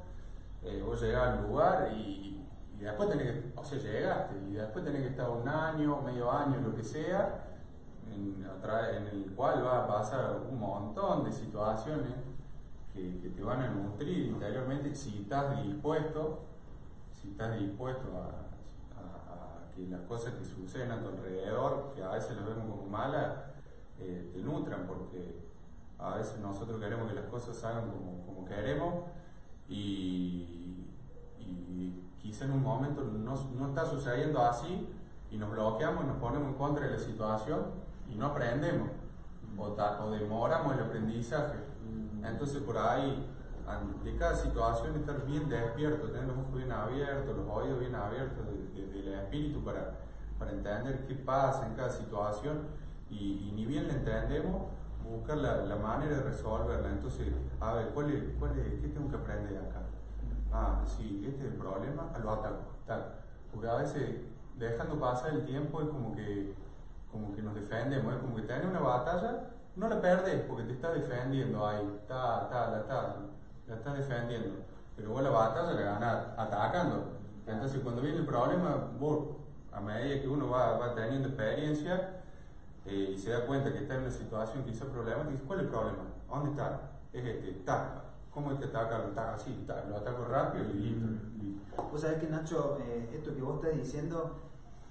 eh, 0.64 0.82
vos 0.86 1.02
llegás 1.02 1.38
al 1.40 1.48
lugar 1.48 1.92
y, 1.94 2.42
después 2.80 3.10
tenés 3.10 3.28
que, 3.28 3.52
o 3.56 3.64
sea, 3.64 3.78
llegaste, 3.80 4.36
y 4.50 4.54
después 4.54 4.86
tenés 4.86 5.02
que 5.02 5.08
estar 5.10 5.30
un 5.30 5.48
año, 5.48 6.02
medio 6.02 6.32
año, 6.32 6.62
lo 6.62 6.76
que 6.76 6.84
sea, 6.84 7.46
en, 8.08 8.46
en 8.46 9.08
el 9.08 9.34
cual 9.36 9.66
va 9.66 9.84
a 9.84 9.88
pasar 9.88 10.40
un 10.50 10.60
montón 10.60 11.26
de 11.26 11.32
situaciones 11.32 12.14
que, 12.94 13.20
que 13.20 13.30
te 13.30 13.44
van 13.44 13.62
a 13.62 13.70
nutrir 13.70 14.28
interiormente 14.28 14.96
si 14.96 15.24
estás 15.24 15.62
dispuesto, 15.64 16.44
si 17.12 17.32
estás 17.32 17.60
dispuesto 17.60 18.08
a 18.18 18.45
que 19.76 19.88
las 19.88 20.02
cosas 20.02 20.34
que 20.36 20.46
suceden 20.46 20.92
a 20.92 21.02
tu 21.02 21.10
alrededor, 21.10 21.92
que 21.96 22.02
a 22.04 22.10
veces 22.10 22.36
las 22.38 22.46
vemos 22.46 22.66
como 22.70 22.88
malas, 22.88 23.34
eh, 24.00 24.32
te 24.34 24.40
nutran, 24.42 24.86
porque 24.88 25.44
a 26.00 26.16
veces 26.16 26.40
nosotros 26.40 26.80
queremos 26.80 27.10
que 27.10 27.16
las 27.16 27.26
cosas 27.26 27.56
salgan 27.58 27.90
como, 27.92 28.26
como 28.26 28.46
queremos 28.48 28.94
y, 29.70 30.86
y 31.40 32.04
quizá 32.22 32.46
en 32.46 32.52
un 32.52 32.64
momento 32.64 33.02
no, 33.04 33.36
no 33.58 33.68
está 33.68 33.86
sucediendo 33.86 34.42
así 34.42 34.88
y 35.32 35.38
nos 35.38 35.52
bloqueamos, 35.52 36.06
nos 36.06 36.18
ponemos 36.18 36.50
en 36.50 36.54
contra 36.56 36.86
de 36.86 36.92
la 36.94 37.00
situación 37.00 37.64
y 38.12 38.16
no 38.16 38.28
aprendemos 38.28 38.90
o, 39.58 39.70
ta- 39.70 40.04
o 40.06 40.12
demoramos 40.12 40.74
el 40.76 40.84
aprendizaje. 40.84 41.58
Entonces 42.24 42.62
por 42.64 42.78
ahí, 42.78 43.26
an- 43.68 44.04
de 44.04 44.16
cada 44.18 44.36
situación 44.36 44.96
estar 44.96 45.26
bien 45.26 45.50
despierto, 45.50 46.08
tener 46.08 46.26
los 46.28 46.38
ojos 46.38 46.56
bien 46.56 46.72
abiertos, 46.72 47.36
los 47.36 47.48
oídos 47.50 47.80
bien 47.80 47.96
abiertos 47.96 48.46
de- 48.46 48.82
de- 48.82 48.88
del 48.92 49.14
espíritu 49.14 49.64
para, 49.64 49.92
para 50.40 50.52
entender 50.52 51.06
qué 51.08 51.16
pasa 51.16 51.68
en 51.68 51.76
cada 51.76 51.90
situación 51.90 52.68
y, 53.10 53.48
y 53.50 53.52
ni 53.56 53.66
bien 53.66 53.88
la 53.88 53.94
entendemos, 53.94 54.64
buscar 55.04 55.38
la, 55.38 55.58
la 55.58 55.76
manera 55.76 56.18
de 56.18 56.24
resolverla. 56.24 56.90
Entonces, 56.90 57.28
a 57.60 57.74
ver, 57.74 57.90
¿cuál 57.90 58.12
es, 58.12 58.24
cuál 58.40 58.58
es, 58.58 58.82
¿qué 58.82 58.88
tengo 58.90 59.10
que 59.10 59.16
aprender 59.18 59.58
acá? 59.58 59.82
Ah, 60.52 60.84
sí, 60.86 61.24
este 61.28 61.46
es 61.48 61.52
el 61.54 61.58
problema, 61.58 62.10
ah, 62.14 62.20
lo 62.20 62.32
ataco, 62.32 62.64
tac. 62.88 63.02
Porque 63.52 63.68
a 63.68 63.76
veces, 63.76 64.22
dejando 64.58 65.00
pasar 65.00 65.32
el 65.34 65.46
tiempo, 65.46 65.82
es 65.82 65.90
como 65.90 66.16
que, 66.16 66.54
como 67.12 67.34
que 67.36 67.42
nos 67.42 67.54
defendemos, 67.56 68.14
es 68.14 68.20
como 68.22 68.36
que 68.36 68.42
tenés 68.44 68.66
una 68.66 68.80
batalla, 68.80 69.50
no 69.76 69.88
la 69.90 70.02
perdes 70.02 70.42
porque 70.48 70.64
te 70.64 70.74
estás 70.74 70.94
defendiendo 70.96 71.68
ahí, 71.68 72.00
ta, 72.08 72.48
ta, 72.50 72.70
la, 72.72 72.88
ta, 72.88 73.16
la 73.68 73.76
estás 73.76 73.98
defendiendo. 73.98 74.60
Pero 74.96 75.12
vos 75.12 75.24
la 75.24 75.30
batalla 75.30 75.72
la 75.72 75.82
ganás 75.82 76.26
atacando. 76.38 77.16
Entonces, 77.46 77.82
cuando 77.82 78.02
viene 78.02 78.20
el 78.20 78.26
problema, 78.26 78.92
vos, 79.00 79.36
a 79.72 79.80
medida 79.80 80.22
que 80.22 80.28
uno 80.28 80.50
va, 80.50 80.78
va 80.78 80.96
teniendo 80.96 81.30
experiencia 81.30 82.22
eh, 82.86 83.14
y 83.16 83.18
se 83.18 83.32
da 83.32 83.46
cuenta 83.46 83.72
que 83.72 83.80
está 83.80 83.96
en 83.96 84.02
una 84.02 84.12
situación 84.12 84.64
quizá 84.64 84.86
problemática, 84.86 85.32
dice, 85.32 85.44
¿cuál 85.44 85.60
es 85.60 85.66
el 85.66 85.72
problema? 85.72 86.04
¿A 86.30 86.36
¿Dónde 86.36 86.52
está? 86.52 86.82
Es 87.12 87.26
este, 87.26 87.52
ta. 87.66 88.02
¿Cómo 88.32 88.52
es 88.52 88.60
que 88.60 88.66
ataca? 88.66 88.98
Lo 88.98 89.06
ataca 89.06 89.34
así, 89.36 89.64
ta, 89.66 89.86
lo 89.90 89.98
ataco 89.98 90.26
rápido 90.26 90.66
y 90.66 90.74
listo. 90.74 91.08
listo. 91.42 91.90
Vos 91.92 92.02
sabés 92.02 92.20
que 92.20 92.28
Nacho, 92.28 92.78
eh, 92.82 93.10
esto 93.14 93.34
que 93.34 93.42
vos 93.42 93.64
estás 93.64 93.78
diciendo, 93.78 94.36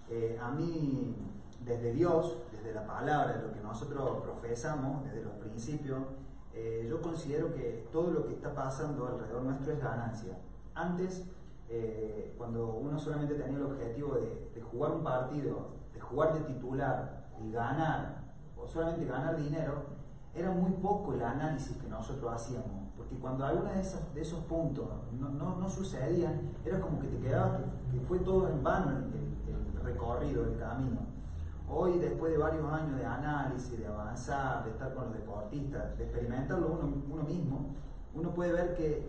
eh, 0.09 0.39
a 0.41 0.51
mí, 0.51 1.15
desde 1.65 1.93
Dios, 1.93 2.39
desde 2.53 2.75
la 2.75 2.87
palabra, 2.87 3.43
lo 3.43 3.53
que 3.53 3.61
nosotros 3.61 4.23
profesamos, 4.23 5.05
desde 5.05 5.23
los 5.23 5.35
principios, 5.35 6.01
eh, 6.55 6.87
yo 6.89 7.01
considero 7.03 7.53
que 7.53 7.89
todo 7.93 8.11
lo 8.13 8.25
que 8.25 8.35
está 8.35 8.55
pasando 8.55 9.07
alrededor 9.07 9.43
nuestro 9.43 9.73
es 9.73 9.81
ganancia. 9.83 10.39
Antes, 10.75 11.29
eh, 11.69 12.35
cuando 12.39 12.75
uno 12.75 12.99
solamente 12.99 13.35
tenía 13.35 13.57
el 13.59 13.65
objetivo 13.65 14.15
de, 14.15 14.61
jugar 14.63 14.93
un 14.93 15.03
partido, 15.05 15.69
de 15.93 16.01
jugar 16.01 16.35
de 16.35 16.41
titular 16.41 17.27
y 17.43 17.53
ganar, 17.53 18.25
o 18.57 18.67
solamente 18.67 19.05
ganar 19.05 19.37
dinero, 19.37 19.83
era 20.35 20.51
muy 20.51 20.73
poco 20.73 21.15
el 21.15 21.23
análisis 21.23 21.77
que 21.77 21.89
nosotros 21.89 22.33
hacíamos, 22.33 22.89
porque 22.97 23.17
cuando 23.19 23.45
alguno 23.45 23.71
de, 23.71 23.83
de 24.15 24.21
esos 24.21 24.41
puntos 24.45 24.89
no, 25.19 25.29
no- 25.31 25.57
no 25.57 25.69
sucedían, 25.69 26.53
era 26.65 26.81
como 26.81 26.99
que 27.01 27.07
te 27.09 27.19
quedabas 27.19 27.61
que, 27.91 28.01
fue 28.01 28.19
todo 28.21 28.49
en 28.49 28.63
vano 28.63 28.91
el 28.91 29.83
recorrido, 29.83 30.45
el 30.45 30.59
camino. 30.59 30.99
Hoy, 31.69 31.99
después 31.99 32.33
de 32.33 32.39
varios 32.39 32.71
años 32.73 32.99
de 32.99 33.07
análisis, 33.07 33.79
de 33.79 33.87
avanzar, 33.87 34.65
de 34.65 34.71
estar 34.71 34.95
con 34.95 35.05
los 35.07 35.15
deportistas, 35.15 35.97
de 35.97 36.05
experimentarlo 36.05 36.79
uno, 37.09 37.23
mismo, 37.25 37.75
uno 38.15 38.31
puede 38.35 38.53
ver 38.53 38.75
que 38.77 39.09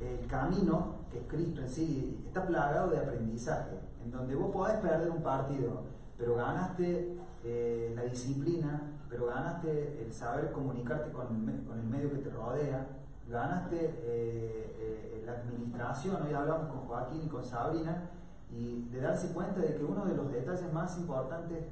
el 0.00 0.26
camino, 0.26 0.96
que 1.10 1.20
es 1.20 1.26
Cristo 1.26 1.60
en 1.62 1.68
sí, 1.68 2.22
está 2.26 2.46
plagado 2.46 2.90
de 2.90 2.98
aprendizaje, 2.98 3.78
en 4.04 4.10
donde 4.10 4.34
vos 4.34 4.50
podés 4.52 4.76
perder 4.78 5.10
un 5.10 5.22
partido, 5.22 5.82
pero 6.18 6.34
ganaste 6.36 7.18
eh, 7.42 7.92
la 7.96 8.02
disciplina, 8.02 8.82
pero 9.08 9.26
ganaste 9.26 10.04
el 10.04 10.12
saber 10.12 10.52
comunicarte 10.52 11.10
con 11.10 11.26
el, 11.28 11.34
me- 11.38 11.64
con 11.64 11.78
el 11.78 11.86
medio 11.86 12.10
que 12.10 12.18
te 12.18 12.30
rodea, 12.30 12.86
ganaste 13.28 13.76
eh, 13.80 14.76
eh, 14.78 15.22
la 15.24 15.32
administración, 15.32 16.22
hoy 16.22 16.34
hablamos 16.34 16.68
con 16.68 16.80
Joaquín 16.86 17.22
y 17.24 17.28
con 17.28 17.42
Sabrina, 17.42 18.10
y 18.50 18.88
de 18.90 19.00
darse 19.00 19.32
cuenta 19.32 19.60
de 19.60 19.74
que 19.74 19.84
uno 19.84 20.04
de 20.04 20.14
los 20.14 20.30
detalles 20.30 20.72
más 20.72 20.96
importantes 20.98 21.64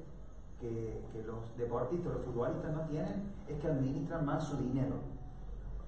que, 0.63 1.05
que 1.13 1.23
los 1.25 1.57
deportistas, 1.59 2.13
los 2.13 2.23
futbolistas 2.23 2.73
no 2.73 2.83
tienen, 2.83 3.33
es 3.49 3.61
que 3.61 3.67
administran 3.67 4.25
más 4.25 4.45
su 4.45 4.57
dinero. 4.57 4.95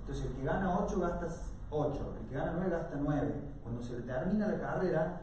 Entonces, 0.01 0.27
el 0.27 0.33
que 0.33 0.45
gana 0.45 0.81
8 0.81 1.01
gasta 1.01 1.29
8, 1.71 2.15
el 2.21 2.29
que 2.29 2.35
gana 2.35 2.53
9 2.57 2.71
gasta 2.71 2.97
9. 3.01 3.35
Cuando 3.63 3.83
se 3.83 4.03
termina 4.03 4.49
la 4.49 4.61
carrera, 4.61 5.23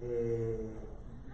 eh, 0.00 0.70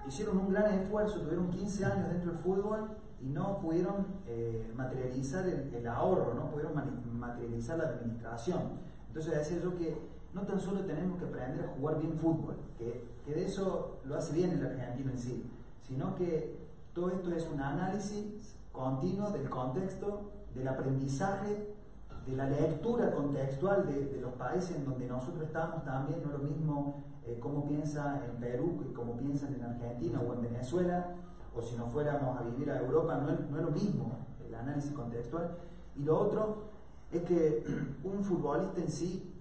hicieron 0.09 0.39
un 0.39 0.51
gran 0.51 0.73
esfuerzo, 0.73 1.21
tuvieron 1.21 1.51
15 1.51 1.85
años 1.85 2.09
dentro 2.09 2.33
del 2.33 2.41
fútbol 2.41 2.91
y 3.21 3.29
no 3.29 3.61
pudieron 3.61 4.07
eh, 4.27 4.73
materializar 4.75 5.47
el, 5.47 5.87
ahorro, 5.87 6.35
no 6.35 6.51
pudieron 6.51 6.75
materializar 7.13 7.79
la 7.79 7.89
administración. 7.89 8.63
Entonces 9.09 9.35
decía 9.35 9.59
yo 9.63 9.77
que 9.77 9.97
no 10.33 10.43
tan 10.43 10.59
solo 10.59 10.81
tenemos 10.81 11.19
que 11.19 11.27
aprender 11.27 11.67
a 11.67 11.69
jugar 11.69 12.01
bien 12.01 12.15
fútbol, 12.15 12.57
que, 12.79 13.05
que 13.25 13.35
de 13.35 13.45
eso 13.45 14.01
lo 14.07 14.17
hace 14.17 14.33
bien 14.33 14.51
el 14.53 14.67
argentino 14.67 15.11
en 15.11 15.19
sí, 15.19 15.51
sino 15.83 16.17
que 16.17 16.62
todo 16.95 17.11
esto 17.11 17.35
es 17.35 17.49
un 17.51 17.61
análisis 17.61 18.57
continuo 18.73 19.31
del 19.31 19.49
contexto, 19.49 20.31
del 20.55 20.69
aprendizaje, 20.69 21.75
de 22.27 22.37
la 22.37 22.49
lectura 22.49 23.11
contextual 23.13 23.87
de, 23.87 24.21
los 24.21 24.33
países 24.35 24.77
en 24.77 24.85
donde 24.85 25.07
nosotros 25.07 25.45
estamos 25.45 25.85
también, 25.85 26.23
no 26.23 26.35
es 26.35 26.41
lo 26.41 26.49
mismo 26.49 27.03
eh, 27.25 27.39
cómo 27.41 27.67
piensa 27.67 28.23
en 28.25 28.41
Perú 28.41 28.79
que 28.81 28.93
cómo 28.93 29.17
piensan 29.17 29.55
en 29.55 29.65
Argentina 29.65 30.21
o 30.21 30.35
en 30.35 30.43
Venezuela, 30.43 31.15
o 31.55 31.63
si 31.63 31.77
nos 31.77 31.91
fuéramos 31.91 32.39
a 32.39 32.43
vivir 32.43 32.71
a 32.71 32.79
Europa, 32.79 33.17
no 33.17 33.31
es, 33.31 33.41
no 33.51 33.59
es 33.59 33.65
lo 33.65 33.71
mismo 33.71 34.19
el 34.47 34.55
análisis 34.55 34.93
contextual. 34.93 35.57
Y 35.97 36.05
lo 36.05 36.19
otro 36.19 36.71
es 37.11 37.23
que 37.23 37.65
un 38.05 38.25
futbolista 38.25 38.81
en 38.81 38.91
sí 38.91 39.33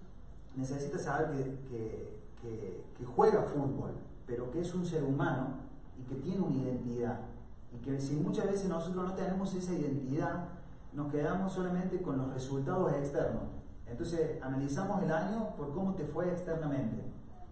necesita 0.56 0.98
saber 1.00 1.60
que, 1.70 2.20
que, 2.42 2.82
juega 3.16 3.42
fútbol, 3.42 3.92
pero 4.28 4.52
que 4.52 4.62
es 4.62 4.74
un 4.76 4.86
ser 4.86 5.04
humano 5.04 5.56
y 6.00 6.04
que 6.04 6.16
tiene 6.16 6.40
una 6.40 6.56
identidad 6.56 7.20
que 7.84 8.00
si 8.00 8.16
muchas 8.16 8.46
veces 8.46 8.70
nosotros 8.70 9.06
no 9.08 9.14
tenemos 9.14 9.54
esa 9.54 9.74
identidad, 9.74 10.46
nos 10.94 11.12
quedamos 11.12 11.54
solamente 11.54 12.02
con 12.02 12.18
los 12.18 12.34
resultados 12.34 12.94
externos. 12.94 13.44
Entonces 13.86 14.42
analizamos 14.42 15.04
el 15.04 15.12
año 15.12 15.56
por 15.58 15.74
cómo 15.74 15.94
te 15.96 16.06
fue 16.06 16.32
externamente. 16.32 17.04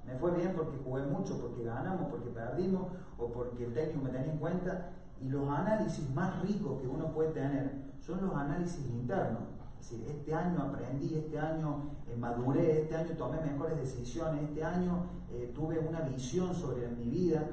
Me 0.05 0.15
fue 0.15 0.31
bien 0.31 0.53
porque 0.55 0.77
jugué 0.83 1.03
mucho, 1.03 1.39
porque 1.39 1.63
ganamos, 1.63 2.09
porque 2.09 2.29
perdimos 2.29 2.87
o 3.17 3.27
porque 3.31 3.65
el 3.65 3.73
técnico 3.73 4.03
me 4.03 4.09
tenía 4.09 4.31
en 4.31 4.39
cuenta. 4.39 4.89
Y 5.21 5.29
los 5.29 5.49
análisis 5.49 6.09
más 6.11 6.41
ricos 6.41 6.81
que 6.81 6.87
uno 6.87 7.11
puede 7.11 7.31
tener 7.31 7.89
son 7.99 8.21
los 8.21 8.33
análisis 8.33 8.85
internos. 8.87 9.43
Es 9.79 9.91
decir, 9.91 10.07
este 10.09 10.33
año 10.33 10.61
aprendí, 10.61 11.15
este 11.15 11.39
año 11.39 11.91
eh, 12.07 12.15
maduré, 12.15 12.81
este 12.81 12.95
año 12.95 13.11
tomé 13.17 13.39
mejores 13.41 13.77
decisiones, 13.77 14.43
este 14.43 14.63
año 14.63 15.05
eh, 15.31 15.51
tuve 15.53 15.79
una 15.79 16.01
visión 16.01 16.53
sobre 16.53 16.87
mi 16.89 17.09
vida. 17.09 17.45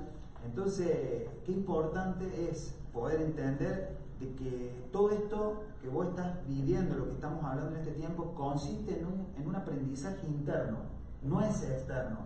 Entonces, 0.46 1.28
qué 1.44 1.52
importante 1.52 2.48
es 2.50 2.74
poder 2.92 3.20
entender 3.20 3.98
de 4.20 4.34
que 4.34 4.88
todo 4.92 5.10
esto 5.10 5.64
que 5.82 5.88
vos 5.88 6.06
estás 6.06 6.46
viviendo, 6.46 6.96
lo 6.96 7.06
que 7.06 7.12
estamos 7.12 7.44
hablando 7.44 7.72
en 7.72 7.82
este 7.82 7.92
tiempo, 7.92 8.32
consiste 8.34 9.00
en 9.00 9.06
un, 9.06 9.26
en 9.36 9.46
un 9.46 9.56
aprendizaje 9.56 10.26
interno, 10.26 10.78
no 11.22 11.42
es 11.42 11.62
externo. 11.62 12.18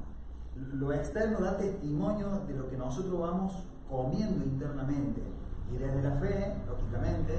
Lo 0.55 0.93
externo 0.93 1.41
da 1.41 1.57
testimonio 1.57 2.43
de 2.47 2.55
lo 2.55 2.69
que 2.69 2.77
nosotros 2.77 3.19
vamos 3.19 3.65
comiendo 3.89 4.45
internamente. 4.45 5.23
Y 5.73 5.79
desde 5.79 6.03
la 6.03 6.13
fe, 6.17 6.55
lógicamente, 6.69 7.35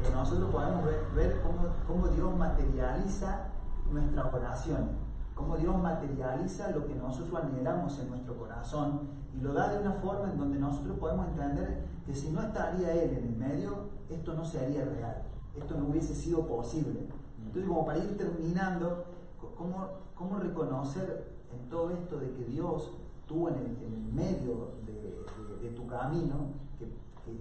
que 0.00 0.10
nosotros 0.10 0.50
podemos 0.50 0.84
ver, 1.14 1.42
cómo, 1.42 1.74
cómo 1.86 2.08
Dios 2.08 2.36
materializa 2.36 3.48
nuestra 3.90 4.26
oración 4.28 5.12
cómo 5.34 5.56
Dios 5.56 5.76
materializa 5.76 6.70
lo 6.70 6.86
que 6.86 6.94
nosotros 6.94 7.42
anhelamos 7.42 7.98
en 7.98 8.10
nuestro 8.10 8.36
corazón 8.36 9.08
y 9.34 9.40
lo 9.40 9.52
da 9.52 9.72
de 9.72 9.80
una 9.80 9.92
forma 9.92 10.30
en 10.30 10.38
donde 10.38 10.58
nosotros 10.58 10.98
podemos 10.98 11.28
entender 11.28 11.84
que 12.06 12.14
si 12.14 12.30
no 12.30 12.42
estaría 12.42 12.92
Él 12.92 13.18
en 13.18 13.26
el 13.28 13.36
medio, 13.36 13.88
esto 14.08 14.34
no 14.34 14.44
se 14.44 14.60
haría 14.60 14.84
real, 14.84 15.22
esto 15.56 15.76
no 15.76 15.88
hubiese 15.88 16.14
sido 16.14 16.46
posible. 16.46 17.00
Entonces, 17.38 17.68
como 17.68 17.86
para 17.86 17.98
ir 17.98 18.16
terminando, 18.16 19.04
¿cómo, 19.56 19.88
cómo 20.14 20.38
reconocer 20.38 21.32
en 21.52 21.68
todo 21.68 21.90
esto 21.90 22.18
de 22.18 22.32
que 22.32 22.44
Dios 22.44 22.90
tuvo 23.26 23.48
en 23.48 23.56
el, 23.56 24.02
medio 24.12 24.72
de, 24.86 25.70
tu 25.70 25.86
camino, 25.86 26.34
que, 26.78 26.86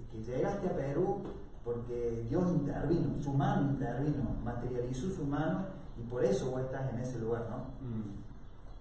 que 0.10 0.24
llegaste 0.24 0.68
a 0.68 0.76
Perú 0.76 1.22
porque 1.64 2.26
Dios 2.28 2.50
intervino, 2.52 3.16
su 3.22 3.34
mano 3.34 3.72
intervino, 3.72 4.36
materializó 4.44 5.10
su 5.10 5.26
mano 5.26 5.66
y 5.98 6.10
por 6.10 6.24
eso 6.24 6.52
vos 6.52 6.62
estás 6.62 6.92
en 6.94 7.00
ese 7.00 7.20
lugar, 7.20 7.48
¿no? 7.50 7.88
Mm. 7.88 8.22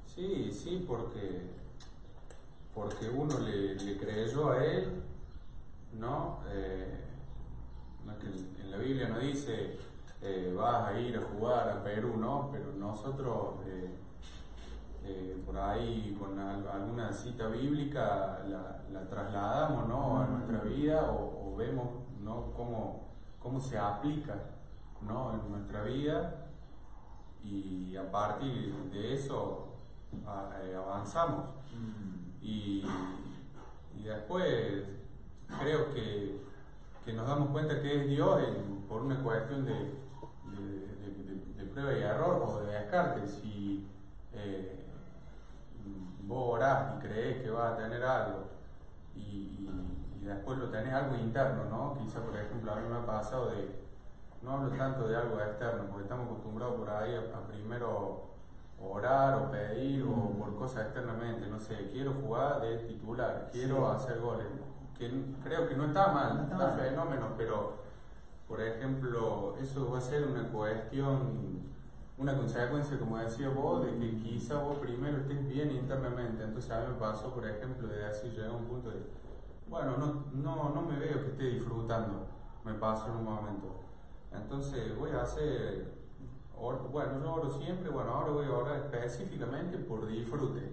Sí, 0.04 0.50
sí, 0.52 0.84
porque, 0.88 1.50
porque 2.74 3.08
uno 3.08 3.38
le, 3.38 3.96
creyó 3.96 4.52
a 4.52 4.64
él, 4.64 5.02
¿no? 5.98 6.40
Eh, 6.48 6.96
en 8.62 8.70
la 8.70 8.76
Biblia 8.76 9.08
no 9.08 9.18
dice 9.18 9.78
eh, 10.22 10.54
vas 10.56 10.88
a 10.88 11.00
ir 11.00 11.16
a 11.16 11.22
jugar 11.22 11.68
a 11.68 11.82
Perú, 11.82 12.16
¿no? 12.16 12.50
Pero 12.52 12.72
nosotros 12.72 13.54
eh, 13.66 15.42
por 15.44 15.58
ahí 15.58 16.16
con 16.18 16.38
alguna 16.38 17.12
cita 17.12 17.48
bíblica 17.48 18.40
la, 18.46 19.08
trasladamos, 19.08 19.88
¿no? 19.88 20.20
A 20.20 20.26
nuestra 20.26 20.60
vida 20.60 21.10
o, 21.10 21.56
vemos, 21.56 21.88
¿no? 22.22 22.52
Cómo, 22.56 23.08
cómo 23.38 23.60
se 23.60 23.76
aplica, 23.78 24.34
¿no? 25.02 25.34
En 25.34 25.50
nuestra 25.50 25.82
vida 25.82 26.46
y 27.42 27.96
a 27.96 28.10
partir 28.10 28.74
de 28.92 29.14
eso 29.14 29.74
avanzamos. 30.26 31.48
Mm. 31.74 32.19
Y, 32.43 32.84
después 34.05 34.84
creo 35.61 35.91
que, 35.93 36.41
nos 37.14 37.26
damos 37.26 37.51
cuenta 37.51 37.80
que 37.80 38.03
es 38.03 38.09
Dios 38.09 38.41
por 38.88 39.03
una 39.03 39.20
cuestión 39.20 39.64
de, 39.64 39.72
de, 39.74 41.64
prueba 41.72 41.93
y 41.93 42.03
error 42.03 42.43
o 42.47 42.61
de 42.61 42.72
descarte. 42.72 43.26
Si 43.26 43.86
eh, 44.32 44.86
vos 46.22 46.55
orás 46.55 46.95
y 46.95 47.07
crees 47.07 47.43
que 47.43 47.51
vas 47.51 47.72
a 47.72 47.76
tener 47.76 48.03
algo 48.05 48.45
y, 49.16 49.68
después 50.22 50.59
lo 50.59 50.68
tenés 50.68 50.93
algo 50.93 51.16
interno, 51.16 51.64
¿no? 51.64 51.99
Quizá, 51.99 52.20
por 52.20 52.36
ejemplo, 52.36 52.72
a 52.72 52.76
mí 52.76 52.88
me 52.88 52.97
ha 52.97 53.07
pasado 53.07 53.51
de 53.51 53.80
no 54.43 54.53
hablo 54.53 54.70
tanto 54.76 55.09
de 55.09 55.16
algo 55.16 55.41
externo, 55.41 55.84
porque 55.91 56.05
estamos 56.05 56.26
acostumbrados 56.26 56.76
por 56.76 56.91
ahí 56.91 57.14
a, 57.14 57.47
primero 57.47 58.29
orar 58.82 59.34
o 59.34 59.50
pedir 59.50 60.02
o 60.04 60.30
por 60.38 60.56
cosas 60.56 60.86
externamente, 60.86 61.46
no 61.46 61.58
sé, 61.58 61.88
quiero 61.92 62.12
jugar 62.14 62.60
de 62.60 62.78
titular, 62.78 63.48
quiero 63.52 63.88
hacer 63.90 64.20
goles, 64.20 64.46
que 64.98 65.10
creo 65.42 65.68
que 65.68 65.76
no 65.76 65.86
está 65.86 66.08
mal, 66.08 66.36
no 66.36 66.42
está, 66.42 66.70
fenómeno, 66.70 67.34
pero 67.36 67.80
por 68.48 68.60
ejemplo, 68.60 69.54
eso 69.60 69.90
va 69.90 69.98
a 69.98 70.00
ser 70.00 70.26
una 70.26 70.48
cuestión, 70.48 71.70
una 72.18 72.36
consecuencia, 72.36 72.98
como 72.98 73.18
decía 73.18 73.48
vos, 73.48 73.84
de 73.84 73.98
que 73.98 74.16
quizá 74.22 74.58
vos 74.58 74.78
primero 74.78 75.18
estés 75.18 75.48
bien 75.48 75.70
internamente, 75.70 76.42
entonces 76.42 76.70
a 76.70 76.80
mí 76.80 76.88
me 76.88 76.98
pasó, 76.98 77.32
por 77.32 77.46
ejemplo, 77.46 77.86
de 77.86 78.04
así 78.04 78.28
llegar 78.30 78.50
a 78.50 78.54
un 78.54 78.64
punto 78.64 78.90
de, 78.90 79.06
bueno, 79.68 79.96
no, 79.96 80.24
no, 80.32 80.70
no 80.74 80.82
me 80.82 80.98
veo 80.98 81.22
que 81.22 81.30
esté 81.30 81.44
disfrutando, 81.44 82.26
me 82.64 82.74
pasó 82.74 83.08
en 83.08 83.18
un 83.18 83.24
momento. 83.24 83.80
Entonces 84.32 84.96
voy 84.96 85.10
a 85.10 85.22
hacer, 85.22 85.99
bueno, 86.61 87.20
yo 87.22 87.32
oro 87.32 87.50
siempre, 87.58 87.88
bueno, 87.88 88.11
ahora 88.11 88.32
voy 88.32 88.46
a 88.46 88.52
orar 88.52 88.90
específicamente 88.92 89.78
por 89.78 90.06
disfrute. 90.06 90.70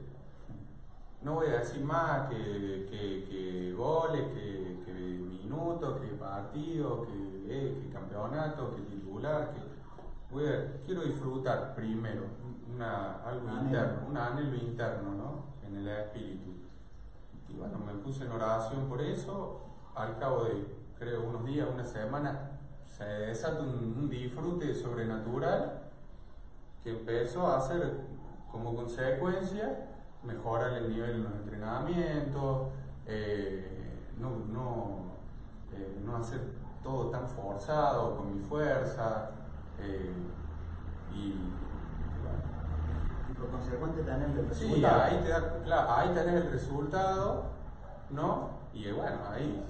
No 1.21 1.35
voy 1.35 1.47
a 1.47 1.59
decir 1.59 1.83
más 1.83 2.29
que, 2.29 2.85
que, 2.89 3.73
goles, 3.75 4.33
que, 4.33 4.81
que 4.85 4.91
minutos, 4.91 5.99
que 6.01 6.07
partidos, 6.15 7.07
que, 7.07 7.45
eh, 7.47 7.81
que 7.81 7.89
campeonato, 7.89 8.75
que 8.75 8.81
titular, 8.83 9.53
que 9.53 9.61
voy 10.29 10.47
a, 10.47 10.77
quiero 10.85 11.01
disfrutar 11.03 11.73
primero, 11.73 12.23
una, 12.73 13.23
algo 13.23 13.49
interno, 13.49 14.07
un 14.09 14.17
anhelo 14.17 14.55
interno, 14.55 15.11
¿no? 15.11 15.67
En 15.67 15.77
el 15.77 15.87
espíritu. 15.87 16.51
Y 17.49 17.53
bueno, 17.55 17.77
me 17.79 17.93
puse 17.93 18.25
en 18.25 18.31
oración 18.31 18.87
por 18.89 19.01
eso, 19.01 19.61
al 19.95 20.17
cabo 20.19 20.43
de, 20.43 20.67
creo, 20.99 21.23
unos 21.23 21.45
días, 21.45 21.67
una 21.73 21.85
semana, 21.85 22.56
se 22.97 23.03
desata 23.03 23.61
un, 23.61 24.09
disfrute 24.09 24.73
sobrenatural 24.73 25.81
que 26.83 26.89
empezó 26.89 27.47
a 27.47 27.57
hacer 27.57 27.93
como 28.51 28.75
consecuencia 28.75 29.87
mejorar 30.23 30.73
el 30.73 30.89
nivel 30.89 31.11
en 31.11 31.23
los 31.23 31.33
entrenamientos, 31.33 32.69
eh, 33.05 33.93
no, 34.17 34.31
no, 34.51 34.97
eh, 35.73 36.01
no, 36.03 36.17
hacer 36.17 36.41
todo 36.81 37.09
tan 37.11 37.27
forzado 37.27 38.17
con 38.17 38.35
mi 38.35 38.41
fuerza 38.41 39.29
eh, 39.79 40.11
y, 41.13 41.35
por 43.37 43.51
consecuente 43.51 44.01
tener 44.01 44.31
el 44.31 44.47
resultado. 44.49 45.09
Sí, 45.09 45.15
ahí, 45.15 45.21
te 45.23 45.29
da, 45.29 45.59
claro, 45.63 45.91
ahí 45.91 46.09
tenés 46.09 46.45
el 46.45 46.51
resultado, 46.51 47.43
¿no? 48.09 48.49
Y 48.73 48.91
bueno, 48.91 49.17
ahí 49.31 49.63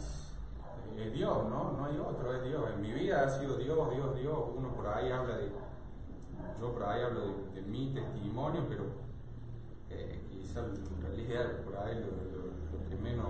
es 0.98 1.14
Dios, 1.14 1.50
¿no? 1.50 1.74
No 1.78 1.86
hay 1.86 1.98
otro, 1.98 2.34
es 2.34 2.44
Dios. 2.44 2.64
En 2.74 2.82
mi 2.82 2.92
vida 2.92 3.24
ha 3.24 3.30
sido 3.30 3.58
Dios, 3.58 3.94
Dios, 3.94 4.16
Dios. 4.20 4.38
Uno 4.56 4.74
por 4.74 4.88
ahí 4.88 5.12
habla 5.12 5.38
de, 5.38 5.52
yo 6.60 6.74
por 6.74 6.84
ahí 6.84 7.04
hablo 7.04 7.22
de, 7.54 7.62
mi 7.62 7.94
testimonio, 7.94 8.66
pero 8.68 8.86
eh, 9.90 10.20
quizás 10.32 10.66
en 10.66 11.02
realidad 11.02 11.52
por 11.64 11.78
ahí 11.78 12.00
lo, 12.00 12.90
que 12.90 12.96
menos 12.96 13.28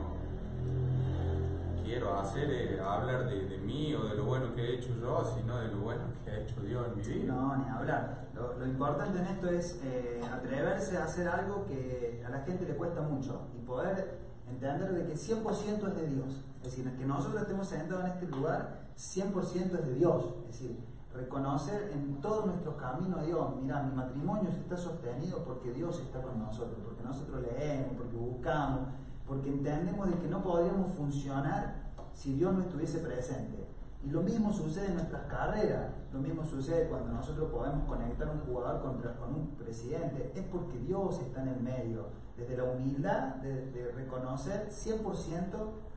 quiero 1.84 2.20
hacer 2.20 2.52
es 2.52 2.80
hablar 2.80 3.30
de, 3.30 3.48
de, 3.48 3.58
mí 3.58 3.94
o 3.96 4.04
de 4.04 4.16
lo 4.16 4.26
bueno 4.26 4.54
que 4.54 4.62
he 4.62 4.76
hecho 4.76 4.94
yo, 5.00 5.34
sino 5.36 5.58
de 5.58 5.70
lo 5.70 5.80
bueno 5.80 6.04
que 6.24 6.32
ha 6.32 6.40
hecho 6.40 6.62
Dios 6.62 6.86
en 6.88 6.98
mi 6.98 7.04
vida. 7.04 7.34
No, 7.34 7.56
ni 7.58 7.70
hablar. 7.70 8.28
Lo, 8.34 8.66
importante 8.66 9.20
en 9.20 9.26
esto 9.26 9.50
es 9.50 9.80
eh, 9.84 10.22
atreverse 10.32 10.98
a 10.98 11.06
hacer 11.06 11.28
algo 11.28 11.66
que 11.66 12.24
a 12.26 12.30
la 12.30 12.42
gente 12.42 12.66
le 12.66 12.76
cuesta 12.76 13.02
mucho 13.02 13.48
y 13.58 13.66
poder 13.66 14.27
entender 14.50 14.94
de 14.94 15.06
que 15.08 15.14
100% 15.14 15.88
es 15.88 15.96
de 15.96 16.08
Dios. 16.08 16.44
Es 16.58 16.64
decir, 16.64 16.96
que 16.96 17.06
nosotros 17.06 17.42
estemos 17.42 17.68
sentados 17.68 18.06
en 18.06 18.12
este 18.12 18.28
lugar, 18.28 18.88
100% 18.98 19.80
es 19.80 19.86
de 19.86 19.94
Dios. 19.94 20.26
Es 20.50 20.60
decir, 20.60 20.78
reconocer 21.14 21.92
en 21.94 22.22
todos 22.22 22.46
nuestros 22.46 22.76
caminos, 22.76 23.26
Dios, 23.26 23.56
mira, 23.62 23.84
mi 23.84 23.96
matrimonio 23.96 24.50
está 24.50 24.78
sostenido 24.78 25.44
porque 25.44 25.72
Dios 25.72 26.00
está 26.00 26.22
con 26.22 26.40
nosotros, 26.40 26.78
porque 26.84 27.04
nosotros 27.04 27.42
leemos, 27.42 27.94
porque 27.98 28.16
buscamos, 28.16 28.90
porque 29.28 29.50
entendemos 29.50 30.10
de 30.10 30.18
que 30.18 30.28
no 30.28 30.42
podríamos 30.42 30.92
funcionar 30.94 31.88
si 32.14 32.34
Dios 32.34 32.54
no 32.54 32.62
estuviese 32.62 33.00
presente. 33.00 33.68
Y 34.08 34.10
lo 34.10 34.22
mismo 34.22 34.54
sucede 34.54 34.88
en 34.88 34.94
nuestras 34.94 35.24
carreras, 35.24 35.92
lo 36.14 36.20
mismo 36.20 36.42
sucede 36.46 36.88
cuando 36.88 37.12
nosotros 37.12 37.52
podemos 37.52 37.86
conectar 37.90 38.30
un 38.30 38.40
jugador 38.40 38.82
con 38.82 39.36
un 39.36 39.48
presidente, 39.58 40.32
es 40.34 40.44
porque 40.46 40.78
Dios 40.78 41.20
está 41.20 41.42
en 41.42 41.50
el 41.50 41.60
medio, 41.60 42.06
desde 42.38 42.56
la 42.56 42.64
humildad 42.64 43.36
de, 43.36 43.92
reconocer 43.94 44.70
100% 44.70 45.02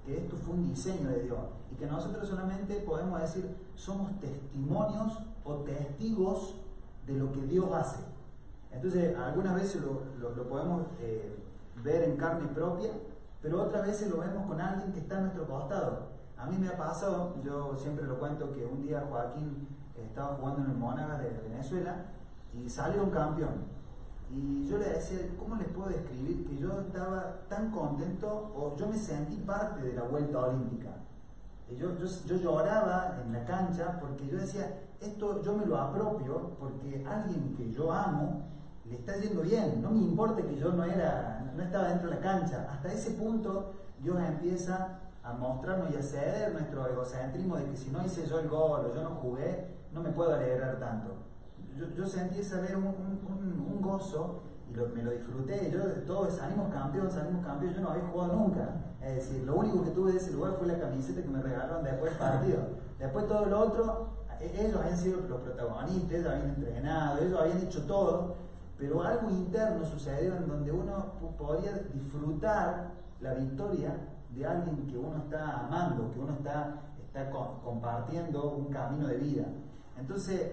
que 0.04 0.24
esto 0.24 0.36
fue 0.38 0.54
un 0.54 0.70
diseño 0.70 1.08
de 1.08 1.22
Dios 1.22 1.38
y 1.70 1.76
que 1.76 1.86
nosotros 1.86 2.28
solamente 2.28 2.80
podemos 2.80 3.20
decir 3.20 3.48
somos 3.76 4.18
testimonios 4.18 5.20
o 5.44 5.58
testigos 5.58 6.56
de 7.06 7.12
lo 7.14 7.30
que 7.30 7.42
Dios 7.42 7.72
hace. 7.72 8.00
Entonces, 8.72 9.16
algunas 9.16 9.54
veces 9.54 9.82
lo, 9.82 10.02
lo, 10.18 10.48
podemos 10.48 10.82
eh, 10.98 11.38
ver 11.84 12.02
en 12.02 12.16
carne 12.16 12.48
propia, 12.48 12.90
pero 13.40 13.62
otras 13.62 13.86
veces 13.86 14.10
lo 14.10 14.18
vemos 14.18 14.48
con 14.48 14.60
alguien 14.60 14.92
que 14.92 14.98
está 14.98 15.18
a 15.18 15.20
nuestro 15.20 15.46
costado. 15.46 16.19
A 16.40 16.46
mí 16.46 16.56
me 16.56 16.68
ha 16.68 16.76
pasado, 16.76 17.34
yo 17.42 17.74
siempre 17.76 18.06
lo 18.06 18.18
cuento, 18.18 18.50
que 18.54 18.64
un 18.64 18.80
día 18.80 19.04
Joaquín 19.10 19.68
estaba 19.94 20.36
jugando 20.36 20.64
en 20.64 20.70
el 20.70 20.76
Mónagas 20.78 21.22
de 21.22 21.28
Venezuela 21.48 22.06
y 22.54 22.68
salió 22.70 23.04
un 23.04 23.10
campeón. 23.10 23.80
Y 24.30 24.66
yo 24.66 24.78
le 24.78 24.88
decía, 24.88 25.18
¿cómo 25.38 25.56
les 25.56 25.68
puedo 25.68 25.90
describir 25.90 26.46
que 26.46 26.56
yo 26.56 26.80
estaba 26.80 27.40
tan 27.48 27.70
contento 27.70 28.52
o 28.56 28.74
yo 28.76 28.86
me 28.86 28.96
sentí 28.96 29.36
parte 29.38 29.82
de 29.82 29.92
la 29.92 30.04
vuelta 30.04 30.38
olímpica? 30.38 30.90
Yo, 31.76 31.94
yo, 31.98 32.06
yo, 32.26 32.36
lloraba 32.36 33.20
en 33.22 33.32
la 33.32 33.44
cancha 33.44 33.98
porque 34.00 34.26
yo 34.26 34.38
decía, 34.38 34.80
esto 34.98 35.42
yo 35.42 35.56
me 35.56 35.66
lo 35.66 35.78
apropio 35.78 36.56
porque 36.58 37.04
alguien 37.06 37.54
que 37.54 37.70
yo 37.70 37.92
amo 37.92 38.42
le 38.86 38.96
está 38.96 39.16
yendo 39.18 39.42
bien, 39.42 39.80
no 39.82 39.90
me 39.90 40.00
importa 40.00 40.42
que 40.42 40.56
yo 40.56 40.72
no, 40.72 40.84
era, 40.84 41.52
no 41.54 41.62
estaba 41.62 41.88
dentro 41.88 42.08
de 42.08 42.16
la 42.16 42.20
cancha. 42.22 42.66
Hasta 42.72 42.92
ese 42.92 43.12
punto 43.12 43.72
Dios 44.00 44.18
empieza 44.18 44.99
a 45.22 45.32
mostrarnos 45.32 45.92
y 45.92 45.96
a 45.96 46.02
ceder 46.02 46.52
nuestro 46.52 46.86
egocentrismo 46.86 47.56
de 47.56 47.66
que 47.66 47.76
si 47.76 47.90
no 47.90 48.04
hice 48.04 48.26
yo 48.26 48.40
el 48.40 48.48
gol 48.48 48.86
o 48.86 48.94
yo 48.94 49.02
no 49.02 49.10
jugué, 49.16 49.68
no 49.92 50.00
me 50.00 50.10
puedo 50.10 50.34
alegrar 50.34 50.78
tanto 50.78 51.30
yo, 51.80 51.88
yo 51.94 52.06
sentí 52.06 52.42
saber 52.42 52.76
un, 52.76 52.86
un, 52.86 53.66
un, 53.72 53.80
gozo 53.80 54.42
y 54.68 54.72
me 54.72 55.02
lo 55.02 55.10
disfruté. 55.10 55.70
Yo, 55.70 55.80
todos 56.06 56.34
salimos 56.34 56.72
campeón, 56.72 57.10
salimos 57.10 57.44
campeón, 57.44 57.74
yo 57.74 57.80
no 57.80 57.90
había 57.90 58.06
jugado 58.08 58.34
nunca. 58.34 58.68
Es 59.00 59.16
decir, 59.16 59.44
lo 59.44 59.56
único 59.56 59.82
que 59.82 59.90
tuve 59.90 60.12
de 60.12 60.18
ese 60.18 60.32
lugar 60.32 60.52
fue 60.52 60.66
la 60.66 60.78
camiseta 60.78 61.22
que 61.22 61.28
me 61.28 61.42
regalaron 61.42 61.82
después 61.82 62.10
del 62.10 62.18
partido. 62.18 62.58
Después 62.98 63.26
todo 63.26 63.46
lo 63.46 63.60
otro, 63.60 64.08
e, 64.40 64.66
ellos 64.66 64.80
habían 64.80 64.98
sido 64.98 65.20
los 65.28 65.40
protagonistas, 65.40 66.12
ellos 66.12 66.26
habían 66.26 66.48
entrenado, 66.50 67.18
ellos 67.18 67.40
habían 67.40 67.58
hecho 67.58 67.82
todo, 67.86 68.36
pero 68.78 69.02
algo 69.02 69.30
interno 69.30 69.84
sucedió 69.84 70.36
en 70.36 70.48
donde 70.48 70.72
uno 70.72 71.12
podía 71.38 71.72
disfrutar 71.92 72.90
la 73.20 73.34
victoria 73.34 73.94
de 74.34 74.46
alguien 74.46 74.86
que 74.86 74.96
uno 74.96 75.18
está 75.24 75.66
amando, 75.66 76.10
que 76.10 76.18
uno 76.18 76.32
está, 76.34 76.82
está 77.04 77.30
compartiendo 77.30 78.52
un 78.52 78.66
camino 78.66 79.06
de 79.08 79.16
vida. 79.16 79.44
Entonces, 79.98 80.52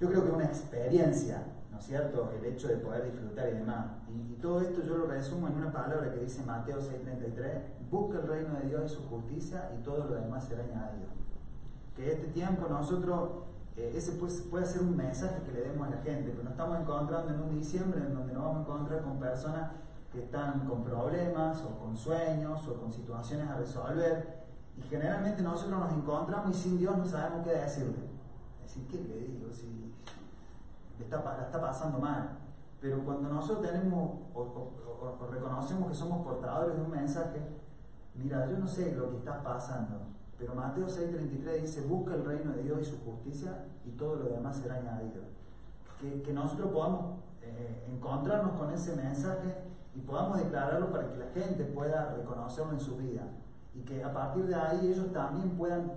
yo 0.00 0.08
creo 0.08 0.24
que 0.24 0.30
una 0.30 0.46
experiencia, 0.46 1.42
¿no 1.70 1.78
es 1.78 1.84
cierto?, 1.84 2.32
el 2.38 2.44
hecho 2.46 2.68
de 2.68 2.76
poder 2.76 3.04
disfrutar 3.04 3.48
y 3.48 3.58
demás. 3.58 3.86
Y, 4.08 4.40
todo 4.40 4.62
esto 4.62 4.82
yo 4.82 4.96
lo 4.96 5.06
resumo 5.06 5.48
en 5.48 5.56
una 5.56 5.70
palabra 5.70 6.10
que 6.10 6.20
dice 6.20 6.42
Mateo 6.46 6.78
6:33, 6.80 7.90
busca 7.90 8.18
el 8.18 8.26
reino 8.26 8.54
de 8.54 8.68
Dios 8.68 8.90
y 8.90 8.94
su 8.94 9.02
justicia 9.10 9.70
y 9.78 9.82
todo 9.82 10.06
lo 10.08 10.14
demás 10.14 10.44
será 10.44 10.62
añadido. 10.62 11.08
Que 11.94 12.12
este 12.12 12.28
tiempo 12.28 12.66
nosotros, 12.66 13.30
eh, 13.76 13.92
ese 13.94 14.12
puede, 14.12 14.32
puede 14.50 14.64
ser 14.64 14.80
un 14.80 14.96
mensaje 14.96 15.42
que 15.44 15.52
le 15.52 15.60
demos 15.60 15.88
a 15.88 15.90
la 15.90 15.98
gente, 15.98 16.30
pero 16.30 16.44
nos 16.44 16.52
estamos 16.52 16.80
encontrando 16.80 17.34
en 17.34 17.40
un 17.40 17.50
diciembre 17.50 18.00
en 18.00 18.14
donde 18.14 18.32
nos 18.32 18.44
vamos 18.44 18.56
a 18.56 18.60
encontrar 18.62 19.02
con 19.02 19.20
personas 19.20 19.72
que 20.12 20.24
están 20.24 20.66
con 20.66 20.82
problemas 20.82 21.62
o 21.62 21.78
con 21.78 21.96
sueños 21.96 22.66
o 22.66 22.80
con 22.80 22.92
situaciones 22.92 23.48
a 23.48 23.56
resolver. 23.56 24.40
Y 24.76 24.82
generalmente 24.82 25.42
nosotros 25.42 25.78
nos 25.78 25.92
encontramos 25.92 26.56
y 26.56 26.58
sin 26.58 26.78
Dios 26.78 26.96
no 26.96 27.04
sabemos 27.04 27.44
qué 27.44 27.50
decirle. 27.50 28.08
Decir, 28.62 28.86
¿qué 28.88 28.96
le 28.96 29.18
digo? 29.26 29.52
Si 29.52 29.94
está, 30.98 31.22
la 31.22 31.44
está 31.44 31.60
pasando 31.60 31.98
mal. 31.98 32.38
Pero 32.80 33.04
cuando 33.04 33.28
nosotros 33.28 33.66
tenemos 33.66 34.20
o, 34.34 35.28
reconocemos 35.30 35.88
que 35.88 35.94
somos 35.94 36.24
portadores 36.24 36.76
de 36.76 36.82
un 36.82 36.90
mensaje, 36.90 37.40
mira, 38.14 38.48
yo 38.50 38.58
no 38.58 38.66
sé 38.66 38.94
lo 38.94 39.10
que 39.10 39.18
está 39.18 39.42
pasando, 39.42 40.00
pero 40.38 40.54
Mateo 40.54 40.86
6:33 40.86 41.60
dice, 41.60 41.82
busca 41.82 42.14
el 42.14 42.24
reino 42.24 42.52
de 42.52 42.62
Dios 42.62 42.80
y 42.80 42.84
su 42.84 43.04
justicia 43.04 43.66
y 43.84 43.90
todo 43.92 44.16
lo 44.16 44.24
demás 44.30 44.56
será 44.56 44.76
añadido. 44.76 45.22
Que, 46.00 46.22
que 46.22 46.32
nosotros 46.32 46.70
podamos 46.70 47.18
eh, 47.42 47.86
encontrarnos 47.90 48.58
con 48.58 48.70
ese 48.70 48.96
mensaje 48.96 49.70
y 50.00 50.06
podamos 50.06 50.38
declararlo 50.38 50.90
para 50.90 51.08
que 51.08 51.16
la 51.18 51.26
gente 51.26 51.64
pueda 51.64 52.14
reconocerlo 52.16 52.72
en 52.72 52.80
su 52.80 52.96
vida. 52.96 53.22
Y 53.74 53.82
que 53.82 54.02
a 54.02 54.12
partir 54.12 54.46
de 54.46 54.54
ahí 54.54 54.88
ellos 54.88 55.12
también 55.12 55.50
puedan, 55.50 55.92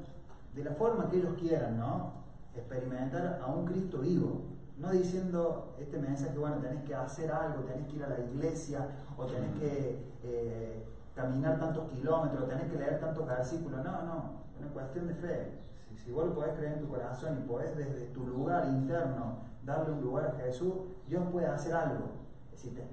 de 0.54 0.64
la 0.64 0.72
forma 0.72 1.10
que 1.10 1.18
ellos 1.18 1.36
quieran, 1.40 1.78
¿no? 1.78 2.24
experimentar 2.56 3.40
a 3.42 3.48
un 3.48 3.66
Cristo 3.66 4.00
vivo 4.00 4.54
no 4.78 4.92
diciendo 4.92 5.76
este 5.80 5.98
mensaje, 6.00 6.38
bueno, 6.38 6.58
tenés 6.58 6.84
que 6.84 6.96
hacer 6.96 7.32
algo, 7.32 7.62
tenés 7.64 7.88
que 7.88 7.98
ir 7.98 8.04
a 8.04 8.10
la 8.10 8.20
iglesia, 8.20 8.88
o 9.18 9.26
tenés 9.26 9.58
que 9.60 10.14
eh, 10.24 10.86
caminar 11.16 11.60
tantos 11.60 11.90
kilómetros, 11.92 12.50
tenés 12.50 12.72
que 12.72 12.78
leer 12.78 13.00
tantos 13.00 13.26
versículos. 13.28 13.84
No, 13.84 13.92
no, 14.04 14.32
es 14.54 14.62
una 14.62 14.74
cuestión 14.74 15.08
de 15.08 15.14
fe. 15.14 15.60
Si, 16.04 16.12
vos 16.12 16.26
lo 16.26 16.34
podés 16.34 16.58
creer 16.58 16.74
en 16.74 16.80
tu 16.82 16.90
corazón 16.90 17.38
y 17.38 17.48
podés 17.48 17.78
desde 17.78 18.08
tu 18.08 18.26
lugar 18.26 18.68
interno 18.68 19.38
darle 19.64 19.94
un 19.94 20.02
lugar 20.02 20.26
a 20.26 20.44
Jesús, 20.44 20.74
Dios 21.08 21.24
puede 21.32 21.46
hacer 21.46 21.74
algo. 21.74 22.24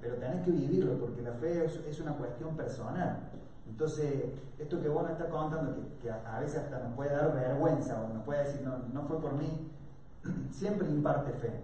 Pero 0.01 0.15
tenés 0.15 0.43
que 0.43 0.51
vivirlo, 0.51 0.97
porque 0.99 1.21
la 1.21 1.33
fe 1.33 1.65
es, 1.65 1.99
una 1.99 2.13
cuestión 2.13 2.55
personal. 2.55 3.29
Entonces, 3.67 4.13
esto 4.57 4.81
que 4.81 4.89
vos 4.89 5.03
nos 5.03 5.11
estás 5.13 5.29
contando, 5.29 5.75
que, 6.01 6.11
a, 6.11 6.39
veces 6.39 6.63
hasta 6.63 6.79
nos 6.79 6.93
puede 6.95 7.15
dar 7.15 7.33
vergüenza, 7.33 8.01
o 8.01 8.13
nos 8.13 8.23
puede 8.23 8.43
decir, 8.43 8.61
no, 8.61 8.77
no 8.93 9.07
fue 9.07 9.19
por 9.19 9.33
mí, 9.33 9.71
siempre 10.51 10.89
imparte 10.89 11.31
fe. 11.33 11.61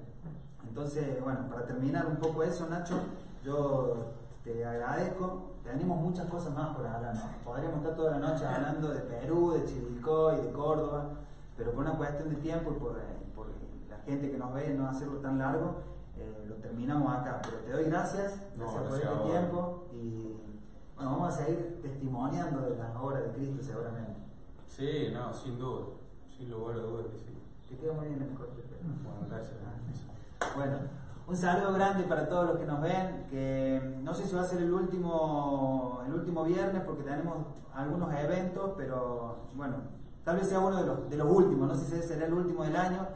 Entonces, 0.67 1.21
bueno, 1.23 1.47
para 1.49 1.65
terminar 1.65 2.05
un 2.05 2.17
poco 2.17 2.43
eso, 2.43 2.67
Nacho, 2.67 2.99
yo 3.43 3.95
te 4.43 4.63
agradezco. 4.63 5.53
Tenemos 5.63 5.99
muchas 5.99 6.27
cosas 6.27 6.53
más 6.53 6.75
por 6.75 6.85
hablar. 6.85 7.13
Podríamos 7.43 7.79
estar 7.79 7.95
toda 7.95 8.11
la 8.11 8.19
noche 8.19 8.45
hablando 8.45 8.89
de 8.89 9.01
Perú, 9.01 9.51
de 9.51 9.65
Chivilcoy, 9.65 10.37
de 10.41 10.51
Córdoba, 10.51 11.09
pero 11.57 11.71
por 11.71 11.81
una 11.81 11.97
cuestión 11.97 12.29
de 12.29 12.35
tiempo 12.37 12.71
y 12.71 12.79
por, 12.79 12.91
eh, 12.97 13.01
por 13.35 13.47
la 13.89 13.97
gente 14.05 14.31
que 14.31 14.37
nos 14.37 14.53
ve, 14.53 14.73
no 14.73 14.87
hacerlo 14.87 15.19
tan 15.19 15.39
largo, 15.39 15.81
lo 16.47 16.55
terminamos 16.55 17.13
acá. 17.13 17.41
Pero 17.43 17.57
te 17.57 17.71
doy 17.71 17.85
gracias, 17.85 18.39
gracias 18.55 18.81
por 18.83 18.95
este 18.95 19.07
tiempo 19.07 19.87
y 19.93 20.37
bueno, 20.95 21.11
vamos 21.11 21.33
a 21.33 21.43
seguir 21.43 21.79
testimoniando 21.81 22.61
de 22.61 22.77
las 22.77 22.95
obras 22.95 23.23
de 23.23 23.31
Cristo 23.31 23.63
seguramente. 23.63 24.13
Sí, 24.67 25.11
no, 25.13 25.33
sin 25.33 25.57
duda, 25.59 25.85
sin 26.35 26.49
lugar 26.49 26.77
a 26.77 26.79
dudas 26.79 27.05
que 27.07 27.17
sí. 27.19 27.37
Te 27.69 27.77
quedo 27.77 27.93
muy 27.93 28.07
bien 28.07 28.21
el 28.21 28.37
corte. 28.37 28.63
Bueno, 29.03 29.27
gracias. 29.29 29.55
Bueno, 30.55 30.77
un 31.27 31.35
saludo 31.35 31.73
grande 31.73 32.03
para 32.03 32.27
todos 32.27 32.45
los 32.47 32.57
que 32.57 32.65
nos 32.65 32.81
ven, 32.81 33.25
que 33.29 33.99
no 34.01 34.13
sé 34.13 34.25
si 34.25 34.35
va 34.35 34.41
a 34.41 34.45
ser 34.45 34.61
el 34.61 34.71
último, 34.71 36.01
el 36.07 36.13
último 36.13 36.43
viernes 36.45 36.83
porque 36.83 37.03
tenemos 37.03 37.37
algunos 37.73 38.13
eventos, 38.13 38.71
pero 38.77 39.49
bueno, 39.53 39.75
tal 40.23 40.37
vez 40.37 40.47
sea 40.47 40.59
uno 40.59 40.77
de 40.77 40.85
los, 40.85 41.09
de 41.09 41.17
los 41.17 41.27
últimos, 41.29 41.67
no 41.67 41.75
sé 41.75 42.01
si 42.01 42.07
será 42.07 42.27
el 42.27 42.33
último 42.33 42.63
del 42.63 42.75
año, 42.75 43.07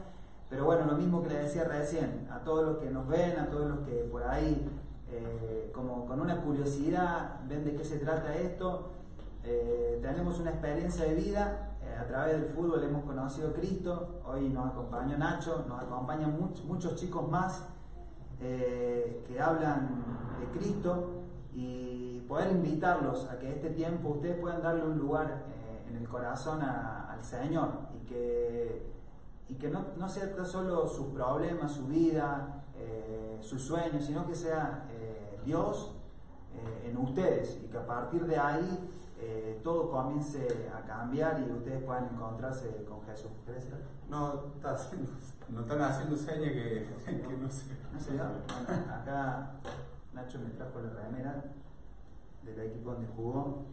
pero 0.52 0.66
bueno, 0.66 0.84
lo 0.84 0.98
mismo 0.98 1.22
que 1.22 1.30
le 1.30 1.36
decía 1.44 1.64
recién, 1.64 2.28
a 2.30 2.40
todos 2.40 2.62
los 2.66 2.76
que 2.76 2.90
nos 2.90 3.08
ven, 3.08 3.38
a 3.38 3.48
todos 3.48 3.70
los 3.70 3.78
que 3.88 4.06
por 4.12 4.22
ahí, 4.22 4.68
eh, 5.10 5.72
como 5.74 6.04
con 6.04 6.20
una 6.20 6.42
curiosidad, 6.42 7.40
ven 7.48 7.64
de 7.64 7.74
qué 7.74 7.82
se 7.82 7.96
trata 8.00 8.34
esto, 8.34 8.90
eh, 9.44 9.98
tenemos 10.02 10.38
una 10.38 10.50
experiencia 10.50 11.06
de 11.06 11.14
vida 11.14 11.70
eh, 11.82 11.96
a 11.98 12.06
través 12.06 12.38
del 12.38 12.50
fútbol 12.50 12.84
hemos 12.84 13.02
conocido 13.04 13.48
a 13.48 13.52
Cristo, 13.54 14.20
hoy 14.26 14.50
nos 14.50 14.72
acompaña 14.72 15.16
Nacho, 15.16 15.64
nos 15.66 15.82
acompañan 15.82 16.38
muchos 16.66 16.96
chicos 16.96 17.26
más 17.30 17.68
que 18.38 19.38
hablan 19.40 20.04
de 20.38 20.58
Cristo 20.58 21.22
y 21.54 22.20
poder 22.28 22.50
invitarlos 22.50 23.26
a 23.30 23.38
que 23.38 23.48
este 23.48 23.70
tiempo 23.70 24.10
ustedes 24.10 24.38
puedan 24.38 24.60
darle 24.60 24.84
un 24.84 24.98
lugar 24.98 25.44
en 25.88 25.96
el 25.96 26.06
corazón 26.06 26.60
al 26.60 27.22
Señor 27.22 27.68
y 27.94 28.04
que, 28.04 28.92
y 29.52 29.54
que 29.54 29.68
no, 29.68 29.84
no 29.96 30.08
sea 30.08 30.32
solo 30.44 30.86
sus 30.86 31.08
problemas, 31.08 31.72
su 31.72 31.86
vida, 31.86 32.64
sus 33.40 33.62
sueños, 33.62 34.04
sino 34.04 34.26
que 34.26 34.34
sea 34.34 34.86
Dios 35.44 35.92
eh, 36.54 36.90
en 36.90 36.96
ustedes 36.98 37.58
y 37.64 37.68
que 37.68 37.78
a 37.78 37.86
partir 37.86 38.26
de 38.26 38.36
ahí 38.36 38.90
eh, 39.20 39.60
todo 39.62 39.90
comience 39.90 40.68
a 40.74 40.84
cambiar 40.86 41.40
y 41.40 41.50
ustedes 41.50 41.82
puedan 41.82 42.06
encontrarse 42.12 42.84
con 42.88 43.02
Jesús. 43.02 43.30
No, 44.08 44.52
no 45.48 45.60
están 45.62 45.80
haciendo 45.80 46.16
señas 46.16 46.52
que, 46.52 46.86
que 47.06 47.36
no 47.36 47.50
sé. 47.50 47.64
¿No? 47.92 48.24
Bueno, 48.66 48.92
acá 48.92 49.52
Nacho 50.12 50.38
me 50.40 50.50
trajo 50.50 50.80
la 50.80 50.90
remera 51.02 51.44
del 52.42 52.60
equipo 52.60 52.92
donde 52.92 53.08
jugó. 53.16 53.64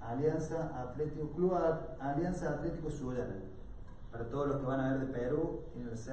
Alianza 0.00 0.80
Atlético 0.80 1.30
Club 1.32 1.54
Alianza 2.00 2.50
Atlético 2.50 2.90
Ciudadano. 2.90 3.47
Para 4.18 4.30
todos 4.30 4.48
los 4.48 4.56
que 4.56 4.66
van 4.66 4.80
a 4.80 4.94
ver 4.94 5.06
de 5.06 5.16
Perú, 5.16 5.60
tiene 5.72 5.92
el 5.92 5.96
6, 5.96 6.12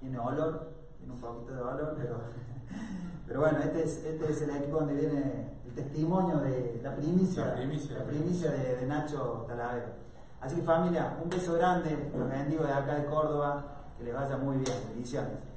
tiene 0.00 0.18
olor, 0.18 0.70
tiene 0.96 1.12
un 1.12 1.20
poquito 1.20 1.52
de 1.52 1.60
olor, 1.60 1.94
pero, 1.98 2.16
pero 3.26 3.40
bueno, 3.40 3.58
este 3.58 3.82
es, 3.82 4.02
este 4.06 4.32
es 4.32 4.40
el 4.40 4.56
equipo 4.56 4.78
donde 4.78 4.94
viene 4.94 5.52
el 5.66 5.74
testimonio 5.74 6.38
de 6.38 6.80
la 6.82 6.96
primicia, 6.96 7.44
La 7.44 7.54
primicia. 7.56 7.98
la 7.98 8.04
primicia 8.06 8.50
de, 8.52 8.76
de 8.76 8.86
Nacho 8.86 9.44
Talavera. 9.46 9.92
Así 10.40 10.56
que 10.56 10.62
familia, 10.62 11.18
un 11.22 11.28
beso 11.28 11.52
grande, 11.52 12.10
los 12.16 12.30
bendigo 12.30 12.64
de 12.64 12.72
acá 12.72 12.94
de 12.94 13.04
Córdoba, 13.04 13.66
que 13.98 14.04
les 14.04 14.14
vaya 14.14 14.38
muy 14.38 14.56
bien, 14.56 14.78
bendiciones. 14.88 15.51